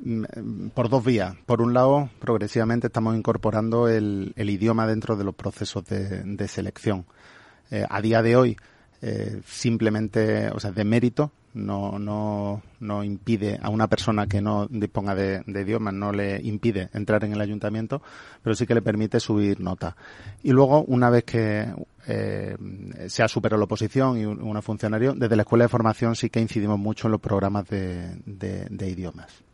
Mm, 0.04 0.70
por 0.70 0.90
dos 0.90 1.04
vías. 1.04 1.36
Por 1.46 1.62
un 1.62 1.74
lado, 1.74 2.10
progresivamente 2.20 2.88
estamos 2.88 3.16
incorporando 3.16 3.88
el, 3.88 4.34
idioma 4.38 4.88
dentro 4.88 5.16
de 5.16 5.24
los 5.24 5.36
procesos 5.36 5.84
de, 5.86 6.48
selección. 6.48 7.06
Eh, 7.72 7.86
a 7.88 8.02
día 8.02 8.22
de 8.22 8.36
hoy, 8.36 8.58
eh, 9.02 9.42
simplemente, 9.46 10.50
o 10.52 10.60
sea, 10.60 10.72
de 10.72 10.84
mérito, 10.86 11.32
no, 11.54 12.00
no, 12.00 12.62
no 12.80 13.04
impide 13.04 13.60
a 13.62 13.70
una 13.70 13.88
persona 13.88 14.28
que 14.28 14.40
no 14.42 14.68
disponga 14.68 15.16
de, 15.16 15.42
de, 15.46 15.62
idiomas, 15.62 15.94
no 15.94 16.12
le 16.12 16.40
impide 16.42 16.90
entrar 16.94 17.24
en 17.26 17.34
el 17.34 17.42
ayuntamiento, 17.42 18.02
pero 18.44 18.56
sí 18.56 18.66
que 18.66 18.76
le 18.76 18.82
permite 18.82 19.20
subir 19.20 19.60
nota. 19.60 19.96
Y 20.44 20.52
luego, 20.52 20.84
una 20.84 21.10
vez 21.10 21.24
que 21.26 21.74
eh, 22.08 22.56
se 23.08 23.24
ha 23.24 23.28
superado 23.28 23.60
la 23.60 23.66
oposición 23.66 24.18
y 24.18 24.26
un, 24.26 24.42
una 24.42 24.62
funcionario, 24.62 25.14
desde 25.14 25.36
la 25.36 25.42
Escuela 25.42 25.66
de 25.66 25.70
Formación 25.70 26.16
sí 26.16 26.30
que 26.30 26.40
incidimos 26.40 26.80
mucho 26.80 27.08
en 27.08 27.14
los 27.14 27.22
programas 27.22 27.68
de, 27.68 28.16
de 28.26 28.90
idiomas. 28.90 29.49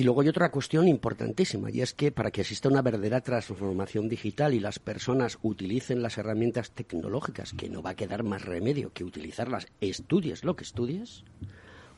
Y 0.00 0.02
luego 0.02 0.22
hay 0.22 0.28
otra 0.28 0.50
cuestión 0.50 0.88
importantísima, 0.88 1.70
y 1.70 1.82
es 1.82 1.92
que 1.92 2.10
para 2.10 2.30
que 2.30 2.40
exista 2.40 2.70
una 2.70 2.80
verdadera 2.80 3.20
transformación 3.20 4.08
digital 4.08 4.54
y 4.54 4.58
las 4.58 4.78
personas 4.78 5.38
utilicen 5.42 6.00
las 6.00 6.16
herramientas 6.16 6.70
tecnológicas, 6.70 7.52
que 7.52 7.68
no 7.68 7.82
va 7.82 7.90
a 7.90 7.96
quedar 7.96 8.22
más 8.22 8.46
remedio 8.46 8.94
que 8.94 9.04
utilizarlas, 9.04 9.66
estudies 9.82 10.42
lo 10.42 10.56
que 10.56 10.64
estudies, 10.64 11.24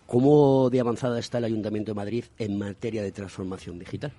¿cómo 0.08 0.68
de 0.68 0.80
avanzada 0.80 1.20
está 1.20 1.38
el 1.38 1.44
Ayuntamiento 1.44 1.92
de 1.92 1.94
Madrid 1.94 2.24
en 2.38 2.58
materia 2.58 3.04
de 3.04 3.12
transformación 3.12 3.78
digital? 3.78 4.12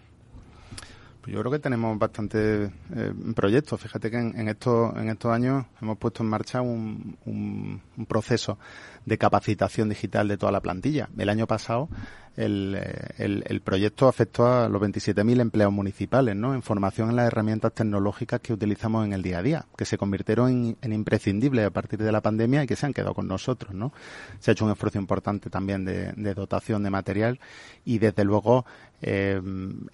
Pues 1.24 1.34
yo 1.34 1.40
creo 1.40 1.54
que 1.54 1.60
tenemos 1.60 1.98
bastantes 1.98 2.70
eh, 2.94 3.14
proyectos. 3.34 3.80
Fíjate 3.80 4.12
que 4.12 4.18
en, 4.18 4.50
estos, 4.50 4.94
en 4.98 5.08
estos 5.08 5.32
años 5.32 5.66
hemos 5.82 5.98
puesto 5.98 6.22
en 6.22 6.28
marcha 6.28 6.60
un, 6.62 7.82
proceso 8.10 8.60
de 9.06 9.18
capacitación 9.18 9.88
digital 9.88 10.28
de 10.28 10.38
toda 10.38 10.52
la 10.52 10.60
plantilla. 10.60 11.08
El 11.18 11.30
año 11.30 11.48
pasado 11.48 11.88
el, 12.36 12.80
el, 13.18 13.44
el 13.48 13.62
proyecto 13.62 14.08
afectó 14.08 14.48
a 14.48 14.68
los 14.68 14.82
27.000 14.82 15.42
empleados 15.42 15.74
municipales, 15.74 16.36
¿no? 16.36 16.54
En 16.54 16.64
formación 16.64 17.10
en 17.10 17.16
las 17.16 17.28
herramientas 17.28 17.74
tecnológicas 17.74 18.40
que 18.40 18.54
utilizamos 18.54 19.06
en 19.06 19.14
el 19.14 19.22
día 19.22 19.40
a 19.40 19.44
día, 19.44 19.66
que 19.78 19.86
se 19.86 19.98
convirtieron 19.98 20.76
en, 20.82 20.94
imprescindibles 20.94 21.66
a 21.66 21.70
partir 21.70 22.00
de 22.02 22.12
la 22.12 22.22
pandemia 22.22 22.64
y 22.64 22.68
que 22.68 22.76
se 22.76 22.86
han 22.86 22.94
quedado 22.94 23.14
con 23.14 23.28
nosotros, 23.28 23.74
¿no? 23.74 23.94
Se 24.40 24.52
ha 24.52 24.54
hecho 24.54 24.66
un 24.66 24.72
esfuerzo 24.72 24.98
importante 24.98 25.50
también 25.50 25.86
de, 25.86 26.12
de 26.14 26.34
dotación 26.34 26.84
de 26.84 26.90
material 26.90 27.40
y 27.86 28.00
desde 28.00 28.24
luego 28.24 28.66
eh, 29.02 29.40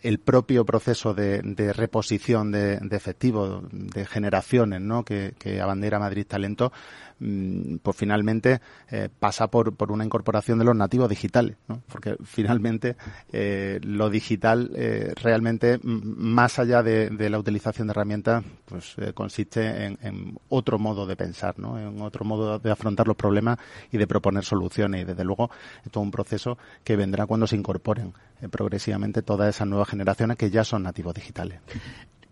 el 0.01 0.19
propio 0.19 0.65
proceso 0.65 1.13
de, 1.13 1.41
de 1.41 1.73
reposición 1.73 2.51
de, 2.51 2.77
de 2.77 2.95
efectivos, 2.95 3.63
de 3.71 4.05
generaciones, 4.05 4.81
¿no? 4.81 5.03
Que, 5.03 5.33
que 5.37 5.59
abandera 5.59 5.99
Madrid 5.99 6.25
Talento, 6.27 6.71
pues 7.19 7.97
finalmente 7.97 8.61
eh, 8.89 9.09
pasa 9.19 9.47
por, 9.47 9.75
por 9.75 9.91
una 9.91 10.05
incorporación 10.05 10.57
de 10.57 10.65
los 10.65 10.75
nativos 10.75 11.09
digitales, 11.09 11.57
¿no? 11.67 11.81
porque 11.91 12.15
finalmente 12.23 12.95
eh, 13.31 13.79
lo 13.83 14.09
digital 14.09 14.71
eh, 14.75 15.13
realmente, 15.21 15.79
más 15.83 16.59
allá 16.59 16.81
de, 16.81 17.29
la 17.29 17.37
utilización 17.37 17.87
de 17.87 17.91
herramientas, 17.91 18.43
pues 18.65 18.95
consiste 19.13 19.85
en, 19.85 19.99
en, 20.01 20.37
otro 20.47 20.79
modo 20.79 21.05
de 21.05 21.15
pensar, 21.15 21.59
¿no? 21.59 21.77
en 21.77 22.01
otro 22.01 22.23
modo 22.23 22.57
de 22.57 22.71
afrontar 22.71 23.07
los 23.07 23.17
problemas 23.17 23.59
y 23.91 23.97
de 23.97 24.07
proponer 24.07 24.45
soluciones. 24.45 25.01
Y 25.01 25.05
desde 25.05 25.23
luego, 25.23 25.49
esto 25.85 25.99
es 25.99 26.03
un 26.03 26.11
proceso 26.11 26.57
que 26.83 26.95
vendrá 26.95 27.25
cuando 27.25 27.47
se 27.47 27.55
incorporen 27.55 28.13
progresivamente 28.49 29.21
todas 29.21 29.53
esas 29.53 29.67
nuevas 29.67 29.89
generaciones 29.89 30.37
que 30.37 30.49
ya 30.49 30.63
son 30.63 30.83
nativos 30.83 31.13
digitales. 31.13 31.59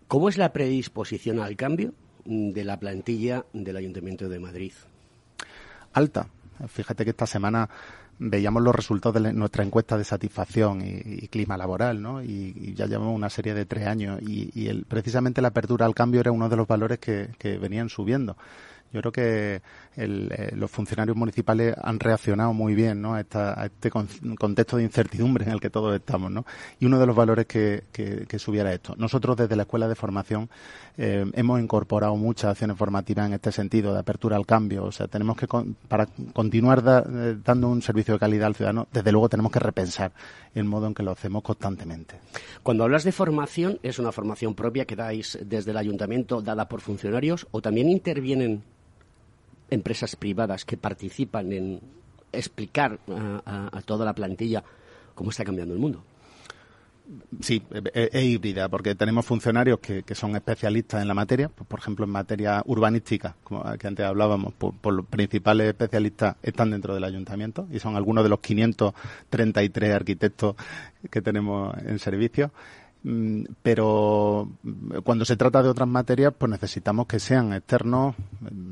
¿Cómo 0.08 0.30
es 0.30 0.38
la 0.38 0.52
predisposición 0.52 1.40
al 1.40 1.56
cambio 1.56 1.92
de 2.28 2.62
la 2.62 2.78
plantilla 2.78 3.46
del 3.54 3.76
Ayuntamiento 3.76 4.28
de 4.28 4.38
Madrid? 4.38 4.72
Alta. 5.94 6.28
Fíjate 6.68 7.04
que 7.04 7.10
esta 7.10 7.26
semana 7.26 7.70
veíamos 8.18 8.62
los 8.62 8.74
resultados 8.74 9.22
de 9.22 9.32
nuestra 9.32 9.64
encuesta 9.64 9.96
de 9.96 10.04
satisfacción 10.04 10.82
y, 10.84 11.28
clima 11.28 11.56
laboral, 11.56 12.02
¿no? 12.02 12.22
Y, 12.22 12.74
ya 12.74 12.86
llevamos 12.86 13.14
una 13.14 13.30
serie 13.30 13.54
de 13.54 13.64
tres 13.64 13.86
años 13.86 14.20
y, 14.20 14.66
el, 14.66 14.84
precisamente 14.84 15.40
la 15.40 15.48
apertura 15.48 15.86
al 15.86 15.94
cambio 15.94 16.20
era 16.20 16.32
uno 16.32 16.48
de 16.48 16.56
los 16.56 16.66
valores 16.66 16.98
que 16.98 17.58
venían 17.58 17.88
subiendo. 17.88 18.36
Yo 18.92 19.00
creo 19.00 19.12
que 19.12 19.62
eh, 19.96 20.52
los 20.54 20.70
funcionarios 20.70 21.16
municipales 21.16 21.74
han 21.82 22.00
reaccionado 22.00 22.52
muy 22.52 22.74
bien 22.74 23.02
¿no? 23.02 23.14
a, 23.14 23.20
este 23.20 23.90
contexto 23.90 24.76
de 24.76 24.84
incertidumbre 24.84 25.44
en 25.44 25.52
el 25.52 25.60
que 25.60 25.70
todos 25.70 25.94
estamos. 25.94 26.30
¿no? 26.30 26.46
Y 26.80 26.86
uno 26.86 26.98
de 26.98 27.06
los 27.06 27.14
valores 27.14 27.46
que, 27.46 27.84
que, 27.92 28.38
subiera 28.38 28.72
esto. 28.72 28.94
Nosotros 28.96 29.36
desde 29.36 29.56
la 29.56 29.64
Escuela 29.64 29.88
de 29.88 29.96
Formación 29.96 30.48
eh, 30.96 31.26
hemos 31.34 31.60
incorporado 31.60 32.14
muchas 32.16 32.52
acciones 32.52 32.76
formativas 32.76 33.26
en 33.26 33.34
este 33.34 33.50
sentido, 33.50 33.92
de 33.92 33.98
apertura 33.98 34.36
al 34.36 34.46
cambio. 34.46 34.84
O 34.84 34.92
sea, 34.92 35.08
tenemos 35.08 35.36
que, 35.36 35.46
para 35.88 36.06
continuar 36.32 36.82
eh, 36.86 37.36
dando 37.44 37.68
un 37.68 37.82
servicio 37.82 38.14
de 38.14 38.20
calidad 38.20 38.46
al 38.46 38.54
ciudadano, 38.54 38.86
desde 38.92 39.12
luego 39.12 39.28
tenemos 39.28 39.52
que 39.52 39.58
repensar 39.58 40.12
el 40.54 40.64
modo 40.64 40.86
en 40.86 40.94
que 40.94 41.02
lo 41.02 41.10
hacemos 41.10 41.42
constantemente. 41.42 42.16
Cuando 42.62 42.84
hablas 42.84 43.04
de 43.04 43.12
formación, 43.12 43.78
¿es 43.82 43.98
una 43.98 44.12
formación 44.12 44.54
propia 44.54 44.84
que 44.84 44.96
dais 44.96 45.38
desde 45.44 45.72
el 45.72 45.76
ayuntamiento, 45.76 46.40
dada 46.40 46.68
por 46.68 46.80
funcionarios, 46.80 47.46
o 47.50 47.60
también 47.60 47.88
intervienen 47.88 48.62
empresas 49.70 50.16
privadas 50.16 50.64
que 50.64 50.76
participan 50.76 51.52
en 51.52 51.80
explicar 52.32 52.98
a, 53.46 53.80
toda 53.84 54.04
la 54.04 54.14
plantilla 54.14 54.62
cómo 55.14 55.30
está 55.30 55.44
cambiando 55.44 55.74
el 55.74 55.80
mundo. 55.80 56.02
Sí, 57.40 57.62
es, 57.94 58.22
híbrida, 58.22 58.68
porque 58.68 58.94
tenemos 58.94 59.24
funcionarios 59.24 59.78
que, 59.78 60.04
son 60.14 60.36
especialistas 60.36 61.00
en 61.00 61.08
la 61.08 61.14
materia, 61.14 61.48
pues, 61.48 61.66
por 61.66 61.78
ejemplo, 61.80 62.04
en 62.04 62.10
materia 62.10 62.62
urbanística, 62.66 63.34
como 63.44 63.64
que 63.78 63.86
antes 63.86 64.04
hablábamos, 64.04 64.52
por, 64.52 64.92
los 64.92 65.06
principales 65.06 65.68
especialistas 65.68 66.36
están 66.42 66.70
dentro 66.70 66.94
del 66.94 67.04
ayuntamiento 67.04 67.66
y 67.72 67.78
son 67.78 67.96
algunos 67.96 68.24
de 68.24 68.30
los 68.30 68.40
533 68.40 69.94
arquitectos 69.94 70.56
que 71.10 71.22
tenemos 71.22 71.74
en 71.78 71.98
servicio. 71.98 72.52
Mm, 73.08 73.44
pero 73.62 74.50
cuando 75.02 75.24
se 75.24 75.36
trata 75.36 75.62
de 75.62 75.70
otras 75.70 75.88
materias, 75.88 76.34
pues 76.36 76.50
necesitamos 76.50 77.06
que 77.06 77.18
sean 77.18 77.54
externos, 77.54 78.14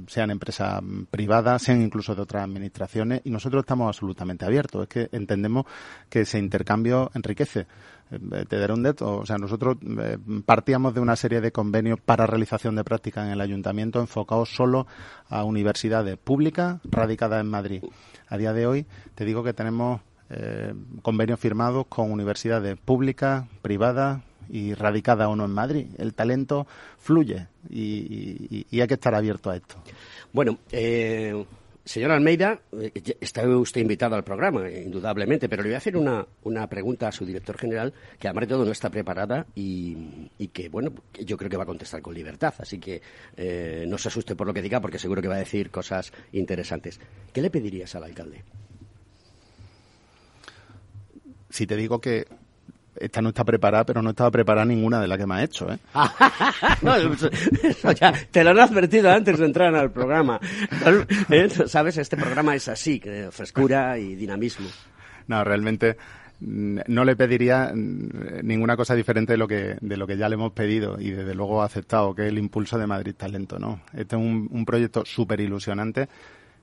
sean 0.08 0.30
empresas 0.30 0.82
privadas, 1.10 1.62
sean 1.62 1.80
incluso 1.80 2.14
de 2.14 2.20
otras 2.20 2.44
administraciones, 2.44 3.22
y 3.24 3.30
nosotros 3.30 3.62
estamos 3.62 3.88
absolutamente 3.88 4.44
abiertos. 4.44 4.82
Es 4.82 4.88
que 4.88 5.08
entendemos 5.16 5.64
que 6.10 6.20
ese 6.20 6.38
intercambio 6.38 7.10
enriquece. 7.14 7.66
Eh, 8.10 8.44
te 8.46 8.58
daré 8.58 8.74
un 8.74 8.82
dato. 8.82 9.16
O 9.16 9.24
sea, 9.24 9.38
nosotros 9.38 9.78
eh, 9.82 10.18
partíamos 10.44 10.92
de 10.92 11.00
una 11.00 11.16
serie 11.16 11.40
de 11.40 11.50
convenios 11.50 11.98
para 11.98 12.26
realización 12.26 12.76
de 12.76 12.84
prácticas 12.84 13.24
en 13.24 13.32
el 13.32 13.40
ayuntamiento 13.40 14.00
enfocados 14.00 14.54
solo 14.54 14.86
a 15.30 15.44
universidades 15.44 16.18
públicas 16.18 16.78
radicadas 16.84 17.40
en 17.40 17.48
Madrid. 17.48 17.82
A 18.28 18.36
día 18.36 18.52
de 18.52 18.66
hoy, 18.66 18.86
te 19.14 19.24
digo 19.24 19.42
que 19.42 19.54
tenemos 19.54 20.02
eh, 20.30 20.74
convenios 21.02 21.40
firmados 21.40 21.86
con 21.88 22.10
universidades 22.10 22.76
públicas, 22.78 23.46
privadas 23.62 24.22
y 24.48 24.74
radicadas 24.74 25.28
o 25.28 25.36
no 25.36 25.44
en 25.44 25.52
Madrid. 25.52 25.86
El 25.98 26.14
talento 26.14 26.66
fluye 26.98 27.48
y, 27.70 28.66
hay 28.80 28.86
que 28.86 28.94
estar 28.94 29.14
abierto 29.14 29.50
a 29.50 29.56
esto. 29.56 29.76
Bueno, 30.32 30.58
eh, 30.70 31.44
señor 31.84 32.10
Almeida, 32.10 32.60
eh, 32.72 32.92
está 33.20 33.46
usted 33.48 33.80
invitado 33.80 34.16
al 34.16 34.24
programa, 34.24 34.68
indudablemente, 34.70 35.48
pero 35.48 35.62
le 35.62 35.70
voy 35.70 35.74
a 35.74 35.78
hacer 35.78 35.96
una, 35.96 36.26
una 36.42 36.66
pregunta 36.68 37.08
a 37.08 37.12
su 37.12 37.24
director 37.24 37.56
general 37.56 37.92
que 38.18 38.28
además 38.28 38.42
de 38.42 38.54
todo 38.54 38.64
no 38.64 38.72
está 38.72 38.90
preparada 38.90 39.46
y, 39.54 40.48
que, 40.52 40.68
bueno, 40.68 40.92
yo 41.24 41.36
creo 41.36 41.50
que 41.50 41.56
va 41.56 41.62
a 41.62 41.66
contestar 41.66 42.02
con 42.02 42.14
libertad. 42.14 42.54
Así 42.58 42.78
que 42.78 43.00
eh, 43.36 43.84
no 43.88 43.98
se 43.98 44.08
asuste 44.08 44.34
por 44.34 44.46
lo 44.46 44.54
que 44.54 44.62
diga 44.62 44.80
porque 44.80 44.98
seguro 44.98 45.22
que 45.22 45.28
va 45.28 45.36
a 45.36 45.38
decir 45.38 45.70
cosas 45.70 46.12
interesantes. 46.32 47.00
¿Qué 47.32 47.40
le 47.40 47.50
pedirías 47.50 47.94
al 47.94 48.04
alcalde? 48.04 48.42
Si 51.56 51.66
te 51.66 51.74
digo 51.74 52.02
que 52.02 52.26
esta 53.00 53.22
no 53.22 53.30
está 53.30 53.44
preparada, 53.44 53.84
pero 53.84 54.02
no 54.02 54.10
estaba 54.10 54.30
preparada 54.30 54.66
ninguna 54.66 55.00
de 55.00 55.08
las 55.08 55.16
que 55.16 55.26
me 55.26 55.36
ha 55.36 55.42
hecho, 55.42 55.72
¿eh? 55.72 55.78
te 58.30 58.44
lo 58.44 58.50
han 58.50 58.58
advertido 58.58 59.10
antes 59.10 59.38
de 59.38 59.46
entrar 59.46 59.74
al 59.74 59.90
programa. 59.90 60.38
¿Eh? 61.30 61.48
¿Sabes? 61.66 61.96
Este 61.96 62.16
programa 62.16 62.54
es 62.54 62.68
así, 62.68 63.00
que 63.00 63.28
frescura 63.30 63.98
y 63.98 64.14
dinamismo. 64.14 64.68
No, 65.28 65.42
realmente 65.44 65.96
mm, 66.40 66.80
no 66.88 67.04
le 67.04 67.16
pediría 67.16 67.72
mm, 67.74 68.40
ninguna 68.42 68.76
cosa 68.76 68.94
diferente 68.94 69.32
de 69.32 69.38
lo 69.38 69.48
que 69.48 69.78
de 69.80 69.96
lo 69.96 70.06
que 70.06 70.18
ya 70.18 70.28
le 70.28 70.34
hemos 70.34 70.52
pedido 70.52 71.00
y 71.00 71.10
desde 71.10 71.34
luego 71.34 71.62
ha 71.62 71.66
aceptado, 71.66 72.14
que 72.14 72.22
es 72.22 72.28
el 72.28 72.38
impulso 72.38 72.78
de 72.78 72.86
Madrid 72.86 73.14
Talento, 73.16 73.58
¿no? 73.58 73.80
Este 73.94 74.16
es 74.16 74.22
un, 74.22 74.48
un 74.50 74.64
proyecto 74.66 75.04
súper 75.06 75.40
ilusionante 75.40 76.08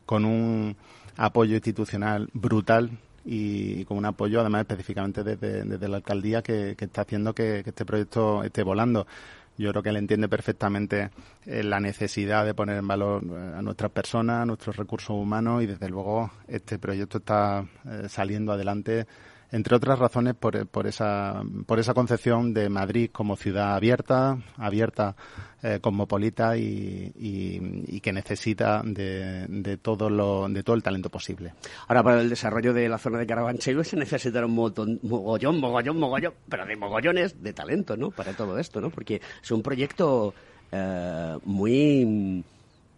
con 0.06 0.26
un 0.26 0.76
apoyo 1.18 1.56
institucional 1.56 2.30
brutal 2.34 2.91
y 3.26 3.86
con 3.86 3.97
un 3.97 4.05
apoyo 4.05 4.41
además 4.41 4.61
específicamente 4.61 5.24
desde, 5.24 5.88
la 5.88 5.97
alcaldía 5.97 6.41
que, 6.41 6.76
está 6.78 7.01
haciendo 7.01 7.34
que, 7.34 7.63
este 7.65 7.86
proyecto 7.86 8.43
esté 8.43 8.63
volando. 8.63 9.07
Yo 9.55 9.69
creo 9.69 9.84
que 9.84 9.89
él 9.89 9.97
entiende 9.97 10.28
perfectamente 10.28 11.11
eh, 11.45 11.61
la 11.63 11.80
necesidad 11.80 12.43
de 12.43 12.55
poner 12.55 12.78
en 12.78 12.88
valor 12.88 13.24
eh, 13.24 13.53
a 13.57 13.61
nuestras 13.61 13.91
personas, 13.91 14.41
a 14.41 14.45
nuestros 14.45 14.76
recursos 14.78 15.11
humanos 15.11 15.61
y 15.61 15.67
desde 15.67 15.89
luego 15.89 16.32
este 16.47 16.80
proyecto 16.80 17.19
está 17.19 17.63
eh, 17.86 18.07
saliendo 18.09 18.51
adelante 18.51 19.05
entre 19.54 19.76
otras 19.76 19.99
razones 19.99 20.34
por, 20.34 20.66
por, 20.66 20.88
esa, 20.88 21.43
por 21.68 21.80
esa 21.80 21.93
concepción 21.93 22.56
de 22.56 22.70
Madrid 22.70 23.12
como 23.14 23.36
ciudad 23.36 23.76
abierta, 23.76 24.39
abierta, 24.58 25.16
eh, 25.62 25.78
cosmopolita 25.80 26.58
y, 26.58 27.12
y, 27.16 28.01
que 28.01 28.12
necesita 28.12 28.82
de, 28.84 29.45
de, 29.47 29.78
todo 29.78 30.10
lo, 30.10 30.49
de 30.49 30.64
todo 30.64 30.76
el 30.76 30.82
talento 30.82 31.10
posible. 31.10 31.54
Ahora, 31.88 32.01
para 32.01 32.22
el 32.22 32.32
desarrollo 32.32 32.74
de 32.74 32.89
la 32.89 32.97
zona 32.97 33.20
de 33.20 33.28
Carabanchel 33.28 33.86
se 33.86 33.95
necesitará 33.95 34.47
un 34.47 34.56
montón, 34.56 34.99
mogollón, 35.04 35.60
mogollón, 35.60 35.99
mogollón, 35.99 36.34
pero 36.49 36.66
de 36.66 36.76
mogollones 36.76 37.43
de 37.43 37.54
talento, 37.54 37.95
¿no? 37.95 38.10
Para 38.10 38.34
todo 38.34 38.58
esto, 38.58 38.82
¿no? 38.82 38.89
Porque 38.89 39.22
es 39.43 39.51
un 39.51 39.62
proyecto 39.62 40.34
eh, 40.72 41.38
muy, 41.45 42.43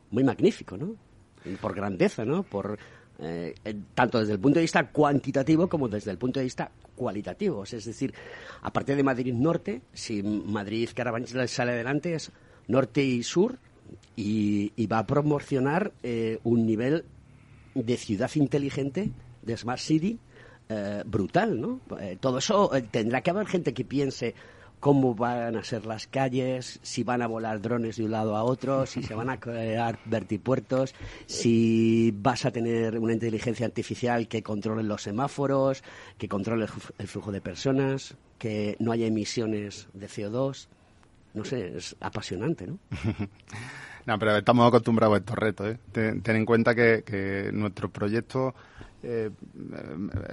muy 0.09 0.23
magnífico, 0.23 0.77
¿no? 0.77 0.95
Por 1.59 1.75
grandeza, 1.75 2.23
¿no? 2.23 2.43
Por 2.43 2.79
eh, 3.19 3.55
tanto 3.93 4.19
desde 4.19 4.33
el 4.33 4.39
punto 4.39 4.59
de 4.59 4.63
vista 4.63 4.87
cuantitativo 4.89 5.67
como 5.67 5.87
desde 5.87 6.11
el 6.11 6.17
punto 6.17 6.39
de 6.39 6.45
vista 6.45 6.69
cualitativo. 6.95 7.63
Es 7.63 7.85
decir, 7.85 8.13
aparte 8.61 8.95
de 8.95 9.03
Madrid 9.03 9.33
Norte, 9.33 9.81
si 9.93 10.21
Madrid 10.21 10.89
Carabanchel 10.93 11.47
sale 11.47 11.71
adelante 11.73 12.13
es 12.13 12.31
norte 12.67 13.03
y 13.03 13.23
sur 13.23 13.57
y, 14.15 14.87
va 14.87 14.99
a 14.99 15.07
promocionar 15.07 15.93
eh, 16.03 16.39
un 16.43 16.65
nivel 16.65 17.05
de 17.73 17.97
ciudad 17.97 18.31
inteligente, 18.35 19.11
de 19.41 19.57
Smart 19.57 19.79
City, 19.79 20.19
eh, 20.69 21.03
brutal, 21.05 21.61
¿no? 21.61 21.79
todo 22.19 22.39
eso 22.39 22.71
tendrá 22.89 23.21
que 23.21 23.29
haber 23.29 23.45
gente 23.45 23.73
que 23.73 23.85
piense 23.85 24.33
cómo 24.85 25.15
van 25.15 25.55
a 25.55 25.63
ser 25.63 25.87
las 25.87 26.05
calles, 26.05 26.79
si 26.83 27.03
van 27.03 27.23
a 27.23 27.27
volar 27.27 27.59
drones 27.59 27.97
de 27.97 28.03
un 28.03 28.11
lado 28.11 28.35
a 28.35 28.43
otro, 28.43 28.85
si 28.85 29.01
se 29.01 29.15
van 29.15 29.31
a 29.31 29.39
crear 29.39 29.97
vertipuertos, 30.05 30.93
si 31.25 32.13
vas 32.15 32.45
a 32.45 32.51
tener 32.51 32.99
una 32.99 33.13
inteligencia 33.13 33.65
artificial 33.65 34.27
que 34.27 34.43
controle 34.43 34.83
los 34.83 35.01
semáforos, 35.01 35.83
que 36.19 36.29
controle 36.29 36.67
el 36.99 37.07
flujo 37.07 37.31
de 37.31 37.41
personas, 37.41 38.15
que 38.37 38.75
no 38.77 38.91
haya 38.91 39.07
emisiones 39.07 39.87
de 39.95 40.05
CO2. 40.05 40.67
No 41.33 41.45
sé, 41.45 41.77
es 41.77 41.95
apasionante, 41.99 42.67
¿no? 42.67 42.77
no, 44.05 44.19
pero 44.19 44.37
estamos 44.37 44.67
acostumbrados 44.67 45.15
a 45.15 45.17
estos 45.17 45.35
retos. 45.35 45.67
¿eh? 45.67 45.79
Ten, 45.93 46.21
en 46.23 46.45
cuenta 46.45 46.75
que, 46.75 47.49
nuestro 47.51 47.89
proyecto 47.89 48.53
eh, 49.01 49.31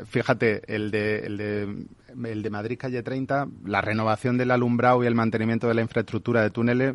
fíjate, 0.05 0.63
el 0.67 0.91
de, 0.91 1.19
el, 1.21 1.37
de, 1.39 1.87
el 2.25 2.43
de 2.43 2.51
Madrid 2.51 2.79
Calle 2.79 3.03
30, 3.03 3.49
la 3.65 3.81
renovación 3.81 4.39
del 4.39 4.51
alumbrado 4.51 5.03
y 5.03 5.07
el 5.07 5.15
mantenimiento 5.15 5.69
de 5.69 5.75
la 5.75 5.83
infraestructura 5.83 6.43
de 6.43 6.51
túneles 6.51 6.95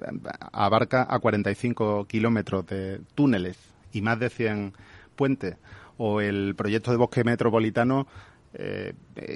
abarca 0.51 1.05
a 1.09 1.20
45 1.20 2.05
kilómetros 2.05 2.65
de 2.68 3.01
túneles 3.15 3.57
y 3.91 4.01
más 4.01 4.20
de 4.20 4.30
100 4.30 4.74
puentes. 5.15 5.57
O 5.97 6.22
el 6.22 6.53
proyecto 6.55 6.91
de 6.91 6.97
bosque 6.97 7.24
metropolitano 7.24 8.07
eh, 8.60 8.93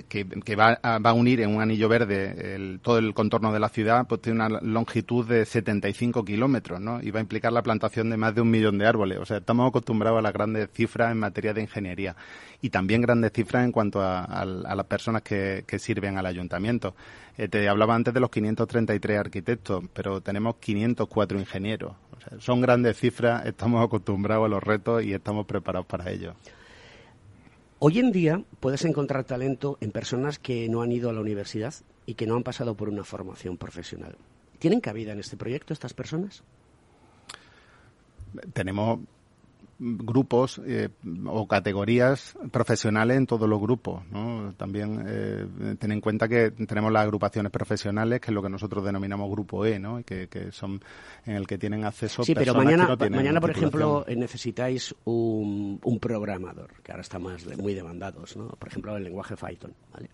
que, 0.09 0.55
va, 0.55 0.79
a, 0.81 1.13
unir 1.13 1.41
en 1.41 1.55
un 1.55 1.61
anillo 1.61 1.87
verde 1.87 2.79
todo 2.81 2.97
el 2.97 3.13
contorno 3.13 3.53
de 3.53 3.59
la 3.59 3.69
ciudad, 3.69 4.07
pues 4.07 4.19
tiene 4.19 4.43
una 4.43 4.59
longitud 4.61 5.27
de 5.27 5.45
75 5.45 6.25
kilómetros, 6.25 6.81
¿no? 6.81 6.99
Y 7.03 7.11
va 7.11 7.19
a 7.19 7.21
implicar 7.21 7.53
la 7.53 7.61
plantación 7.61 8.09
de 8.09 8.17
más 8.17 8.33
de 8.33 8.41
un 8.41 8.49
millón 8.49 8.79
de 8.79 8.87
árboles. 8.87 9.19
O 9.19 9.25
sea, 9.27 9.37
estamos 9.37 9.69
acostumbrados 9.69 10.17
a 10.17 10.21
las 10.23 10.33
grandes 10.33 10.69
cifras 10.73 11.11
en 11.11 11.19
materia 11.19 11.53
de 11.53 11.61
ingeniería 11.61 12.15
y 12.61 12.71
también 12.71 13.01
grandes 13.01 13.31
cifras 13.31 13.63
en 13.63 13.71
cuanto 13.71 14.01
a, 14.01 14.43
las 14.43 14.85
personas 14.87 15.21
que, 15.21 15.63
sirven 15.77 16.17
al 16.17 16.25
ayuntamiento. 16.25 16.95
Eh, 17.37 17.47
te 17.47 17.69
hablaba 17.69 17.93
antes 17.93 18.15
de 18.15 18.19
los 18.21 18.31
533 18.31 19.19
arquitectos, 19.19 19.83
pero 19.93 20.21
tenemos 20.21 20.55
504 20.55 21.39
ingenieros. 21.39 21.93
O 22.17 22.21
sea, 22.21 22.39
son 22.39 22.59
grandes 22.59 22.97
cifras, 22.97 23.45
estamos 23.45 23.85
acostumbrados 23.85 24.47
a 24.47 24.49
los 24.49 24.63
retos 24.63 25.03
y 25.03 25.13
estamos 25.13 25.45
preparados 25.45 25.85
para 25.85 26.09
ello. 26.09 26.33
Hoy 27.83 27.97
en 27.97 28.11
día 28.11 28.43
puedes 28.59 28.85
encontrar 28.85 29.23
talento 29.23 29.79
en 29.81 29.89
personas 29.89 30.37
que 30.37 30.69
no 30.69 30.83
han 30.83 30.91
ido 30.91 31.09
a 31.09 31.13
la 31.13 31.19
universidad 31.19 31.73
y 32.05 32.13
que 32.13 32.27
no 32.27 32.35
han 32.35 32.43
pasado 32.43 32.75
por 32.75 32.89
una 32.89 33.03
formación 33.03 33.57
profesional. 33.57 34.17
¿Tienen 34.59 34.81
cabida 34.81 35.13
en 35.13 35.19
este 35.19 35.35
proyecto 35.35 35.73
estas 35.73 35.95
personas? 35.95 36.43
Tenemos 38.53 38.99
grupos 39.81 40.61
eh, 40.63 40.89
o 41.25 41.47
categorías 41.47 42.37
profesionales 42.51 43.17
en 43.17 43.25
todos 43.25 43.49
los 43.49 43.59
grupos. 43.59 44.03
¿no? 44.11 44.53
También 44.55 45.03
eh, 45.07 45.75
ten 45.79 45.91
en 45.91 46.01
cuenta 46.01 46.27
que 46.27 46.51
tenemos 46.51 46.91
las 46.91 47.03
agrupaciones 47.03 47.51
profesionales, 47.51 48.21
que 48.21 48.27
es 48.27 48.33
lo 48.33 48.43
que 48.43 48.49
nosotros 48.49 48.85
denominamos 48.85 49.29
grupo 49.31 49.65
E, 49.65 49.79
¿no? 49.79 50.03
que, 50.03 50.27
que 50.27 50.51
son 50.51 50.79
en 51.25 51.35
el 51.35 51.47
que 51.47 51.57
tienen 51.57 51.83
acceso 51.83 52.23
sí, 52.23 52.35
pero 52.35 52.53
mañana, 52.53 52.95
mañana 53.09 53.41
por 53.41 53.51
ejemplo, 53.51 54.05
necesitáis 54.15 54.93
un, 55.05 55.79
un, 55.83 55.99
programador, 55.99 56.71
que 56.83 56.91
ahora 56.91 57.01
está 57.01 57.17
más 57.17 57.45
muy 57.57 57.73
demandados, 57.73 58.37
¿no? 58.37 58.49
por 58.49 58.69
ejemplo, 58.69 58.95
el 58.95 59.03
lenguaje 59.03 59.35
Python. 59.35 59.73
¿vale? 59.93 60.09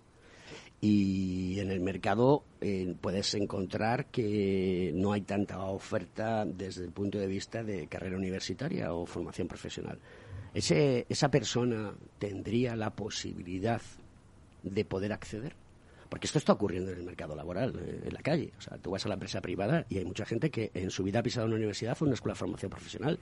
Y 0.79 1.59
en 1.59 1.71
el 1.71 1.79
mercado 1.79 2.43
eh, 2.61 2.93
puedes 3.01 3.33
encontrar 3.33 4.05
que 4.07 4.91
no 4.95 5.13
hay 5.13 5.21
tanta 5.21 5.59
oferta 5.61 6.45
desde 6.45 6.85
el 6.85 6.91
punto 6.91 7.17
de 7.17 7.27
vista 7.27 7.63
de 7.63 7.87
carrera 7.87 8.15
universitaria 8.15 8.93
o 8.93 9.05
formación 9.05 9.47
profesional. 9.47 9.97
Ese, 10.53 11.05
¿Esa 11.09 11.29
persona 11.29 11.93
tendría 12.19 12.75
la 12.75 12.91
posibilidad 12.91 13.81
de 14.63 14.85
poder 14.85 15.13
acceder? 15.13 15.55
Porque 16.09 16.27
esto 16.27 16.37
está 16.37 16.53
ocurriendo 16.53 16.91
en 16.91 16.99
el 16.99 17.03
mercado 17.03 17.35
laboral, 17.35 17.73
eh, 17.79 18.01
en 18.05 18.13
la 18.13 18.21
calle. 18.21 18.53
O 18.57 18.61
sea, 18.61 18.77
tú 18.77 18.91
vas 18.91 19.05
a 19.05 19.09
la 19.09 19.15
empresa 19.15 19.41
privada 19.41 19.85
y 19.89 19.97
hay 19.97 20.05
mucha 20.05 20.25
gente 20.25 20.49
que 20.49 20.71
en 20.73 20.89
su 20.89 21.03
vida 21.03 21.19
ha 21.19 21.23
pisado 21.23 21.45
una 21.47 21.55
universidad 21.55 21.97
o 21.99 22.05
una 22.05 22.13
escuela 22.13 22.33
de 22.33 22.39
formación 22.39 22.69
profesional. 22.69 23.19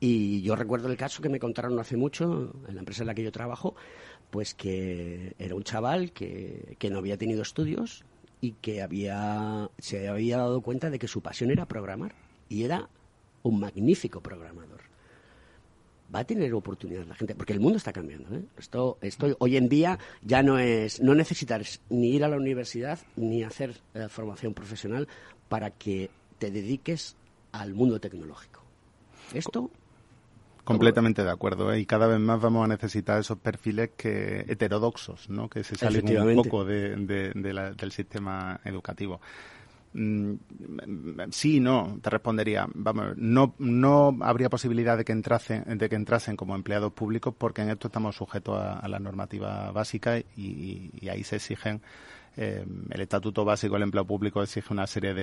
Y 0.00 0.42
yo 0.42 0.56
recuerdo 0.56 0.88
el 0.88 0.96
caso 0.96 1.22
que 1.22 1.28
me 1.28 1.38
contaron 1.38 1.78
hace 1.78 1.96
mucho 1.96 2.52
en 2.66 2.74
la 2.74 2.80
empresa 2.80 3.02
en 3.02 3.08
la 3.08 3.14
que 3.14 3.22
yo 3.22 3.32
trabajo, 3.32 3.74
pues 4.30 4.54
que 4.54 5.34
era 5.38 5.54
un 5.54 5.62
chaval 5.62 6.12
que, 6.12 6.76
que 6.78 6.90
no 6.90 6.98
había 6.98 7.18
tenido 7.18 7.42
estudios 7.42 8.04
y 8.40 8.52
que 8.52 8.82
había, 8.82 9.70
se 9.78 10.08
había 10.08 10.38
dado 10.38 10.60
cuenta 10.62 10.90
de 10.90 10.98
que 10.98 11.08
su 11.08 11.22
pasión 11.22 11.50
era 11.50 11.66
programar 11.66 12.14
y 12.48 12.64
era 12.64 12.88
un 13.42 13.60
magnífico 13.60 14.20
programador. 14.20 14.91
Va 16.14 16.20
a 16.20 16.24
tener 16.24 16.52
oportunidad 16.54 17.06
la 17.06 17.14
gente, 17.14 17.34
porque 17.34 17.52
el 17.52 17.60
mundo 17.60 17.78
está 17.78 17.92
cambiando. 17.92 18.34
¿eh? 18.34 18.44
Esto, 18.58 18.98
esto 19.00 19.34
hoy 19.38 19.56
en 19.56 19.68
día 19.68 19.98
ya 20.22 20.42
no 20.42 20.58
es, 20.58 21.00
no 21.00 21.14
necesitas 21.14 21.80
ni 21.88 22.10
ir 22.10 22.24
a 22.24 22.28
la 22.28 22.36
universidad 22.36 22.98
ni 23.16 23.42
hacer 23.42 23.80
eh, 23.94 24.08
formación 24.08 24.52
profesional 24.52 25.08
para 25.48 25.70
que 25.70 26.10
te 26.38 26.50
dediques 26.50 27.16
al 27.52 27.74
mundo 27.74 28.00
tecnológico. 28.00 28.62
Esto 29.32 29.70
Completamente 30.64 31.24
de 31.24 31.30
acuerdo, 31.30 31.72
¿eh? 31.72 31.80
y 31.80 31.86
cada 31.86 32.06
vez 32.06 32.20
más 32.20 32.40
vamos 32.40 32.64
a 32.64 32.68
necesitar 32.68 33.18
esos 33.18 33.36
perfiles 33.38 33.90
que 33.96 34.44
heterodoxos, 34.46 35.28
¿no? 35.28 35.48
que 35.48 35.64
se 35.64 35.74
salen 35.74 36.16
un 36.16 36.36
poco 36.36 36.64
del 36.64 37.92
sistema 37.92 38.60
educativo. 38.64 39.20
Mm, 39.94 40.34
sí, 41.30 41.60
no, 41.60 41.98
te 42.02 42.10
respondería. 42.10 42.66
Vamos, 42.74 43.16
no, 43.16 43.54
no 43.58 44.16
habría 44.20 44.48
posibilidad 44.48 44.96
de 44.96 45.04
que 45.04 45.12
entrasen, 45.12 45.78
de 45.78 45.88
que 45.88 45.96
entrasen 45.96 46.36
como 46.36 46.54
empleados 46.54 46.92
públicos 46.92 47.34
porque 47.36 47.62
en 47.62 47.70
esto 47.70 47.88
estamos 47.88 48.16
sujetos 48.16 48.58
a, 48.58 48.86
la 48.88 48.98
normativa 48.98 49.70
básica 49.72 50.18
y 50.18 51.08
ahí 51.08 51.24
se 51.24 51.36
exigen 51.36 51.82
eh, 52.36 52.64
el 52.90 53.00
Estatuto 53.00 53.44
Básico 53.44 53.74
del 53.74 53.82
Empleo 53.82 54.06
Público 54.06 54.42
exige 54.42 54.72
una 54.72 54.86
serie 54.86 55.14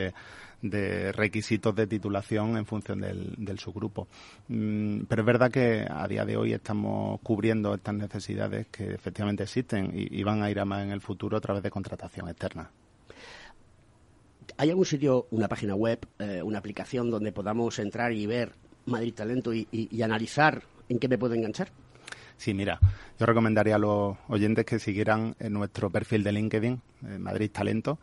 de, 0.61 1.11
requisitos 1.11 1.73
de 1.75 1.87
titulación 1.87 2.57
en 2.57 2.65
función 2.65 3.01
del, 3.01 3.59
subgrupo. 3.59 4.07
Mm, 4.47 5.01
pero 5.07 5.21
es 5.21 5.25
verdad 5.25 5.51
que 5.51 5.85
a 5.89 6.07
día 6.07 6.25
de 6.25 6.37
hoy 6.37 6.53
estamos 6.53 7.19
cubriendo 7.21 7.73
estas 7.73 7.95
necesidades 7.95 8.67
que 8.67 8.93
efectivamente 8.93 9.43
existen 9.43 9.91
y, 9.93 10.23
van 10.23 10.43
a 10.43 10.51
ir 10.51 10.59
a 10.59 10.65
más 10.65 10.83
en 10.83 10.91
el 10.91 11.01
futuro 11.01 11.37
a 11.37 11.41
través 11.41 11.63
de 11.63 11.71
contratación 11.71 12.29
externa. 12.29 12.69
¿Hay 14.57 14.69
algún 14.69 14.85
sitio, 14.85 15.27
una 15.31 15.47
página 15.47 15.75
web, 15.75 15.99
eh, 16.19 16.41
una 16.43 16.59
aplicación 16.59 17.09
donde 17.09 17.31
podamos 17.31 17.79
entrar 17.79 18.11
y 18.13 18.25
ver 18.25 18.53
Madrid 18.85 19.13
Talento 19.13 19.53
y 19.53 20.01
analizar 20.01 20.63
en 20.89 20.99
qué 20.99 21.07
me 21.07 21.17
puedo 21.17 21.33
enganchar? 21.35 21.71
Sí, 22.39 22.53
mira, 22.53 22.79
yo 23.19 23.25
recomendaría 23.25 23.75
a 23.75 23.79
los 23.79 24.15
oyentes 24.29 24.63
que 24.63 24.79
siguieran 24.79 25.35
en 25.39 25.51
nuestro 25.51 25.89
perfil 25.89 26.23
de 26.23 26.31
LinkedIn, 26.31 26.81
eh, 27.05 27.19
Madrid 27.19 27.51
Talento, 27.51 27.99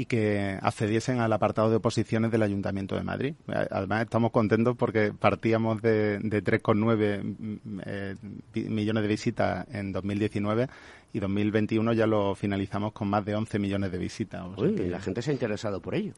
y 0.00 0.06
que 0.06 0.58
accediesen 0.62 1.20
al 1.20 1.30
apartado 1.30 1.68
de 1.68 1.76
oposiciones 1.76 2.30
del 2.30 2.42
Ayuntamiento 2.42 2.96
de 2.96 3.02
Madrid. 3.02 3.34
Además, 3.46 4.04
estamos 4.04 4.30
contentos 4.30 4.74
porque 4.74 5.12
partíamos 5.12 5.82
de, 5.82 6.18
de 6.20 6.42
3,9 6.42 7.22
mm, 7.22 7.80
eh, 7.84 8.16
millones 8.54 9.02
de 9.02 9.08
visitas 9.08 9.66
en 9.70 9.92
2019 9.92 10.68
y 11.12 11.20
2021 11.20 11.92
ya 11.92 12.06
lo 12.06 12.34
finalizamos 12.34 12.94
con 12.94 13.08
más 13.08 13.26
de 13.26 13.34
11 13.34 13.58
millones 13.58 13.92
de 13.92 13.98
visitas. 13.98 14.42
Uy, 14.56 14.74
la 14.88 15.00
gente 15.00 15.20
se 15.20 15.32
ha 15.32 15.34
interesado 15.34 15.82
por 15.82 15.94
ello. 15.94 16.14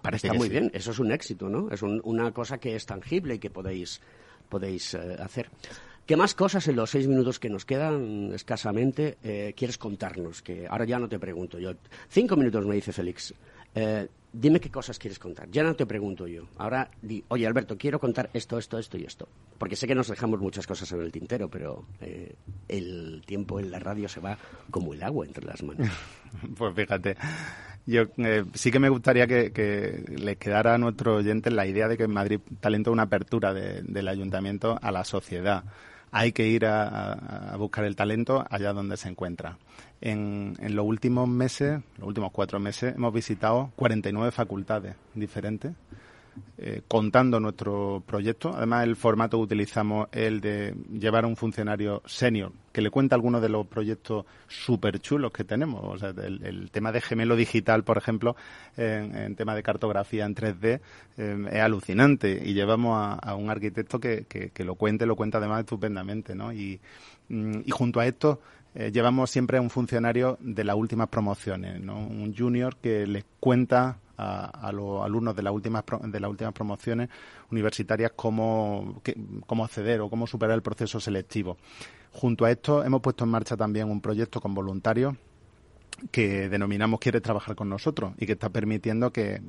Parece 0.00 0.28
Está 0.28 0.38
muy 0.38 0.48
bien, 0.48 0.70
eso 0.72 0.92
es 0.92 0.98
un 0.98 1.12
éxito, 1.12 1.50
¿no? 1.50 1.70
Es 1.70 1.82
una 1.82 2.32
cosa 2.32 2.56
que 2.56 2.74
es 2.74 2.86
tangible 2.86 3.34
y 3.34 3.38
que 3.38 3.50
podéis, 3.50 4.00
podéis 4.48 4.94
eh, 4.94 5.18
hacer. 5.20 5.50
¿Qué 6.06 6.16
más 6.16 6.34
cosas 6.34 6.68
en 6.68 6.76
los 6.76 6.90
seis 6.90 7.06
minutos 7.06 7.38
que 7.38 7.48
nos 7.48 7.64
quedan 7.64 8.30
escasamente 8.34 9.16
eh, 9.24 9.54
quieres 9.56 9.78
contarnos? 9.78 10.42
Que 10.42 10.66
ahora 10.68 10.84
ya 10.84 10.98
no 10.98 11.08
te 11.08 11.18
pregunto 11.18 11.58
yo. 11.58 11.72
Cinco 12.08 12.36
minutos 12.36 12.66
me 12.66 12.74
dice 12.74 12.92
Félix. 12.92 13.32
Eh, 13.74 14.06
dime 14.32 14.60
qué 14.60 14.70
cosas 14.70 14.98
quieres 14.98 15.18
contar. 15.18 15.48
Ya 15.50 15.62
no 15.62 15.74
te 15.74 15.86
pregunto 15.86 16.26
yo. 16.26 16.44
Ahora 16.58 16.90
oye 17.28 17.46
Alberto, 17.46 17.78
quiero 17.78 17.98
contar 17.98 18.28
esto, 18.34 18.58
esto, 18.58 18.78
esto 18.78 18.98
y 18.98 19.04
esto. 19.04 19.28
Porque 19.56 19.76
sé 19.76 19.86
que 19.86 19.94
nos 19.94 20.08
dejamos 20.08 20.40
muchas 20.40 20.66
cosas 20.66 20.92
en 20.92 21.00
el 21.00 21.10
tintero, 21.10 21.48
pero 21.48 21.86
eh, 22.00 22.34
el 22.68 23.22
tiempo 23.24 23.58
en 23.58 23.70
la 23.70 23.78
radio 23.78 24.08
se 24.08 24.20
va 24.20 24.36
como 24.70 24.92
el 24.92 25.02
agua 25.02 25.24
entre 25.24 25.46
las 25.46 25.62
manos. 25.62 25.88
pues 26.56 26.74
fíjate. 26.74 27.16
Yo 27.86 28.02
eh, 28.18 28.44
sí 28.54 28.70
que 28.70 28.78
me 28.78 28.88
gustaría 28.88 29.26
que, 29.26 29.52
que 29.52 30.04
les 30.18 30.36
quedara 30.36 30.74
a 30.74 30.78
nuestros 30.78 31.20
oyentes 31.20 31.52
la 31.52 31.66
idea 31.66 31.88
de 31.88 31.96
que 31.96 32.04
en 32.04 32.12
Madrid 32.12 32.40
Talento 32.60 32.92
una 32.92 33.04
apertura 33.04 33.52
del 33.54 34.08
ayuntamiento 34.08 34.78
a 34.80 34.90
la 34.90 35.04
sociedad. 35.04 35.64
Hay 36.16 36.32
que 36.32 36.46
ir 36.46 36.64
a, 36.64 37.56
buscar 37.58 37.84
el 37.84 37.96
talento 37.96 38.46
allá 38.48 38.72
donde 38.72 38.96
se 38.96 39.08
encuentra. 39.08 39.58
En, 40.00 40.54
en, 40.60 40.76
los 40.76 40.86
últimos 40.86 41.28
meses, 41.28 41.80
los 41.98 42.06
últimos 42.06 42.30
cuatro 42.30 42.60
meses, 42.60 42.94
hemos 42.94 43.12
visitado 43.12 43.72
49 43.76 44.30
facultades 44.30 44.94
diferentes 45.14 45.72
eh, 46.56 46.82
contando 46.86 47.40
nuestro 47.40 48.02
proyecto. 48.06 48.54
Además, 48.54 48.84
el 48.84 48.96
formato 48.96 49.38
que 49.38 49.44
utilizamos 49.44 50.08
es 50.12 50.22
el 50.28 50.40
de 50.40 50.74
llevar 50.92 51.24
a 51.24 51.26
un 51.26 51.36
funcionario 51.36 52.02
senior 52.06 52.52
que 52.74 52.80
le 52.80 52.90
cuenta 52.90 53.14
algunos 53.14 53.40
de 53.40 53.48
los 53.48 53.68
proyectos 53.68 54.26
súper 54.48 54.98
chulos 54.98 55.32
que 55.32 55.44
tenemos. 55.44 55.80
O 55.84 55.96
sea, 55.96 56.10
el, 56.10 56.70
tema 56.72 56.90
de 56.90 57.00
gemelo 57.00 57.36
digital, 57.36 57.84
por 57.84 57.98
ejemplo, 57.98 58.34
en, 58.76 59.36
tema 59.36 59.54
de 59.54 59.62
cartografía 59.62 60.24
en 60.24 60.34
3D, 60.34 60.80
eh, 61.16 61.46
es 61.52 61.60
alucinante. 61.60 62.42
Y 62.44 62.52
llevamos 62.52 63.18
a, 63.22 63.34
un 63.36 63.48
arquitecto 63.48 64.00
que, 64.00 64.24
que, 64.26 64.64
lo 64.64 64.74
cuente, 64.74 65.06
lo 65.06 65.14
cuenta 65.14 65.38
además 65.38 65.60
estupendamente. 65.60 66.34
¿no? 66.34 66.52
Y, 66.52 66.80
mm, 67.28 67.70
junto 67.70 68.00
a 68.00 68.06
esto, 68.06 68.40
eh, 68.74 68.90
llevamos 68.92 69.30
siempre 69.30 69.58
a 69.58 69.60
un 69.60 69.70
funcionario 69.70 70.36
de 70.40 70.64
las 70.64 70.74
últimas 70.74 71.08
promociones, 71.08 71.80
un 71.80 72.34
junior 72.36 72.74
que 72.76 73.06
les 73.06 73.24
cuenta 73.38 73.98
a, 74.16 74.70
los 74.72 75.04
alumnos 75.04 75.34
de 75.34 75.42
las 75.42 75.52
últimas 75.52 75.84
de 76.02 76.20
las 76.20 76.30
últimas 76.30 76.52
promociones 76.52 77.08
universitarias 77.50 78.12
cómo, 78.14 79.02
cómo 79.46 79.64
acceder 79.64 80.00
o 80.00 80.10
cómo 80.10 80.26
superar 80.26 80.54
el 80.54 80.62
proceso 80.62 81.00
selectivo. 81.00 81.56
Junto 82.12 82.44
a 82.44 82.50
esto 82.50 82.84
hemos 82.84 83.00
puesto 83.00 83.24
en 83.24 83.30
marcha 83.30 83.56
también 83.56 83.90
un 83.90 84.00
proyecto 84.00 84.40
con 84.40 84.54
voluntarios 84.54 85.14
que 86.10 86.48
denominamos 86.48 87.00
Quiere 87.00 87.20
trabajar 87.20 87.54
con 87.54 87.68
nosotros 87.68 88.14
y 88.18 88.26
que 88.26 88.32
está 88.32 88.50
permitiendo 88.50 89.12
que 89.12 89.40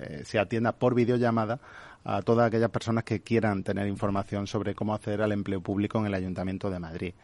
eh, 0.00 0.22
se 0.24 0.38
atienda 0.38 0.72
por 0.72 0.94
videollamada 0.94 1.60
a 2.04 2.22
todas 2.22 2.46
aquellas 2.46 2.70
personas 2.70 3.04
que 3.04 3.20
quieran 3.20 3.62
tener 3.62 3.86
información 3.88 4.46
sobre 4.46 4.74
cómo 4.74 4.94
acceder 4.94 5.22
al 5.22 5.32
empleo 5.32 5.60
público 5.60 5.98
en 5.98 6.06
el 6.06 6.14
Ayuntamiento 6.14 6.70
de 6.70 6.78
Madrid. 6.78 7.14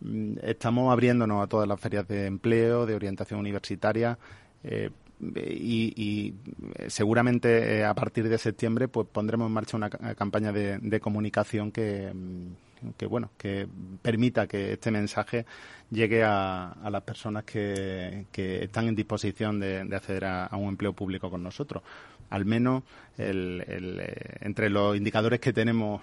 Mm, 0.00 0.36
estamos 0.42 0.92
abriéndonos 0.92 1.42
a 1.42 1.46
todas 1.46 1.68
las 1.68 1.80
ferias 1.80 2.06
de 2.08 2.26
empleo, 2.26 2.86
de 2.86 2.94
orientación 2.94 3.40
universitaria, 3.40 4.18
eh, 4.62 4.90
y, 5.20 6.34
eh, 6.76 6.90
seguramente 6.90 7.78
eh, 7.78 7.84
a 7.84 7.94
partir 7.94 8.28
de 8.28 8.38
septiembre 8.38 8.88
pues 8.88 9.06
pondremos 9.10 9.46
en 9.46 9.52
marcha 9.52 9.76
una 9.76 9.90
campaña 9.90 10.52
de, 10.52 11.00
comunicación 11.00 11.70
que, 11.70 12.12
mm, 12.12 12.92
que, 12.96 13.06
bueno 13.06 13.30
que 13.38 13.66
permita 14.02 14.46
que 14.46 14.72
este 14.72 14.90
mensaje 14.90 15.46
llegue 15.90 16.22
a, 16.24 16.74
las 16.90 17.02
personas 17.02 17.44
que, 17.44 18.26
que, 18.32 18.64
están 18.64 18.88
en 18.88 18.94
disposición 18.94 19.60
de, 19.60 19.80
acceder 19.94 20.24
a, 20.24 20.48
un 20.52 20.70
empleo 20.70 20.92
público 20.92 21.30
con 21.30 21.42
nosotros. 21.42 21.82
Al 22.30 22.46
menos 22.46 22.82
el, 23.16 23.62
eh, 23.68 24.38
entre 24.40 24.70
los 24.70 24.96
indicadores 24.96 25.38
que 25.40 25.52
tenemos 25.52 26.02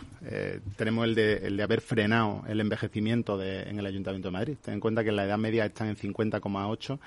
tenemos 0.77 1.05
el 1.05 1.15
de, 1.15 1.33
el 1.47 1.57
de 1.57 1.63
haber 1.63 1.81
frenado 1.81 2.43
el 2.47 2.61
envejecimiento 2.61 3.37
de, 3.37 3.63
en 3.63 3.79
el 3.79 3.85
Ayuntamiento 3.85 4.29
de 4.29 4.31
Madrid. 4.31 4.57
Ten 4.61 4.75
en 4.75 4.79
cuenta 4.79 5.03
que 5.03 5.11
la 5.11 5.25
edad 5.25 5.37
media 5.37 5.65
está 5.65 5.87
en 5.87 5.97
50,8 5.97 6.99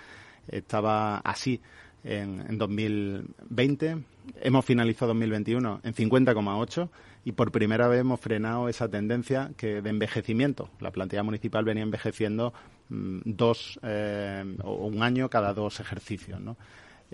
estaba 0.49 1.19
así 1.19 1.61
en, 2.05 2.59
2020. 2.59 4.05
Hemos 4.41 4.65
finalizado 4.65 5.09
2021 5.09 5.81
en 5.83 5.95
50,8 5.95 6.89
y 7.25 7.33
por 7.33 7.51
primera 7.51 7.89
vez 7.89 8.01
hemos 8.01 8.21
frenado 8.21 8.69
esa 8.69 8.89
tendencia 8.89 9.51
que 9.57 9.83
de 9.83 9.91
envejecimiento. 9.91 10.71
La 10.81 10.93
plantilla 10.93 11.23
municipal 11.23 11.65
venía 11.65 11.83
envejeciendo 11.83 12.53
mm, 12.89 13.21
dos 13.25 13.81
eh, 13.83 14.45
o 14.63 14.87
un 14.87 15.03
año 15.03 15.29
cada 15.29 15.55
dos 15.55 15.81
ejercicios, 15.81 16.41
¿no? 16.41 16.57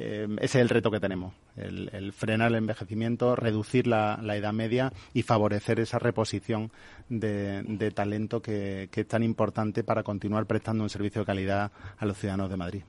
Eh, 0.03 0.27
ese 0.39 0.59
es 0.59 0.63
el 0.63 0.71
reto 0.71 0.91
que 0.91 0.99
tenemos, 0.99 1.35
el, 1.57 2.13
frenar 2.15 2.49
el 2.49 2.55
envejecimiento, 2.57 3.37
reducir 3.37 3.87
la, 3.87 4.19
edad 4.35 4.55
media 4.55 4.95
y 5.13 5.21
favorecer 5.21 5.79
esa 5.79 5.99
reposición 5.99 6.73
de, 7.11 7.93
talento 7.95 8.41
que, 8.41 8.89
es 8.91 9.07
tan 9.07 9.23
importante 9.23 9.85
para 9.85 10.03
continuar 10.03 10.47
prestando 10.47 10.83
un 10.83 10.89
servicio 10.89 11.21
de 11.21 11.27
calidad 11.27 11.71
a 11.99 12.07
los 12.07 12.17
ciudadanos 12.17 12.49
de 12.49 12.57
Madrid. 12.57 12.83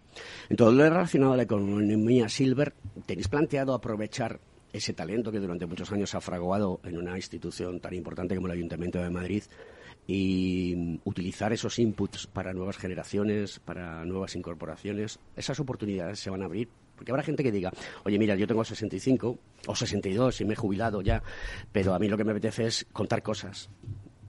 En 0.50 0.56
todo 0.56 0.72
lo 0.72 0.90
relacionado 0.90 1.34
a 1.34 1.38
la 1.38 1.44
economía 1.44 2.30
silver, 2.30 2.74
¿tenéis 3.06 3.28
planteado 3.28 3.74
aprovechar 3.74 4.40
ese 4.72 4.94
talento 4.94 5.34
que 5.34 5.40
durante 5.40 5.66
muchos 5.66 5.92
años 5.92 6.16
ha 6.16 6.22
fraguado 6.22 6.80
en 6.86 6.98
una 6.98 7.18
institución 7.18 7.82
tan 7.82 7.94
importante 7.94 8.36
como 8.36 8.48
el 8.48 8.54
Ayuntamiento 8.54 9.00
de 9.00 9.10
Madrid 9.10 9.44
y 10.08 10.98
utilizar 11.04 11.52
esos 11.52 11.78
inputs 11.78 12.28
para 12.28 12.54
nuevas 12.54 12.78
generaciones, 12.78 13.60
para 13.60 14.06
nuevas 14.06 14.38
incorporaciones, 14.38 15.20
esas 15.36 15.60
oportunidades 15.60 16.20
se 16.20 16.30
van 16.30 16.42
a 16.42 16.46
abrir 16.46 16.70
porque 17.02 17.12
habrá 17.12 17.24
gente 17.24 17.42
que 17.42 17.52
diga, 17.52 17.72
oye, 18.04 18.20
mira, 18.20 18.36
yo 18.36 18.46
tengo 18.46 18.64
65 18.64 19.40
o 19.66 19.76
62 19.76 20.42
y 20.42 20.46
me 20.46 20.54
he 20.54 20.56
jubilado 20.56 21.02
ya, 21.02 21.24
pero 21.72 21.96
a 21.96 22.00
mí 22.00 22.08
lo 22.08 22.16
que 22.16 22.24
me 22.24 22.30
apetece 22.30 22.68
es 22.68 22.86
contar 22.94 23.24
cosas, 23.24 23.72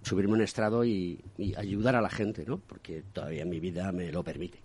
subirme 0.01 0.33
un 0.33 0.41
estrado 0.41 0.83
y, 0.83 1.23
ayudar 1.55 1.97
a 1.97 2.01
la 2.01 2.09
gente, 2.09 2.47
¿no? 2.47 2.57
Porque 2.57 3.03
todavía 3.13 3.45
mi 3.45 3.61
vida 3.61 3.93
me 3.93 4.11
lo 4.11 4.25
permite. 4.25 4.59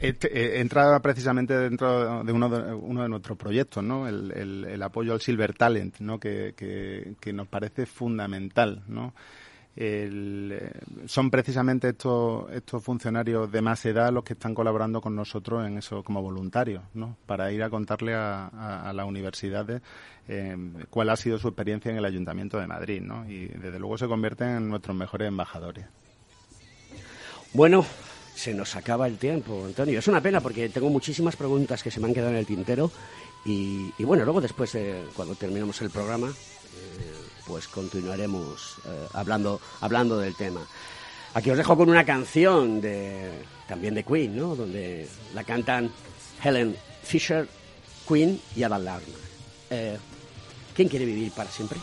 Entra 0.00 0.98
precisamente 0.98 1.56
dentro 1.56 2.24
de 2.24 2.32
uno 2.32 2.48
de, 2.48 3.08
nuestros 3.08 3.38
proyectos, 3.38 3.84
¿no? 3.84 4.08
El, 4.08 4.82
apoyo 4.82 5.12
al 5.12 5.20
Silver 5.20 5.54
Talent, 5.54 6.00
¿no? 6.00 6.18
Que, 6.18 7.14
nos 7.32 7.46
parece 7.46 7.86
fundamental, 7.86 8.82
¿no? 8.88 9.14
Eh, 9.76 10.72
son 11.06 11.30
precisamente 11.30 11.90
estos, 11.90 12.50
estos 12.50 12.82
funcionarios 12.82 13.50
de 13.50 13.62
más 13.62 13.84
edad 13.86 14.12
los 14.12 14.24
que 14.24 14.32
están 14.32 14.54
colaborando 14.54 15.00
con 15.00 15.14
nosotros 15.14 15.66
en 15.66 15.78
eso 15.78 16.02
como 16.02 16.20
voluntarios, 16.22 16.82
¿no? 16.94 17.16
Para 17.26 17.52
ir 17.52 17.62
a 17.62 17.70
contarle 17.70 18.14
a, 18.14 18.90
las 18.92 19.06
universidades 19.06 19.80
eh, 20.28 20.56
cuál 20.90 21.10
ha 21.10 21.16
sido 21.16 21.38
su 21.38 21.48
experiencia 21.48 21.90
en 21.90 21.98
el 21.98 22.04
Ayuntamiento 22.04 22.58
de 22.58 22.66
Madrid, 22.66 23.00
¿no? 23.00 23.28
Y 23.30 23.46
desde 23.46 23.78
luego 23.78 23.96
se 23.96 24.08
convierten 24.08 24.48
en 24.48 24.68
nuestros 24.68 24.96
mejores 24.96 25.28
embajadores. 25.28 25.86
Bueno, 27.52 27.84
se 28.34 28.54
nos 28.54 28.74
acaba 28.76 29.06
el 29.06 29.18
tiempo, 29.18 29.64
Antonio. 29.66 29.98
Es 29.98 30.08
una 30.08 30.20
pena 30.20 30.40
porque 30.40 30.68
tengo 30.68 30.90
muchísimas 30.90 31.36
preguntas 31.36 31.82
que 31.82 31.90
se 31.90 32.00
me 32.00 32.08
han 32.08 32.14
quedado 32.14 32.30
en 32.30 32.38
el 32.38 32.46
tintero 32.46 32.90
y, 33.44 33.92
bueno, 34.00 34.24
luego 34.24 34.40
después, 34.40 34.76
cuando 35.14 35.34
terminemos 35.34 35.80
el 35.82 35.90
programa, 35.90 36.28
eh, 36.28 37.09
pues 37.50 37.66
continuaremos 37.66 38.76
eh, 38.84 39.08
hablando, 39.12 39.60
hablando 39.80 40.18
del 40.18 40.36
tema. 40.36 40.60
Aquí 41.34 41.50
os 41.50 41.56
dejo 41.56 41.76
con 41.76 41.90
una 41.90 42.04
canción 42.04 42.80
de, 42.80 43.28
también 43.66 43.94
de 43.94 44.04
Queen, 44.04 44.36
¿no? 44.36 44.54
Donde 44.54 45.08
la 45.34 45.42
cantan 45.42 45.90
Helen 46.44 46.76
Fisher, 47.02 47.48
Queen 48.08 48.40
y 48.54 48.62
Adam 48.62 48.84
Larner. 48.84 49.20
Eh, 49.68 49.98
¿Quién 50.74 50.88
quiere 50.88 51.04
vivir 51.04 51.32
para 51.32 51.50
siempre? 51.50 51.80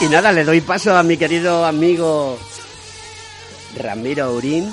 Y 0.00 0.06
nada, 0.06 0.30
le 0.30 0.44
doy 0.44 0.60
paso 0.60 0.96
a 0.96 1.02
mi 1.02 1.16
querido 1.16 1.66
amigo 1.66 2.38
Ramiro 3.76 4.32
Urín 4.32 4.72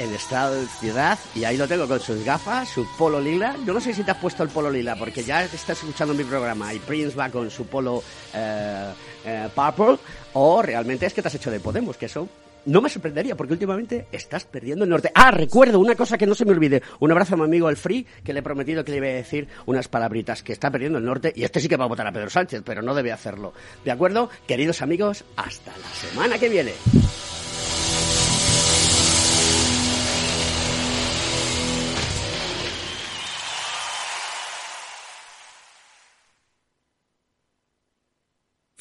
en 0.00 0.14
estado 0.14 0.54
de 0.54 0.66
ciudad 0.66 1.18
y 1.34 1.44
ahí 1.44 1.58
lo 1.58 1.68
tengo 1.68 1.86
con 1.86 2.00
sus 2.00 2.24
gafas, 2.24 2.68
su 2.68 2.86
polo 2.96 3.20
lila. 3.20 3.54
Yo 3.66 3.74
no 3.74 3.80
sé 3.80 3.92
si 3.92 4.02
te 4.02 4.10
has 4.10 4.16
puesto 4.16 4.42
el 4.42 4.48
polo 4.48 4.70
lila 4.70 4.96
porque 4.96 5.22
ya 5.22 5.44
estás 5.44 5.78
escuchando 5.78 6.14
mi 6.14 6.24
programa 6.24 6.72
y 6.72 6.78
Prince 6.78 7.16
va 7.16 7.28
con 7.28 7.50
su 7.50 7.66
polo 7.66 8.02
eh, 8.34 8.92
eh, 9.26 9.48
purple 9.54 9.98
o 10.32 10.62
realmente 10.62 11.04
es 11.04 11.12
que 11.12 11.20
te 11.20 11.28
has 11.28 11.34
hecho 11.34 11.50
de 11.50 11.60
Podemos, 11.60 11.98
que 11.98 12.06
eso 12.06 12.26
no 12.64 12.80
me 12.80 12.88
sorprendería 12.88 13.36
porque 13.36 13.52
últimamente 13.52 14.06
estás 14.10 14.44
perdiendo 14.44 14.84
el 14.84 14.90
norte. 14.90 15.10
Ah, 15.14 15.30
recuerdo 15.30 15.78
una 15.78 15.94
cosa 15.94 16.16
que 16.16 16.26
no 16.26 16.34
se 16.34 16.46
me 16.46 16.52
olvide. 16.52 16.82
Un 17.00 17.12
abrazo 17.12 17.34
a 17.34 17.38
mi 17.38 17.44
amigo 17.44 17.68
el 17.68 17.76
Free 17.76 18.06
que 18.24 18.32
le 18.32 18.40
he 18.40 18.42
prometido 18.42 18.84
que 18.84 18.92
le 18.92 18.98
iba 18.98 19.06
a 19.06 19.10
decir 19.10 19.48
unas 19.66 19.88
palabritas 19.88 20.42
que 20.42 20.52
está 20.52 20.70
perdiendo 20.70 20.98
el 20.98 21.04
norte 21.04 21.32
y 21.36 21.44
este 21.44 21.60
sí 21.60 21.68
que 21.68 21.76
va 21.76 21.84
a 21.84 21.88
votar 21.88 22.06
a 22.06 22.12
Pedro 22.12 22.30
Sánchez, 22.30 22.62
pero 22.64 22.80
no 22.80 22.94
debe 22.94 23.12
hacerlo. 23.12 23.52
¿De 23.84 23.90
acuerdo? 23.90 24.30
Queridos 24.46 24.80
amigos, 24.80 25.24
hasta 25.36 25.72
la 25.76 25.88
semana 25.94 26.38
que 26.38 26.48
viene. 26.48 26.72